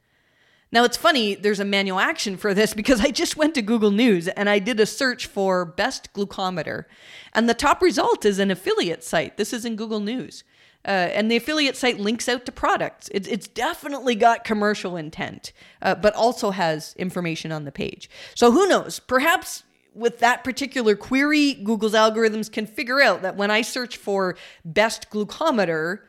Now 0.71 0.83
it's 0.83 0.97
funny, 0.97 1.35
there's 1.35 1.59
a 1.59 1.65
manual 1.65 1.99
action 1.99 2.37
for 2.37 2.53
this 2.53 2.73
because 2.81 3.01
I 3.01 3.11
just 3.11 3.37
went 3.37 3.55
to 3.55 3.61
Google 3.61 3.91
News 3.91 4.27
and 4.27 4.49
I 4.49 4.59
did 4.59 4.79
a 4.79 4.85
search 4.85 5.25
for 5.25 5.65
best 5.65 6.13
glucometer. 6.13 6.85
And 7.33 7.49
the 7.49 7.53
top 7.53 7.81
result 7.81 8.25
is 8.25 8.39
an 8.39 8.51
affiliate 8.51 9.03
site. 9.03 9.37
This 9.37 9.53
is 9.53 9.65
in 9.65 9.75
Google 9.75 9.99
News. 9.99 10.43
Uh, 10.85 11.09
and 11.13 11.31
the 11.31 11.35
affiliate 11.35 11.75
site 11.75 11.99
links 11.99 12.29
out 12.29 12.45
to 12.45 12.51
products. 12.51 13.09
It, 13.09 13.27
it's 13.27 13.47
definitely 13.47 14.13
got 14.13 14.43
commercial 14.43 14.95
intent, 14.95 15.51
uh, 15.81 15.95
but 15.95 16.13
also 16.13 16.51
has 16.51 16.93
information 16.95 17.51
on 17.51 17.65
the 17.65 17.71
page. 17.71 18.07
So 18.35 18.51
who 18.51 18.67
knows? 18.67 18.99
Perhaps 18.99 19.63
with 19.95 20.19
that 20.19 20.43
particular 20.43 20.95
query, 20.95 21.53
Google's 21.53 21.93
algorithms 21.93 22.51
can 22.51 22.67
figure 22.67 23.01
out 23.01 23.23
that 23.23 23.35
when 23.35 23.49
I 23.49 23.61
search 23.61 23.97
for 23.97 24.37
best 24.63 25.09
glucometer, 25.09 26.01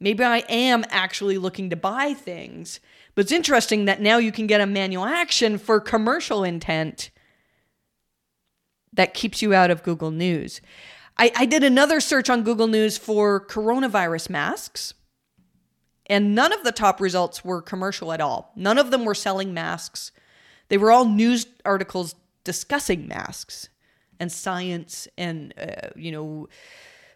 maybe 0.00 0.24
I 0.24 0.38
am 0.48 0.84
actually 0.88 1.36
looking 1.36 1.68
to 1.68 1.76
buy 1.76 2.14
things. 2.14 2.80
But 3.14 3.22
it's 3.22 3.32
interesting 3.32 3.84
that 3.84 4.00
now 4.00 4.18
you 4.18 4.32
can 4.32 4.46
get 4.46 4.60
a 4.60 4.66
manual 4.66 5.04
action 5.04 5.58
for 5.58 5.80
commercial 5.80 6.44
intent 6.44 7.10
that 8.92 9.14
keeps 9.14 9.42
you 9.42 9.54
out 9.54 9.70
of 9.70 9.82
Google 9.82 10.10
News. 10.10 10.60
I, 11.18 11.32
I 11.36 11.46
did 11.46 11.62
another 11.62 12.00
search 12.00 12.30
on 12.30 12.42
Google 12.42 12.66
News 12.66 12.96
for 12.96 13.46
coronavirus 13.46 14.30
masks, 14.30 14.94
and 16.06 16.34
none 16.34 16.52
of 16.52 16.64
the 16.64 16.72
top 16.72 17.00
results 17.00 17.44
were 17.44 17.62
commercial 17.62 18.12
at 18.12 18.20
all. 18.20 18.52
None 18.56 18.78
of 18.78 18.90
them 18.90 19.04
were 19.04 19.14
selling 19.14 19.54
masks. 19.54 20.10
They 20.68 20.78
were 20.78 20.90
all 20.90 21.04
news 21.04 21.46
articles 21.64 22.14
discussing 22.44 23.06
masks 23.06 23.68
and 24.18 24.32
science 24.32 25.06
and, 25.18 25.54
uh, 25.58 25.90
you 25.96 26.12
know, 26.12 26.48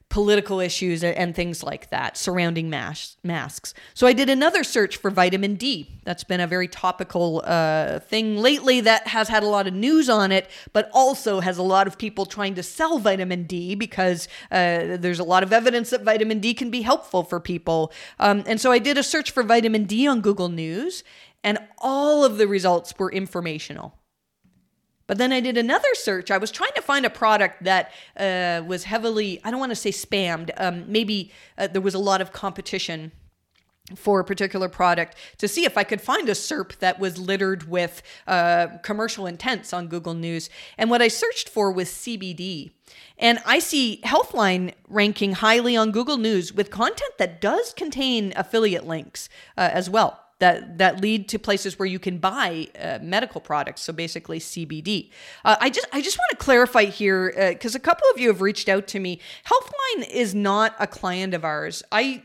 political 0.09 0.61
issues 0.61 1.03
and 1.03 1.35
things 1.35 1.63
like 1.63 1.91
that 1.91 2.17
surrounding 2.17 2.71
mas- 2.71 3.17
masks. 3.25 3.75
So 3.93 4.07
I 4.07 4.13
did 4.13 4.31
another 4.31 4.63
search 4.63 4.97
for 4.97 5.11
vitamin 5.11 5.57
D. 5.57 5.99
That's 6.05 6.25
been 6.25 6.41
a 6.41 6.47
very 6.47 6.69
topical 6.69 7.43
uh, 7.45 7.99
thing 7.99 8.37
lately 8.37 8.81
that 8.83 9.09
has 9.09 9.29
had 9.29 9.43
a 9.43 9.47
lot 9.47 9.67
of 9.67 9.75
news 9.75 10.09
on 10.09 10.31
it, 10.33 10.49
but 10.73 10.89
also 10.93 11.41
has 11.41 11.59
a 11.59 11.63
lot 11.63 11.87
of 11.87 11.99
people 11.99 12.25
trying 12.25 12.55
to 12.55 12.63
sell 12.63 12.99
vitamin 12.99 13.45
D 13.45 13.75
because 13.75 14.29
uh, 14.51 14.97
there's 14.97 15.19
a 15.19 15.25
lot 15.25 15.43
of 15.43 15.53
evidence 15.53 15.91
that 15.91 16.03
vitamin 16.03 16.39
D 16.39 16.55
can 16.55 16.71
be 16.71 16.83
helpful 16.83 17.25
for 17.25 17.41
people. 17.41 17.93
Um, 18.19 18.45
and 18.47 18.61
so 18.61 18.71
I 18.71 18.79
did 18.79 18.97
a 18.97 19.03
search 19.03 19.33
for 19.33 19.43
vitamin 19.43 19.85
D 19.85 20.07
on 20.07 20.21
Google 20.21 20.49
News, 20.49 21.03
and 21.43 21.59
all 21.79 22.25
of 22.25 22.39
the 22.39 22.47
results 22.47 22.95
were 22.99 23.11
informational. 23.11 23.99
But 25.07 25.19
then 25.19 25.33
I 25.33 25.41
did 25.41 25.57
another 25.57 25.95
search. 25.95 26.31
I 26.31 26.39
was 26.39 26.51
trying 26.51 26.73
to 26.75 26.83
find 26.83 27.07
a 27.07 27.11
product 27.11 27.65
that 27.65 27.93
uh, 28.17 28.65
was 28.67 28.85
heavily, 28.85 29.41
I 29.45 29.51
don't 29.51 29.61
want 29.61 29.71
to 29.71 29.77
say 29.77 29.91
spammed, 29.91 30.51
um, 30.57 30.85
maybe 30.91 31.33
uh, 31.57 31.69
there 31.69 31.83
was 31.83 31.95
a 31.95 31.99
lot 31.99 32.21
of 32.21 32.33
competition 32.33 33.13
for 33.95 34.19
a 34.19 34.25
particular 34.25 34.69
product 34.69 35.17
to 35.39 35.47
see 35.47 35.65
if 35.65 35.79
I 35.79 35.85
could 35.85 36.01
find 36.01 36.29
a 36.29 36.33
SERP 36.33 36.79
that 36.79 36.99
was 36.99 37.19
littered 37.19 37.69
with 37.69 38.03
uh, 38.27 38.79
commercial 38.83 39.27
intents 39.27 39.73
on 39.73 39.87
Google 39.87 40.15
News. 40.15 40.51
And 40.77 40.91
what 40.91 41.01
I 41.01 41.09
searched 41.09 41.49
for 41.49 41.71
was 41.71 41.89
CBD. 41.89 42.73
And 43.17 43.39
I 43.47 43.61
see 43.61 44.01
Healthline 44.05 44.75
ranking 44.89 45.35
highly 45.35 45.77
on 45.77 45.93
Google 45.93 46.17
News 46.17 46.53
with 46.53 46.71
content 46.71 47.13
that 47.19 47.41
does 47.41 47.73
contain 47.73 48.33
affiliate 48.35 48.87
links 48.87 49.29
uh, 49.57 49.71
as 49.73 49.89
well 49.89 50.21
that 50.39 50.79
that 50.79 51.01
lead 51.01 51.29
to 51.31 51.39
places 51.39 51.79
where 51.79 51.87
you 51.87 51.99
can 51.99 52.19
buy 52.19 52.69
uh, 52.81 52.99
medical 53.01 53.41
products. 53.41 53.83
So 53.83 53.93
basically 53.93 54.39
CBD. 54.39 55.11
Uh, 55.45 55.57
I 55.61 55.71
just 55.71 55.87
I 55.93 56.03
just 56.03 56.19
want 56.19 56.31
to 56.31 56.37
clarify 56.37 56.85
here 56.85 57.33
because 57.51 57.75
uh, 57.75 57.79
a 57.79 57.81
couple 57.81 58.07
of 58.13 58.21
you 58.21 58.29
have 58.29 58.41
reached 58.41 58.69
out 58.69 58.87
to 58.89 59.01
me. 59.01 59.21
Healthline 59.47 60.09
is 60.11 60.35
not 60.35 60.75
a 60.79 60.87
client 60.87 61.35
of 61.35 61.45
ours. 61.45 61.83
I 61.91 62.23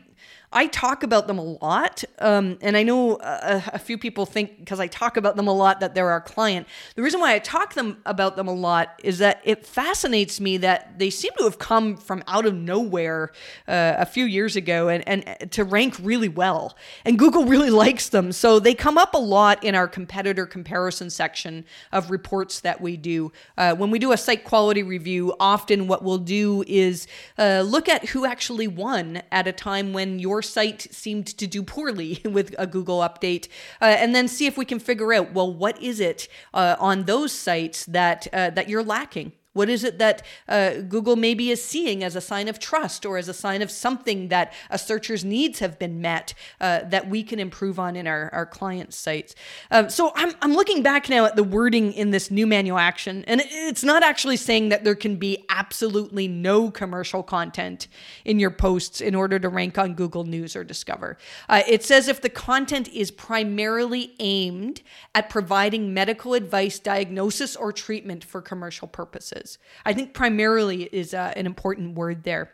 I 0.52 0.66
talk 0.66 1.02
about 1.02 1.26
them 1.26 1.38
a 1.38 1.42
lot. 1.42 2.04
Um, 2.18 2.58
and 2.60 2.76
I 2.76 2.82
know 2.82 3.16
a, 3.16 3.62
a 3.74 3.78
few 3.78 3.96
people 3.96 4.26
think 4.26 4.58
because 4.58 4.80
I 4.80 4.86
talk 4.86 5.16
about 5.16 5.36
them 5.36 5.48
a 5.48 5.52
lot 5.52 5.80
that 5.80 5.94
they're 5.94 6.10
our 6.10 6.20
client. 6.20 6.66
The 6.94 7.02
reason 7.02 7.20
why 7.20 7.34
I 7.34 7.38
talk 7.38 7.74
them 7.74 8.02
about 8.04 8.36
them 8.36 8.48
a 8.48 8.52
lot 8.54 9.00
is 9.02 9.18
that 9.18 9.40
it 9.44 9.64
fascinates 9.64 10.40
me 10.40 10.58
that 10.58 10.98
they 10.98 11.08
seem 11.08 11.32
to 11.38 11.44
have 11.44 11.58
come 11.58 11.96
from 11.96 12.22
out 12.26 12.44
of 12.44 12.54
nowhere 12.54 13.32
uh, 13.66 13.94
a 13.98 14.06
few 14.06 14.24
years 14.24 14.54
ago 14.54 14.88
and, 14.88 15.06
and 15.08 15.50
to 15.52 15.64
rank 15.64 15.96
really 16.00 16.28
well. 16.28 16.76
And 17.04 17.18
Google 17.18 17.46
really 17.46 17.70
likes 17.82 18.10
them. 18.10 18.32
So 18.32 18.58
they 18.58 18.74
come 18.74 18.98
up 18.98 19.14
a 19.14 19.18
lot 19.18 19.64
in 19.64 19.74
our 19.74 19.88
competitor 19.88 20.44
comparison 20.44 21.08
section 21.08 21.64
of 21.92 22.10
reports 22.10 22.60
that 22.60 22.80
we 22.80 22.96
do. 22.96 23.32
Uh, 23.56 23.74
when 23.74 23.90
we 23.90 23.98
do 23.98 24.12
a 24.12 24.16
site 24.18 24.44
quality 24.44 24.82
review, 24.82 25.34
often 25.40 25.88
what 25.88 26.04
we'll 26.04 26.18
do 26.18 26.62
is 26.66 27.06
uh, 27.38 27.62
look 27.64 27.88
at 27.88 28.10
who 28.10 28.26
actually 28.26 28.68
won 28.68 29.22
at 29.32 29.46
a 29.46 29.52
time 29.52 29.92
when 29.92 30.18
your 30.18 30.41
site 30.42 30.88
seemed 30.90 31.26
to 31.38 31.46
do 31.46 31.62
poorly 31.62 32.20
with 32.24 32.54
a 32.58 32.66
Google 32.66 33.00
update, 33.00 33.48
uh, 33.80 33.84
and 33.84 34.14
then 34.14 34.28
see 34.28 34.46
if 34.46 34.56
we 34.56 34.64
can 34.64 34.78
figure 34.78 35.12
out 35.12 35.32
well, 35.32 35.52
what 35.52 35.80
is 35.82 36.00
it 36.00 36.28
uh, 36.52 36.76
on 36.78 37.04
those 37.04 37.32
sites 37.32 37.86
that 37.86 38.26
uh, 38.32 38.50
that 38.50 38.68
you're 38.68 38.84
lacking? 38.84 39.32
What 39.54 39.68
is 39.68 39.84
it 39.84 39.98
that 39.98 40.22
uh, 40.48 40.76
Google 40.88 41.14
maybe 41.14 41.50
is 41.50 41.62
seeing 41.62 42.02
as 42.02 42.16
a 42.16 42.22
sign 42.22 42.48
of 42.48 42.58
trust 42.58 43.04
or 43.04 43.18
as 43.18 43.28
a 43.28 43.34
sign 43.34 43.60
of 43.60 43.70
something 43.70 44.28
that 44.28 44.52
a 44.70 44.78
searcher's 44.78 45.24
needs 45.24 45.58
have 45.58 45.78
been 45.78 46.00
met 46.00 46.32
uh, 46.58 46.80
that 46.84 47.10
we 47.10 47.22
can 47.22 47.38
improve 47.38 47.78
on 47.78 47.94
in 47.94 48.06
our, 48.06 48.30
our 48.32 48.46
client 48.46 48.94
sites? 48.94 49.34
Um, 49.70 49.90
so 49.90 50.12
I'm, 50.14 50.32
I'm 50.40 50.54
looking 50.54 50.82
back 50.82 51.10
now 51.10 51.26
at 51.26 51.36
the 51.36 51.44
wording 51.44 51.92
in 51.92 52.12
this 52.12 52.30
new 52.30 52.46
manual 52.46 52.78
action, 52.78 53.24
and 53.26 53.42
it's 53.44 53.84
not 53.84 54.02
actually 54.02 54.38
saying 54.38 54.70
that 54.70 54.84
there 54.84 54.94
can 54.94 55.16
be 55.16 55.44
absolutely 55.50 56.28
no 56.28 56.70
commercial 56.70 57.22
content 57.22 57.88
in 58.24 58.38
your 58.38 58.50
posts 58.50 59.02
in 59.02 59.14
order 59.14 59.38
to 59.38 59.50
rank 59.50 59.76
on 59.76 59.92
Google 59.92 60.24
News 60.24 60.56
or 60.56 60.64
Discover. 60.64 61.18
Uh, 61.50 61.62
it 61.68 61.84
says 61.84 62.08
if 62.08 62.22
the 62.22 62.30
content 62.30 62.88
is 62.88 63.10
primarily 63.10 64.14
aimed 64.18 64.80
at 65.14 65.28
providing 65.28 65.92
medical 65.92 66.32
advice, 66.32 66.78
diagnosis, 66.78 67.54
or 67.54 67.70
treatment 67.70 68.24
for 68.24 68.40
commercial 68.40 68.88
purposes 68.88 69.41
services. 69.42 69.58
I 69.84 69.92
think 69.92 70.14
primarily 70.14 70.84
is 70.84 71.14
uh, 71.14 71.32
an 71.36 71.46
important 71.46 71.96
word 71.96 72.24
there. 72.24 72.50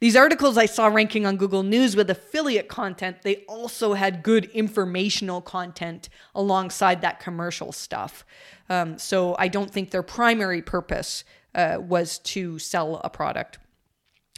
These 0.00 0.16
articles 0.16 0.58
I 0.58 0.66
saw 0.66 0.86
ranking 0.86 1.26
on 1.26 1.36
Google 1.36 1.62
News 1.62 1.96
with 1.96 2.10
affiliate 2.10 2.68
content, 2.68 3.22
they 3.22 3.44
also 3.48 3.94
had 3.94 4.22
good 4.22 4.46
informational 4.46 5.40
content 5.40 6.08
alongside 6.34 7.00
that 7.02 7.20
commercial 7.20 7.72
stuff. 7.72 8.24
Um, 8.68 8.98
so 8.98 9.36
I 9.38 9.48
don't 9.48 9.70
think 9.70 9.90
their 9.90 10.02
primary 10.02 10.62
purpose 10.62 11.24
uh, 11.54 11.78
was 11.80 12.18
to 12.18 12.58
sell 12.58 13.00
a 13.04 13.10
product. 13.10 13.58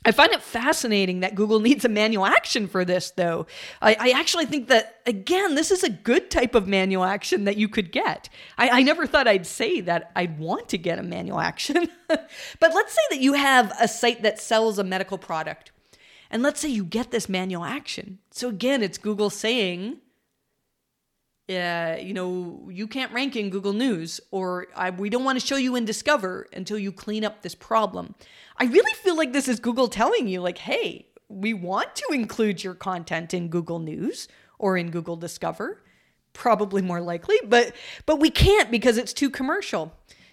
I 0.05 0.13
find 0.13 0.33
it 0.33 0.43
fascinating 0.43 1.21
that 1.21 1.35
Google 1.35 1.61
needs 1.69 1.85
a 1.85 1.89
manual 1.89 2.27
action 2.27 2.69
for 2.69 2.85
this, 2.85 3.11
though. 3.11 3.47
I, 3.81 3.97
I, 3.99 4.11
actually 4.11 4.47
think 4.47 4.69
that, 4.69 5.01
again, 5.07 5.55
this 5.55 5.71
is 5.71 5.83
a 5.83 5.91
good 5.91 6.31
type 6.31 6.55
of 6.55 6.69
manual 6.69 7.05
action 7.05 7.45
that 7.45 7.57
you 7.57 7.69
could 7.69 7.91
get. 7.91 8.29
I, 8.59 8.81
I 8.81 8.83
never 8.83 9.07
thought 9.07 9.27
I'd 9.27 9.47
say 9.47 9.81
that 9.83 10.11
I'd 10.15 10.39
want 10.39 10.69
to 10.71 10.79
get 10.79 10.99
a 10.99 11.03
manual 11.03 11.41
action. 11.41 11.89
but 12.09 12.21
let's 12.61 12.93
say 12.93 13.03
that 13.11 13.21
you 13.21 13.35
have 13.35 13.73
a 13.81 13.89
site 13.89 14.23
that 14.23 14.41
sells 14.41 14.79
a 14.79 14.85
medical 14.85 15.19
product. 15.19 15.73
And 16.31 16.43
let's 16.43 16.61
say 16.61 16.69
you 16.69 16.85
get 16.85 17.11
this 17.11 17.29
manual 17.29 17.65
action. 17.65 18.19
So, 18.31 18.49
again, 18.49 18.83
it's 18.83 18.99
Google 18.99 19.31
saying, 19.31 19.99
uh, 21.49 21.97
you 22.01 22.15
know, 22.15 22.69
you 22.71 22.87
can't 22.87 23.13
rank 23.13 23.37
in 23.37 23.51
Google 23.51 23.75
News, 23.75 24.21
or 24.31 24.67
we 24.97 25.11
don't 25.11 25.25
want 25.25 25.39
to 25.39 25.47
show 25.47 25.57
you 25.57 25.77
in 25.77 25.85
Discover 25.85 26.49
until 26.55 26.79
you 26.79 26.91
clean 26.91 27.25
up 27.25 27.43
this 27.43 27.55
problem. 27.55 28.15
I 28.57 28.65
really 28.65 28.95
feel 28.95 29.17
like 29.17 29.33
this 29.33 29.49
is 29.49 29.61
Google 29.61 29.89
telling 29.89 30.27
you, 30.27 30.41
like, 30.41 30.59
hey, 30.59 31.07
we 31.29 31.53
want 31.53 31.95
to 31.97 32.07
include 32.13 32.65
your 32.65 32.75
content 32.75 33.35
in 33.35 33.49
Google 33.49 33.79
News 33.79 34.29
or 34.59 34.79
in 34.79 34.91
Google 34.91 35.17
Discover, 35.17 35.83
probably 36.33 36.81
more 36.81 37.01
likely, 37.01 37.37
but 37.45 37.75
but 38.07 38.21
we 38.21 38.31
can't 38.31 38.71
because 38.71 38.97
it's 38.97 39.13
too 39.13 39.31
commercial. 39.31 39.93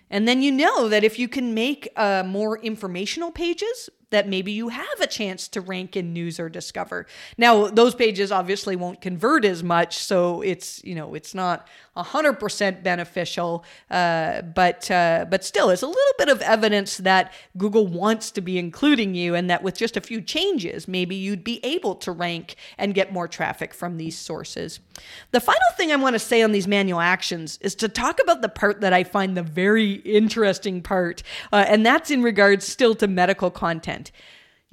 And 0.09 0.27
then 0.27 0.41
you 0.41 0.51
know 0.51 0.89
that 0.89 1.03
if 1.03 1.17
you 1.17 1.27
can 1.27 1.53
make 1.53 1.89
uh, 1.95 2.23
more 2.25 2.57
informational 2.59 3.31
pages, 3.31 3.89
that 4.11 4.27
maybe 4.27 4.51
you 4.51 4.69
have 4.69 4.99
a 5.01 5.07
chance 5.07 5.47
to 5.47 5.61
rank 5.61 5.97
in 5.97 6.13
news 6.13 6.39
or 6.39 6.49
discover. 6.49 7.07
Now, 7.37 7.67
those 7.67 7.95
pages 7.95 8.31
obviously 8.31 8.75
won't 8.75 9.01
convert 9.01 9.43
as 9.43 9.63
much, 9.63 9.97
so 9.97 10.41
it's 10.41 10.83
you 10.83 10.93
know 10.95 11.15
it's 11.15 11.33
not 11.33 11.67
100% 11.97 12.83
beneficial, 12.83 13.65
uh, 13.89 14.41
but 14.43 14.89
uh, 14.91 15.25
but 15.29 15.43
still, 15.43 15.69
it's 15.69 15.81
a 15.81 15.87
little 15.87 16.13
bit 16.17 16.29
of 16.29 16.41
evidence 16.41 16.97
that 16.97 17.33
Google 17.57 17.87
wants 17.87 18.31
to 18.31 18.41
be 18.41 18.57
including 18.57 19.15
you, 19.15 19.33
and 19.33 19.49
that 19.49 19.63
with 19.63 19.77
just 19.77 19.97
a 19.97 20.01
few 20.01 20.21
changes, 20.21 20.87
maybe 20.87 21.15
you'd 21.15 21.43
be 21.43 21.59
able 21.65 21.95
to 21.95 22.11
rank 22.11 22.55
and 22.77 22.93
get 22.93 23.11
more 23.11 23.27
traffic 23.27 23.73
from 23.73 23.97
these 23.97 24.17
sources. 24.17 24.79
The 25.31 25.39
final 25.39 25.61
thing 25.77 25.91
I 25.91 25.95
want 25.95 26.13
to 26.13 26.19
say 26.19 26.41
on 26.41 26.51
these 26.51 26.67
manual 26.67 26.99
actions 26.99 27.57
is 27.61 27.75
to 27.75 27.89
talk 27.89 28.19
about 28.21 28.41
the 28.41 28.49
part 28.49 28.81
that 28.81 28.93
I 28.93 29.03
find 29.03 29.35
the 29.35 29.43
very 29.43 29.93
interesting 29.93 30.81
part, 30.81 31.23
uh, 31.53 31.65
and 31.67 31.85
that's 31.85 32.11
in 32.11 32.21
regards 32.21 32.65
still 32.65 32.93
to 32.95 33.07
medical 33.07 33.49
content 33.49 34.00
content. 34.01 34.11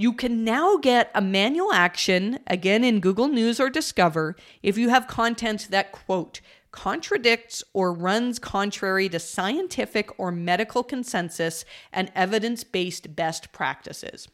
You 0.01 0.13
can 0.13 0.45
now 0.45 0.77
get 0.77 1.11
a 1.13 1.21
manual 1.21 1.73
action, 1.73 2.39
again 2.47 2.85
in 2.85 3.01
Google 3.01 3.27
News 3.27 3.59
or 3.59 3.69
Discover, 3.69 4.37
if 4.63 4.79
you 4.79 4.91
have 4.91 5.09
content 5.09 5.69
that, 5.71 5.91
quote, 5.91 6.41
contradicts 6.71 7.65
or 7.73 7.93
runs 7.93 8.39
contrary 8.39 9.09
to 9.09 9.19
scientific 9.19 10.17
or 10.17 10.31
medical 10.31 10.85
consensus 10.85 11.65
and 11.93 12.13
evidence 12.15 12.63
based 12.63 13.17
best 13.17 13.51
practices. 13.53 14.29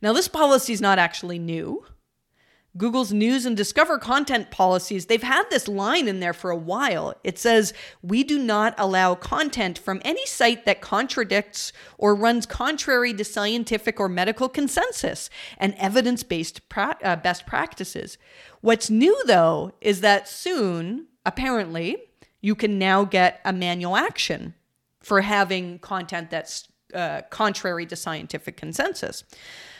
Now, 0.00 0.14
this 0.14 0.28
policy 0.28 0.72
is 0.72 0.80
not 0.80 0.98
actually 0.98 1.38
new. 1.38 1.84
Google's 2.76 3.12
news 3.12 3.46
and 3.46 3.56
discover 3.56 3.98
content 3.98 4.50
policies, 4.50 5.06
they've 5.06 5.22
had 5.22 5.44
this 5.50 5.68
line 5.68 6.08
in 6.08 6.20
there 6.20 6.32
for 6.32 6.50
a 6.50 6.56
while. 6.56 7.14
It 7.24 7.38
says, 7.38 7.72
We 8.02 8.22
do 8.22 8.38
not 8.38 8.74
allow 8.76 9.14
content 9.14 9.78
from 9.78 10.02
any 10.04 10.26
site 10.26 10.66
that 10.66 10.80
contradicts 10.80 11.72
or 11.96 12.14
runs 12.14 12.46
contrary 12.46 13.14
to 13.14 13.24
scientific 13.24 13.98
or 13.98 14.08
medical 14.08 14.48
consensus 14.48 15.30
and 15.58 15.74
evidence 15.78 16.22
based 16.22 16.68
pra- 16.68 16.98
uh, 17.02 17.16
best 17.16 17.46
practices. 17.46 18.18
What's 18.60 18.90
new, 18.90 19.20
though, 19.26 19.72
is 19.80 20.00
that 20.02 20.28
soon, 20.28 21.06
apparently, 21.24 21.96
you 22.40 22.54
can 22.54 22.78
now 22.78 23.04
get 23.04 23.40
a 23.44 23.52
manual 23.52 23.96
action 23.96 24.54
for 25.00 25.20
having 25.20 25.78
content 25.78 26.30
that's 26.30 26.68
uh, 26.94 27.22
contrary 27.30 27.86
to 27.86 27.96
scientific 27.96 28.56
consensus. 28.56 29.24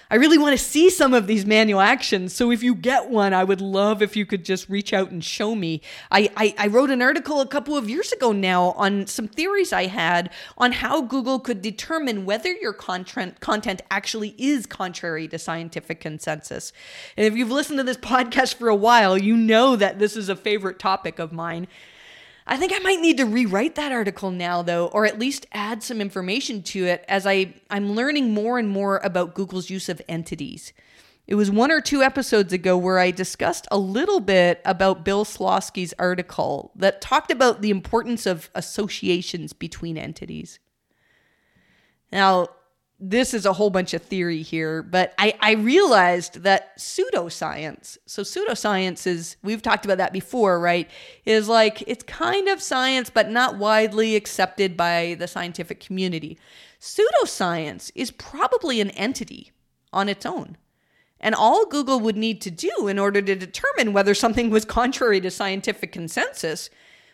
I 0.09 0.17
really 0.17 0.39
want 0.39 0.57
to 0.57 0.65
see 0.65 0.89
some 0.89 1.13
of 1.15 1.27
these 1.27 1.45
manual 1.45 1.81
actions. 1.81 2.33
So 2.33 2.53
if 2.53 2.63
you 2.63 2.77
get 2.77 3.11
one, 3.11 3.35
I 3.35 3.43
would 3.43 3.61
love 3.61 4.03
if 4.03 4.15
you 4.15 4.25
could 4.25 4.45
just 4.45 4.69
reach 4.69 4.93
out 4.93 5.11
and 5.11 5.25
show 5.25 5.57
me. 5.57 5.83
I, 6.13 6.31
I, 6.37 6.55
I, 6.59 6.67
wrote 6.69 6.91
an 6.91 7.03
article 7.03 7.41
a 7.41 7.47
couple 7.47 7.77
of 7.77 7.91
years 7.91 8.13
ago 8.13 8.31
now 8.31 8.71
on 8.73 9.09
some 9.09 9.27
theories 9.27 9.73
I 9.73 9.87
had 9.87 10.31
on 10.57 10.71
how 10.73 11.03
Google 11.03 11.41
could 11.41 11.61
determine 11.61 12.25
whether 12.25 12.53
your 12.53 12.73
content 12.73 13.41
content 13.41 13.83
actually 13.91 14.37
is 14.39 14.65
contrary 14.67 15.27
to 15.29 15.39
scientific 15.41 16.01
consensus. 16.01 16.73
And 17.17 17.27
if 17.27 17.35
you've 17.35 17.51
listened 17.51 17.79
to 17.79 17.85
this 17.85 17.97
podcast 17.97 18.55
for 18.55 18.69
a 18.69 18.77
while, 18.77 19.19
you 19.19 19.37
know 19.37 19.75
that 19.75 19.99
this 19.99 20.17
is 20.17 20.29
a 20.29 20.37
favorite 20.37 20.79
topic 20.79 21.19
of 21.19 21.33
mine. 21.33 21.67
I 22.47 22.57
think 22.57 22.73
I 22.75 22.79
might 22.79 23.01
need 23.01 23.17
to 23.17 23.25
rewrite 23.25 23.75
that 23.75 23.91
article 23.91 24.31
now, 24.31 24.63
though, 24.63 24.87
or 24.87 25.05
at 25.05 25.19
least 25.19 25.47
add 25.53 25.83
some 25.83 26.01
information 26.01 26.63
to 26.63 26.85
it 26.85 27.05
as 27.09 27.27
I, 27.27 27.55
I'm 27.71 27.93
learning 27.93 28.33
more 28.33 28.59
and 28.59 28.69
more 28.69 28.99
about 28.99 29.35
Google's 29.35 29.69
use 29.69 29.89
of 29.89 30.01
entities. 30.09 30.73
It 31.27 31.35
was 31.35 31.51
one 31.51 31.73
or 31.73 31.81
two 31.81 32.03
episodes 32.03 32.53
ago 32.53 32.77
where 32.77 33.01
I 33.01 33.11
discussed 33.11 33.67
a 33.73 33.79
little 33.79 34.21
bit 34.21 34.61
about 34.65 35.05
Bill 35.05 35.25
Slawski's 35.25 35.93
article 35.99 36.71
that 36.77 37.01
talked 37.01 37.33
about 37.33 37.63
the 37.63 37.71
importance 37.71 38.27
of 38.27 38.49
associations 38.55 39.53
between 39.53 39.99
entities. 39.99 40.61
Now, 42.13 42.47
this 42.99 43.35
is 43.35 43.45
a 43.45 43.53
whole 43.53 43.69
bunch 43.69 43.93
of 43.93 44.03
theory 44.03 44.41
here, 44.41 44.83
but 44.83 45.13
I, 45.19 45.35
I 45.41 45.53
realized 45.53 46.43
that 46.45 46.79
pseudoscience, 46.79 47.99
so 48.07 48.23
pseudoscience 48.23 49.07
is, 49.07 49.37
we've 49.43 49.61
talked 49.61 49.85
about 49.85 49.99
that 49.99 50.15
before, 50.15 50.59
right? 50.59 50.91
Is 51.27 51.47
like, 51.47 51.85
it's 51.87 52.03
kind 52.05 52.49
of 52.49 52.63
science, 52.63 53.11
but 53.11 53.31
not 53.31 53.59
widely 53.59 54.17
accepted 54.17 54.79
by 54.79 55.17
the 55.19 55.29
scientific 55.29 55.79
community. 55.79 56.39
Pseudoscience 56.81 57.91
is 57.95 58.11
probably 58.11 58.81
an 58.81 58.91
entity 58.91 59.53
on 59.93 60.09
its 60.09 60.25
own. 60.25 60.57
And 61.21 61.35
all 61.35 61.67
Google 61.67 62.01
would 62.01 62.17
need 62.17 62.41
to 62.43 62.51
do 62.51 62.89
in 62.89 62.99
order 62.99 63.21
to 63.21 63.35
determine 63.35 63.93
whether 63.93 64.15
something 64.15 64.49
was 64.49 64.65
contrary 64.65 65.21
to 65.21 65.31
scientific 65.31 65.93
consensus 65.93 66.71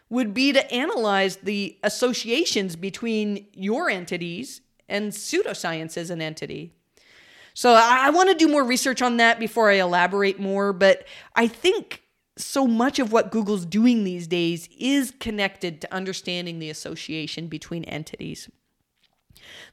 would 0.09 0.35
be 0.35 0.53
to 0.53 0.73
analyze 0.73 1.37
the 1.37 1.79
associations 1.83 2.77
between 2.77 3.47
your 3.53 3.89
entities 3.89 4.61
and 4.89 5.13
pseudoscience 5.13 5.97
as 5.97 6.11
an 6.11 6.21
entity. 6.21 6.73
So 7.55 7.73
I, 7.75 8.07
I 8.07 8.11
want 8.11 8.31
to 8.31 8.35
do 8.35 8.49
more 8.49 8.65
research 8.65 9.03
on 9.03 9.19
that 9.19 9.39
before 9.39 9.71
I 9.71 9.75
elaborate 9.75 10.41
more, 10.41 10.73
but 10.73 11.07
I 11.35 11.47
think 11.47 12.03
so 12.37 12.67
much 12.67 12.99
of 12.99 13.13
what 13.13 13.31
Google's 13.31 13.67
doing 13.67 14.05
these 14.05 14.27
days 14.27 14.69
is 14.79 15.13
connected 15.21 15.81
to 15.83 15.95
understanding 15.95 16.59
the 16.59 16.71
association 16.71 17.47
between 17.47 17.85
entities. 17.85 18.49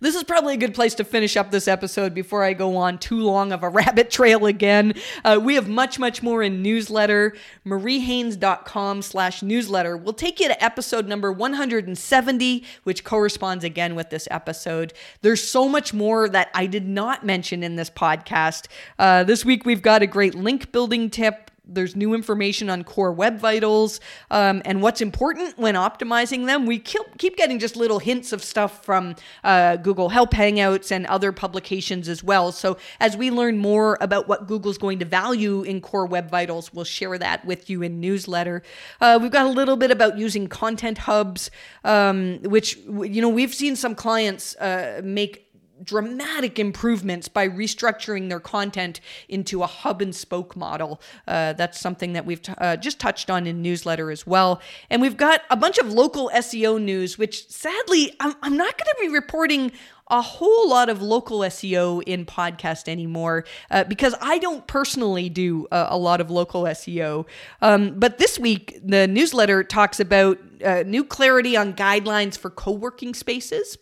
This 0.01 0.15
is 0.15 0.23
probably 0.23 0.53
a 0.53 0.57
good 0.57 0.73
place 0.73 0.95
to 0.95 1.03
finish 1.03 1.35
up 1.35 1.51
this 1.51 1.67
episode 1.67 2.13
before 2.13 2.41
I 2.41 2.53
go 2.53 2.77
on 2.77 2.99
too 2.99 3.19
long 3.19 3.51
of 3.51 3.63
a 3.63 3.69
rabbit 3.79 4.09
trail 4.09 4.45
again. 4.45 4.93
Uh, 5.25 5.41
we 5.43 5.55
have 5.55 5.67
much, 5.67 5.99
much 5.99 6.23
more 6.23 6.41
in 6.41 6.61
newsletter. 6.61 7.35
mariehaynes.com 7.65 9.01
slash 9.01 9.43
newsletter 9.43 9.97
will 9.97 10.13
take 10.13 10.39
you 10.39 10.47
to 10.47 10.63
episode 10.63 11.05
number 11.05 11.33
170, 11.33 12.63
which 12.83 13.03
corresponds 13.03 13.65
again 13.65 13.93
with 13.93 14.09
this 14.09 14.25
episode. 14.31 14.93
There's 15.21 15.45
so 15.45 15.67
much 15.67 15.93
more 15.93 16.29
that 16.29 16.49
I 16.53 16.65
did 16.65 16.87
not 16.87 17.25
mention 17.25 17.61
in 17.61 17.75
this 17.75 17.89
podcast. 17.89 18.67
Uh, 18.97 19.25
this 19.25 19.43
week, 19.43 19.65
we've 19.65 19.81
got 19.81 20.01
a 20.01 20.07
great 20.07 20.33
link 20.33 20.71
building 20.71 21.09
tip 21.09 21.48
there's 21.73 21.95
new 21.95 22.13
information 22.13 22.69
on 22.69 22.83
core 22.83 23.11
web 23.11 23.39
vitals 23.39 23.99
um, 24.31 24.61
and 24.65 24.81
what's 24.81 25.01
important 25.01 25.57
when 25.57 25.75
optimizing 25.75 26.45
them. 26.45 26.65
We 26.65 26.79
keep 26.79 27.37
getting 27.37 27.59
just 27.59 27.75
little 27.75 27.99
hints 27.99 28.33
of 28.33 28.43
stuff 28.43 28.83
from 28.83 29.15
uh, 29.43 29.77
Google 29.77 30.09
Help 30.09 30.31
Hangouts 30.31 30.91
and 30.91 31.05
other 31.05 31.31
publications 31.31 32.09
as 32.09 32.23
well. 32.23 32.51
So 32.51 32.77
as 32.99 33.15
we 33.15 33.31
learn 33.31 33.57
more 33.57 33.97
about 34.01 34.27
what 34.27 34.47
Google's 34.47 34.77
going 34.77 34.99
to 34.99 35.05
value 35.05 35.63
in 35.63 35.81
core 35.81 36.05
web 36.05 36.29
vitals, 36.29 36.73
we'll 36.73 36.85
share 36.85 37.17
that 37.17 37.45
with 37.45 37.69
you 37.69 37.81
in 37.81 37.99
newsletter. 37.99 38.63
Uh, 38.99 39.19
we've 39.21 39.31
got 39.31 39.45
a 39.45 39.49
little 39.49 39.77
bit 39.77 39.91
about 39.91 40.17
using 40.17 40.47
content 40.47 40.99
hubs, 40.99 41.51
um, 41.83 42.39
which 42.43 42.77
you 42.77 43.21
know 43.21 43.29
we've 43.29 43.53
seen 43.53 43.75
some 43.75 43.95
clients 43.95 44.55
uh, 44.57 45.01
make 45.03 45.48
dramatic 45.83 46.59
improvements 46.59 47.27
by 47.27 47.47
restructuring 47.47 48.29
their 48.29 48.39
content 48.39 48.99
into 49.27 49.63
a 49.63 49.67
hub 49.67 50.01
and 50.01 50.15
spoke 50.15 50.55
model. 50.55 51.01
Uh, 51.27 51.53
that's 51.53 51.79
something 51.79 52.13
that 52.13 52.25
we've 52.25 52.41
t- 52.41 52.53
uh, 52.57 52.75
just 52.75 52.99
touched 52.99 53.29
on 53.29 53.47
in 53.47 53.61
newsletter 53.61 54.11
as 54.11 54.25
well. 54.25 54.61
And 54.89 55.01
we've 55.01 55.17
got 55.17 55.41
a 55.49 55.57
bunch 55.57 55.77
of 55.77 55.91
local 55.91 56.29
SEO 56.33 56.81
news, 56.81 57.17
which 57.17 57.47
sadly, 57.49 58.15
I'm, 58.19 58.35
I'm 58.41 58.57
not 58.57 58.77
going 58.77 58.89
to 58.89 58.97
be 58.99 59.09
reporting 59.09 59.71
a 60.09 60.21
whole 60.21 60.67
lot 60.67 60.89
of 60.89 61.01
local 61.01 61.39
SEO 61.39 62.01
in 62.03 62.25
podcast 62.25 62.87
anymore 62.87 63.45
uh, 63.69 63.83
because 63.83 64.15
I 64.21 64.39
don't 64.39 64.65
personally 64.65 65.29
do 65.29 65.67
a, 65.71 65.87
a 65.91 65.97
lot 65.97 66.19
of 66.19 66.31
local 66.31 66.63
SEO. 66.63 67.27
Um, 67.61 67.99
but 67.99 68.17
this 68.17 68.39
week, 68.39 68.79
the 68.83 69.07
newsletter 69.07 69.63
talks 69.63 69.99
about 69.99 70.39
uh, 70.65 70.83
new 70.85 71.03
clarity 71.03 71.55
on 71.55 71.73
guidelines 71.73 72.37
for 72.37 72.49
co-working 72.49 73.13
spaces. 73.13 73.77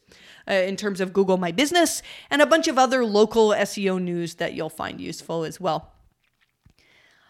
Uh, 0.50 0.54
in 0.54 0.78
terms 0.78 1.02
of 1.02 1.12
Google 1.12 1.38
My 1.38 1.52
Business, 1.52 2.02
and 2.30 2.41
a 2.41 2.45
bunch 2.45 2.70
of 2.70 2.78
other 2.78 3.04
local 3.06 3.50
SEO 3.50 4.02
news 4.02 4.36
that 4.36 4.54
you'll 4.54 4.70
find 4.70 5.02
useful 5.02 5.43
as 5.43 5.60
well. 5.60 5.91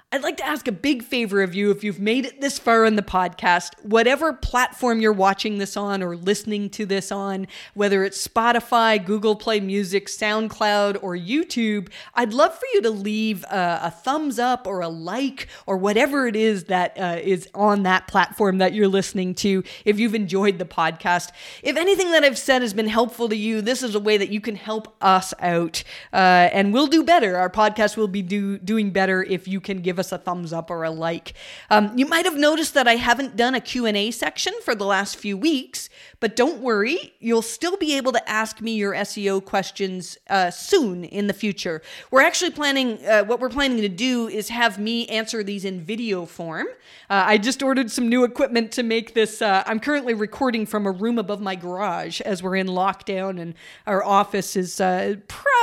I'd 0.09 0.23
like 0.23 0.37
to 0.37 0.47
ask 0.47 0.69
a 0.69 0.71
big 0.71 1.03
favor 1.03 1.41
of 1.41 1.53
you 1.53 1.69
if 1.69 1.83
you've 1.83 1.99
made 1.99 2.25
it 2.25 2.39
this 2.39 2.57
far 2.57 2.85
in 2.85 2.95
the 2.95 3.01
podcast, 3.01 3.73
whatever 3.83 4.31
platform 4.31 5.01
you're 5.01 5.11
watching 5.11 5.57
this 5.57 5.75
on 5.75 6.01
or 6.01 6.15
listening 6.15 6.69
to 6.71 6.85
this 6.85 7.11
on, 7.11 7.45
whether 7.73 8.05
it's 8.05 8.25
Spotify, 8.25 9.05
Google 9.05 9.35
Play 9.35 9.59
Music, 9.59 10.07
SoundCloud, 10.07 11.03
or 11.03 11.17
YouTube, 11.17 11.89
I'd 12.13 12.33
love 12.33 12.57
for 12.57 12.65
you 12.73 12.81
to 12.83 12.89
leave 12.89 13.43
a, 13.51 13.81
a 13.83 13.91
thumbs 13.91 14.39
up 14.39 14.65
or 14.65 14.79
a 14.79 14.87
like 14.87 15.49
or 15.65 15.75
whatever 15.75 16.25
it 16.25 16.37
is 16.37 16.63
that 16.65 16.97
uh, 16.97 17.19
is 17.21 17.49
on 17.53 17.83
that 17.83 18.07
platform 18.07 18.59
that 18.59 18.73
you're 18.73 18.87
listening 18.87 19.35
to 19.35 19.61
if 19.83 19.99
you've 19.99 20.15
enjoyed 20.15 20.57
the 20.57 20.63
podcast. 20.63 21.31
If 21.63 21.75
anything 21.75 22.11
that 22.11 22.23
I've 22.23 22.37
said 22.37 22.61
has 22.61 22.73
been 22.73 22.87
helpful 22.87 23.27
to 23.27 23.35
you, 23.35 23.59
this 23.59 23.83
is 23.83 23.93
a 23.93 23.99
way 23.99 24.15
that 24.15 24.29
you 24.29 24.39
can 24.39 24.55
help 24.55 24.95
us 25.01 25.33
out 25.41 25.83
uh, 26.13 26.47
and 26.53 26.71
we'll 26.71 26.87
do 26.87 27.03
better. 27.03 27.35
Our 27.35 27.49
podcast 27.49 27.97
will 27.97 28.07
be 28.07 28.21
do, 28.21 28.57
doing 28.57 28.91
better 28.91 29.21
if 29.21 29.49
you 29.49 29.59
can 29.59 29.81
give 29.81 29.96
give 29.97 30.05
us 30.05 30.11
a 30.11 30.17
thumbs 30.19 30.53
up 30.53 30.69
or 30.69 30.83
a 30.83 30.91
like. 30.91 31.33
Um, 31.71 31.97
you 31.97 32.05
might 32.05 32.25
have 32.25 32.37
noticed 32.37 32.75
that 32.75 32.87
I 32.87 32.97
haven't 32.97 33.35
done 33.35 33.55
a 33.55 33.59
Q&A 33.59 34.11
section 34.11 34.53
for 34.63 34.75
the 34.75 34.85
last 34.85 35.15
few 35.15 35.35
weeks, 35.35 35.89
but 36.19 36.35
don't 36.35 36.61
worry, 36.61 37.15
you'll 37.19 37.41
still 37.41 37.77
be 37.77 37.97
able 37.97 38.11
to 38.11 38.29
ask 38.29 38.61
me 38.61 38.75
your 38.75 38.93
SEO 38.93 39.43
questions 39.43 40.15
uh, 40.29 40.51
soon 40.51 41.03
in 41.03 41.25
the 41.25 41.33
future. 41.33 41.81
We're 42.11 42.21
actually 42.21 42.51
planning, 42.51 43.03
uh, 43.07 43.23
what 43.23 43.39
we're 43.39 43.49
planning 43.49 43.81
to 43.81 43.89
do 43.89 44.27
is 44.27 44.49
have 44.49 44.77
me 44.77 45.07
answer 45.07 45.43
these 45.43 45.65
in 45.65 45.81
video 45.81 46.27
form. 46.27 46.67
Uh, 47.09 47.23
I 47.25 47.39
just 47.39 47.63
ordered 47.63 47.89
some 47.89 48.07
new 48.07 48.23
equipment 48.23 48.71
to 48.73 48.83
make 48.83 49.15
this. 49.15 49.41
Uh, 49.41 49.63
I'm 49.65 49.79
currently 49.79 50.13
recording 50.13 50.67
from 50.67 50.85
a 50.85 50.91
room 50.91 51.17
above 51.17 51.41
my 51.41 51.55
garage 51.55 52.21
as 52.21 52.43
we're 52.43 52.57
in 52.57 52.67
lockdown 52.67 53.39
and 53.41 53.55
our 53.87 54.03
office 54.03 54.55
is, 54.55 54.79
uh, 54.79 55.15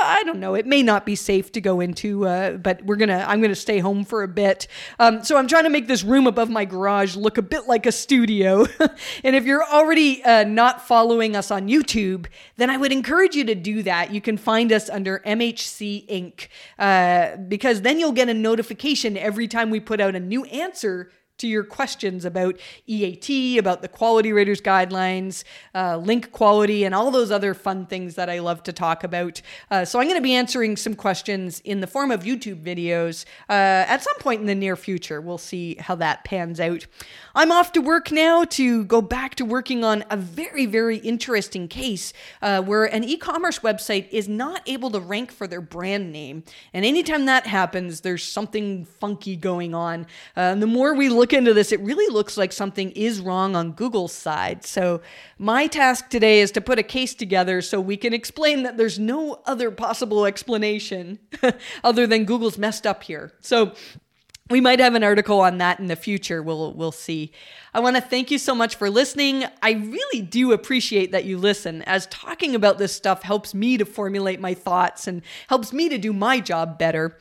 I 0.03 0.23
don't 0.25 0.39
know, 0.39 0.55
it 0.55 0.65
may 0.65 0.83
not 0.83 1.05
be 1.05 1.15
safe 1.15 1.53
to 1.53 1.61
go 1.61 1.79
into, 1.79 2.27
uh, 2.27 2.51
but 2.57 2.83
we're 2.83 2.97
gonna, 2.97 3.23
I'm 3.27 3.41
gonna 3.41 3.55
stay 3.55 3.79
home 3.79 4.03
for 4.03 4.24
a 4.25 4.27
bit. 4.27 4.67
Um, 4.99 5.23
so 5.23 5.37
I'm 5.37 5.47
trying 5.47 5.63
to 5.63 5.69
make 5.69 5.87
this 5.87 6.03
room 6.03 6.27
above 6.27 6.49
my 6.49 6.65
garage 6.65 7.15
look 7.15 7.37
a 7.37 7.41
bit 7.41 7.67
like 7.67 7.85
a 7.85 7.91
studio. 7.91 8.65
and 9.23 9.35
if 9.35 9.45
you're 9.45 9.63
already 9.63 10.21
uh, 10.23 10.43
not 10.43 10.85
following 10.85 11.35
us 11.35 11.49
on 11.49 11.69
YouTube, 11.69 12.25
then 12.57 12.69
I 12.69 12.75
would 12.75 12.91
encourage 12.91 13.35
you 13.35 13.45
to 13.45 13.55
do 13.55 13.81
that. 13.83 14.11
You 14.11 14.19
can 14.19 14.37
find 14.37 14.71
us 14.71 14.89
under 14.89 15.19
MHC 15.19 16.07
Inc. 16.09 16.47
Uh, 16.77 17.37
because 17.37 17.81
then 17.81 17.99
you'll 17.99 18.11
get 18.11 18.27
a 18.27 18.33
notification 18.33 19.17
every 19.17 19.47
time 19.47 19.69
we 19.69 19.79
put 19.79 20.01
out 20.01 20.15
a 20.15 20.19
new 20.19 20.43
answer 20.45 21.09
to 21.37 21.47
your 21.47 21.63
questions 21.63 22.25
about 22.25 22.59
EAT, 22.87 23.57
about 23.57 23.81
the 23.81 23.87
quality 23.87 24.31
raters 24.31 24.61
guidelines, 24.61 25.43
uh, 25.73 25.97
link 25.97 26.31
quality, 26.31 26.83
and 26.83 26.95
all 26.95 27.11
those 27.11 27.31
other 27.31 27.53
fun 27.53 27.85
things 27.85 28.15
that 28.15 28.29
I 28.29 28.39
love 28.39 28.63
to 28.63 28.73
talk 28.73 29.03
about. 29.03 29.41
Uh, 29.69 29.85
so 29.85 29.99
I'm 29.99 30.07
going 30.07 30.17
to 30.17 30.23
be 30.23 30.33
answering 30.33 30.77
some 30.77 30.95
questions 30.95 31.59
in 31.61 31.81
the 31.81 31.87
form 31.87 32.11
of 32.11 32.23
YouTube 32.23 32.63
videos 32.63 33.25
uh, 33.49 33.85
at 33.87 34.01
some 34.01 34.15
point 34.19 34.41
in 34.41 34.47
the 34.47 34.55
near 34.55 34.75
future. 34.75 35.19
We'll 35.19 35.37
see 35.37 35.75
how 35.75 35.95
that 35.95 36.23
pans 36.23 36.59
out. 36.59 36.85
I'm 37.33 37.51
off 37.51 37.73
to 37.73 37.81
work 37.81 38.11
now 38.11 38.45
to 38.45 38.85
go 38.85 39.01
back 39.01 39.35
to 39.35 39.45
working 39.45 39.83
on 39.83 40.05
a 40.09 40.15
very, 40.15 40.65
very 40.65 40.97
interesting 40.97 41.67
case 41.67 42.13
uh, 42.41 42.61
where 42.61 42.85
an 42.85 43.03
e 43.03 43.17
commerce 43.17 43.59
website 43.59 44.07
is 44.11 44.29
not 44.29 44.61
able 44.65 44.89
to 44.91 44.99
rank 44.99 45.31
for 45.31 45.47
their 45.47 45.61
brand 45.61 46.13
name. 46.13 46.43
And 46.73 46.85
anytime 46.85 47.25
that 47.25 47.45
happens, 47.45 48.01
there's 48.01 48.23
something 48.23 48.85
funky 48.85 49.35
going 49.35 49.75
on. 49.75 50.03
Uh, 50.37 50.51
and 50.55 50.61
the 50.61 50.67
more 50.67 50.93
we 50.93 51.09
look 51.09 51.24
into 51.33 51.53
this, 51.53 51.71
it 51.71 51.79
really 51.81 52.11
looks 52.13 52.37
like 52.37 52.51
something 52.51 52.91
is 52.91 53.19
wrong 53.19 53.55
on 53.55 53.71
Google's 53.71 54.13
side. 54.13 54.65
So, 54.65 55.01
my 55.37 55.67
task 55.67 56.09
today 56.09 56.39
is 56.39 56.51
to 56.51 56.61
put 56.61 56.79
a 56.79 56.83
case 56.83 57.13
together 57.13 57.61
so 57.61 57.79
we 57.79 57.97
can 57.97 58.13
explain 58.13 58.63
that 58.63 58.77
there's 58.77 58.99
no 58.99 59.41
other 59.45 59.71
possible 59.71 60.25
explanation 60.25 61.19
other 61.83 62.07
than 62.07 62.25
Google's 62.25 62.57
messed 62.57 62.87
up 62.87 63.03
here. 63.03 63.33
So, 63.41 63.73
we 64.49 64.61
might 64.61 64.79
have 64.79 64.93
an 64.93 65.03
article 65.03 65.39
on 65.41 65.57
that 65.57 65.79
in 65.79 65.87
the 65.87 65.95
future. 65.95 66.43
We'll 66.43 66.73
we'll 66.73 66.91
see. 66.91 67.31
I 67.73 67.79
want 67.79 67.95
to 67.95 68.01
thank 68.01 68.29
you 68.29 68.37
so 68.37 68.53
much 68.53 68.75
for 68.75 68.89
listening. 68.89 69.43
I 69.63 69.71
really 69.71 70.21
do 70.21 70.51
appreciate 70.51 71.11
that 71.13 71.25
you 71.25 71.37
listen 71.39 71.81
as 71.83 72.05
talking 72.07 72.53
about 72.53 72.77
this 72.77 72.93
stuff 72.93 73.23
helps 73.23 73.55
me 73.55 73.77
to 73.77 73.85
formulate 73.85 74.39
my 74.39 74.53
thoughts 74.53 75.07
and 75.07 75.23
helps 75.49 75.73
me 75.73 75.89
to 75.89 75.97
do 75.97 76.13
my 76.13 76.39
job 76.39 76.77
better. 76.77 77.17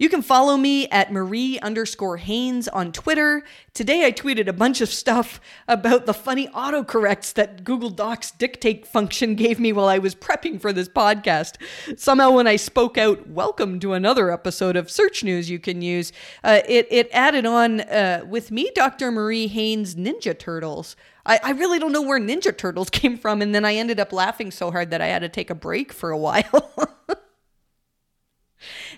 You 0.00 0.08
can 0.08 0.22
follow 0.22 0.56
me 0.56 0.88
at 0.88 1.12
Marie 1.12 1.58
underscore 1.58 2.16
Haynes 2.16 2.68
on 2.68 2.90
Twitter. 2.90 3.42
Today 3.74 4.06
I 4.06 4.12
tweeted 4.12 4.48
a 4.48 4.52
bunch 4.54 4.80
of 4.80 4.88
stuff 4.88 5.42
about 5.68 6.06
the 6.06 6.14
funny 6.14 6.48
autocorrects 6.48 7.34
that 7.34 7.64
Google 7.64 7.90
Docs 7.90 8.30
dictate 8.30 8.86
function 8.86 9.34
gave 9.34 9.60
me 9.60 9.74
while 9.74 9.88
I 9.88 9.98
was 9.98 10.14
prepping 10.14 10.58
for 10.58 10.72
this 10.72 10.88
podcast. 10.88 11.58
Somehow, 11.98 12.30
when 12.30 12.46
I 12.46 12.56
spoke 12.56 12.96
out, 12.96 13.28
welcome 13.28 13.78
to 13.80 13.92
another 13.92 14.32
episode 14.32 14.74
of 14.74 14.90
Search 14.90 15.22
News 15.22 15.50
you 15.50 15.58
can 15.58 15.82
use, 15.82 16.14
uh, 16.42 16.62
it, 16.66 16.86
it 16.90 17.10
added 17.12 17.44
on 17.44 17.82
uh, 17.82 18.24
with 18.26 18.50
me, 18.50 18.70
Dr. 18.74 19.10
Marie 19.10 19.48
Haynes 19.48 19.96
Ninja 19.96 20.36
Turtles. 20.36 20.96
I, 21.26 21.40
I 21.44 21.50
really 21.50 21.78
don't 21.78 21.92
know 21.92 22.00
where 22.00 22.18
Ninja 22.18 22.56
Turtles 22.56 22.88
came 22.90 23.18
from, 23.18 23.42
and 23.42 23.54
then 23.54 23.66
I 23.66 23.74
ended 23.74 24.00
up 24.00 24.14
laughing 24.14 24.50
so 24.50 24.70
hard 24.70 24.92
that 24.92 25.02
I 25.02 25.08
had 25.08 25.18
to 25.18 25.28
take 25.28 25.50
a 25.50 25.54
break 25.54 25.92
for 25.92 26.10
a 26.10 26.16
while. 26.16 26.96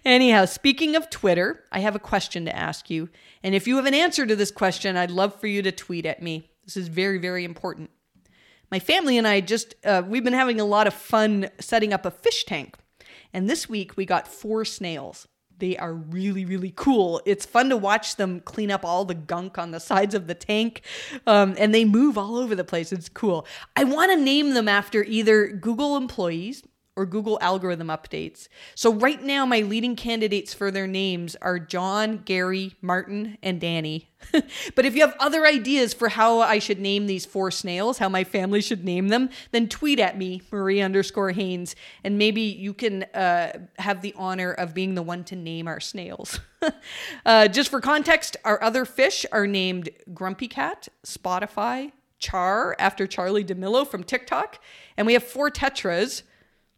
Anyhow, 0.04 0.44
speaking 0.44 0.96
of 0.96 1.10
Twitter, 1.10 1.64
I 1.70 1.80
have 1.80 1.94
a 1.94 2.00
question 2.00 2.44
to 2.44 2.56
ask 2.56 2.90
you. 2.90 3.08
And 3.42 3.54
if 3.54 3.66
you 3.66 3.76
have 3.76 3.86
an 3.86 3.94
answer 3.94 4.26
to 4.26 4.36
this 4.36 4.50
question, 4.50 4.96
I'd 4.96 5.10
love 5.10 5.38
for 5.40 5.46
you 5.46 5.62
to 5.62 5.72
tweet 5.72 6.06
at 6.06 6.22
me. 6.22 6.50
This 6.64 6.76
is 6.76 6.88
very, 6.88 7.18
very 7.18 7.44
important. 7.44 7.90
My 8.70 8.78
family 8.78 9.18
and 9.18 9.26
I 9.26 9.40
just, 9.40 9.74
uh, 9.84 10.02
we've 10.06 10.24
been 10.24 10.32
having 10.32 10.60
a 10.60 10.64
lot 10.64 10.86
of 10.86 10.94
fun 10.94 11.48
setting 11.60 11.92
up 11.92 12.06
a 12.06 12.10
fish 12.10 12.44
tank. 12.44 12.76
And 13.32 13.48
this 13.48 13.68
week 13.68 13.96
we 13.96 14.06
got 14.06 14.28
four 14.28 14.64
snails. 14.64 15.28
They 15.58 15.76
are 15.76 15.92
really, 15.92 16.44
really 16.44 16.72
cool. 16.74 17.20
It's 17.24 17.46
fun 17.46 17.68
to 17.68 17.76
watch 17.76 18.16
them 18.16 18.40
clean 18.40 18.70
up 18.70 18.84
all 18.84 19.04
the 19.04 19.14
gunk 19.14 19.58
on 19.58 19.70
the 19.70 19.78
sides 19.78 20.14
of 20.14 20.26
the 20.26 20.34
tank. 20.34 20.82
Um, 21.26 21.54
and 21.56 21.74
they 21.74 21.84
move 21.84 22.18
all 22.18 22.36
over 22.36 22.54
the 22.54 22.64
place. 22.64 22.92
It's 22.92 23.08
cool. 23.08 23.46
I 23.76 23.84
want 23.84 24.10
to 24.10 24.16
name 24.16 24.54
them 24.54 24.68
after 24.68 25.04
either 25.04 25.48
Google 25.48 25.96
employees 25.96 26.64
or 26.94 27.06
Google 27.06 27.38
algorithm 27.40 27.88
updates. 27.88 28.48
So 28.74 28.92
right 28.92 29.22
now 29.22 29.46
my 29.46 29.60
leading 29.60 29.96
candidates 29.96 30.52
for 30.52 30.70
their 30.70 30.86
names 30.86 31.34
are 31.36 31.58
John, 31.58 32.18
Gary, 32.18 32.74
Martin, 32.82 33.38
and 33.42 33.58
Danny. 33.58 34.10
but 34.74 34.84
if 34.84 34.94
you 34.94 35.00
have 35.00 35.16
other 35.18 35.46
ideas 35.46 35.94
for 35.94 36.10
how 36.10 36.40
I 36.40 36.58
should 36.58 36.78
name 36.78 37.06
these 37.06 37.24
four 37.24 37.50
snails, 37.50 37.96
how 37.96 38.10
my 38.10 38.24
family 38.24 38.60
should 38.60 38.84
name 38.84 39.08
them, 39.08 39.30
then 39.52 39.68
tweet 39.68 40.00
at 40.00 40.18
me, 40.18 40.42
Marie 40.52 40.82
underscore 40.82 41.30
Haynes, 41.30 41.74
and 42.04 42.18
maybe 42.18 42.42
you 42.42 42.74
can 42.74 43.04
uh, 43.14 43.52
have 43.78 44.02
the 44.02 44.12
honor 44.16 44.52
of 44.52 44.74
being 44.74 44.94
the 44.94 45.02
one 45.02 45.24
to 45.24 45.36
name 45.36 45.66
our 45.66 45.80
snails. 45.80 46.40
uh, 47.26 47.48
just 47.48 47.70
for 47.70 47.80
context, 47.80 48.36
our 48.44 48.62
other 48.62 48.84
fish 48.84 49.24
are 49.32 49.46
named 49.46 49.88
Grumpy 50.12 50.46
Cat, 50.46 50.88
Spotify, 51.06 51.90
Char, 52.18 52.76
after 52.78 53.06
Charli 53.06 53.44
D'Amelio 53.44 53.86
from 53.86 54.04
TikTok, 54.04 54.60
and 54.96 55.06
we 55.06 55.14
have 55.14 55.24
four 55.24 55.50
tetras 55.50 56.22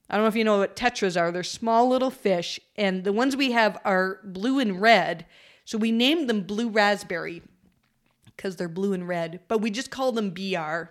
I 0.09 0.17
don't 0.17 0.25
know 0.25 0.29
if 0.29 0.37
you 0.37 0.45
know 0.45 0.59
what 0.59 0.77
tetras 0.77 1.19
are. 1.19 1.33
They're 1.33 1.43
small 1.43 1.89
little 1.89 2.11
fish, 2.11 2.61
and 2.77 3.05
the 3.05 3.13
ones 3.13 3.37
we 3.37 3.53
have 3.53 3.81
are 3.85 4.21
blue 4.23 4.59
and 4.59 4.81
red. 4.81 5.27
So 5.65 5.79
we 5.79 5.93
named 5.93 6.29
them 6.29 6.43
blue 6.43 6.69
raspberry 6.69 7.43
because 8.25 8.57
they're 8.57 8.69
blue 8.69 8.93
and 8.93 9.09
red, 9.09 9.41
but 9.49 9.59
we 9.59 9.71
just 9.71 9.91
call 9.91 10.13
them 10.13 10.31
BR. 10.31 10.91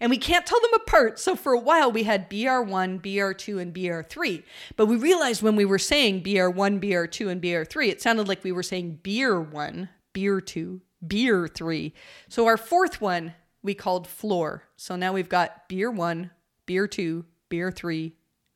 And 0.00 0.10
we 0.10 0.18
can't 0.18 0.44
tell 0.44 0.60
them 0.60 0.74
apart. 0.74 1.18
So 1.18 1.36
for 1.36 1.52
a 1.52 1.58
while 1.58 1.90
we 1.90 2.02
had 2.02 2.28
BR1, 2.28 3.00
BR2, 3.00 3.60
and 3.60 3.72
BR3. 3.72 4.42
But 4.76 4.86
we 4.86 4.96
realized 4.96 5.40
when 5.40 5.56
we 5.56 5.64
were 5.64 5.78
saying 5.78 6.22
BR1, 6.22 6.80
BR2, 6.80 7.30
and 7.30 7.40
BR3, 7.40 7.88
it 7.88 8.02
sounded 8.02 8.28
like 8.28 8.44
we 8.44 8.52
were 8.52 8.62
saying 8.62 9.00
beer 9.02 9.40
1, 9.40 9.88
beer 10.12 10.40
2, 10.40 10.82
beer 11.06 11.48
3. 11.48 11.94
So 12.28 12.46
our 12.46 12.56
fourth 12.56 13.00
one 13.00 13.34
we 13.62 13.72
called 13.72 14.06
floor. 14.06 14.64
So 14.76 14.94
now 14.94 15.12
we've 15.12 15.28
got 15.28 15.68
beer 15.68 15.90
1, 15.90 16.30
beer 16.66 16.86
2, 16.86 17.24
beer 17.48 17.70
3, 17.70 18.12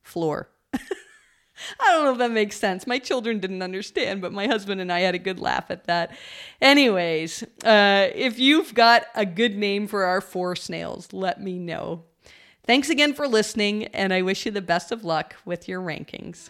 floor. 0.09 0.49
I 0.73 1.91
don't 1.91 2.05
know 2.05 2.11
if 2.13 2.17
that 2.19 2.31
makes 2.31 2.57
sense. 2.57 2.87
My 2.87 2.99
children 2.99 3.39
didn't 3.39 3.61
understand, 3.61 4.21
but 4.21 4.31
my 4.33 4.47
husband 4.47 4.81
and 4.81 4.91
I 4.91 5.01
had 5.01 5.15
a 5.15 5.19
good 5.19 5.39
laugh 5.39 5.69
at 5.69 5.85
that. 5.85 6.11
Anyways, 6.61 7.43
uh, 7.63 8.07
if 8.13 8.39
you've 8.39 8.73
got 8.73 9.05
a 9.15 9.25
good 9.25 9.55
name 9.55 9.87
for 9.87 10.03
our 10.05 10.21
four 10.21 10.55
snails, 10.55 11.13
let 11.13 11.41
me 11.41 11.59
know. 11.59 12.03
Thanks 12.65 12.89
again 12.89 13.13
for 13.13 13.27
listening, 13.27 13.85
and 13.87 14.13
I 14.13 14.21
wish 14.21 14.45
you 14.45 14.51
the 14.51 14.61
best 14.61 14.91
of 14.91 15.03
luck 15.03 15.35
with 15.43 15.67
your 15.67 15.81
rankings. 15.81 16.49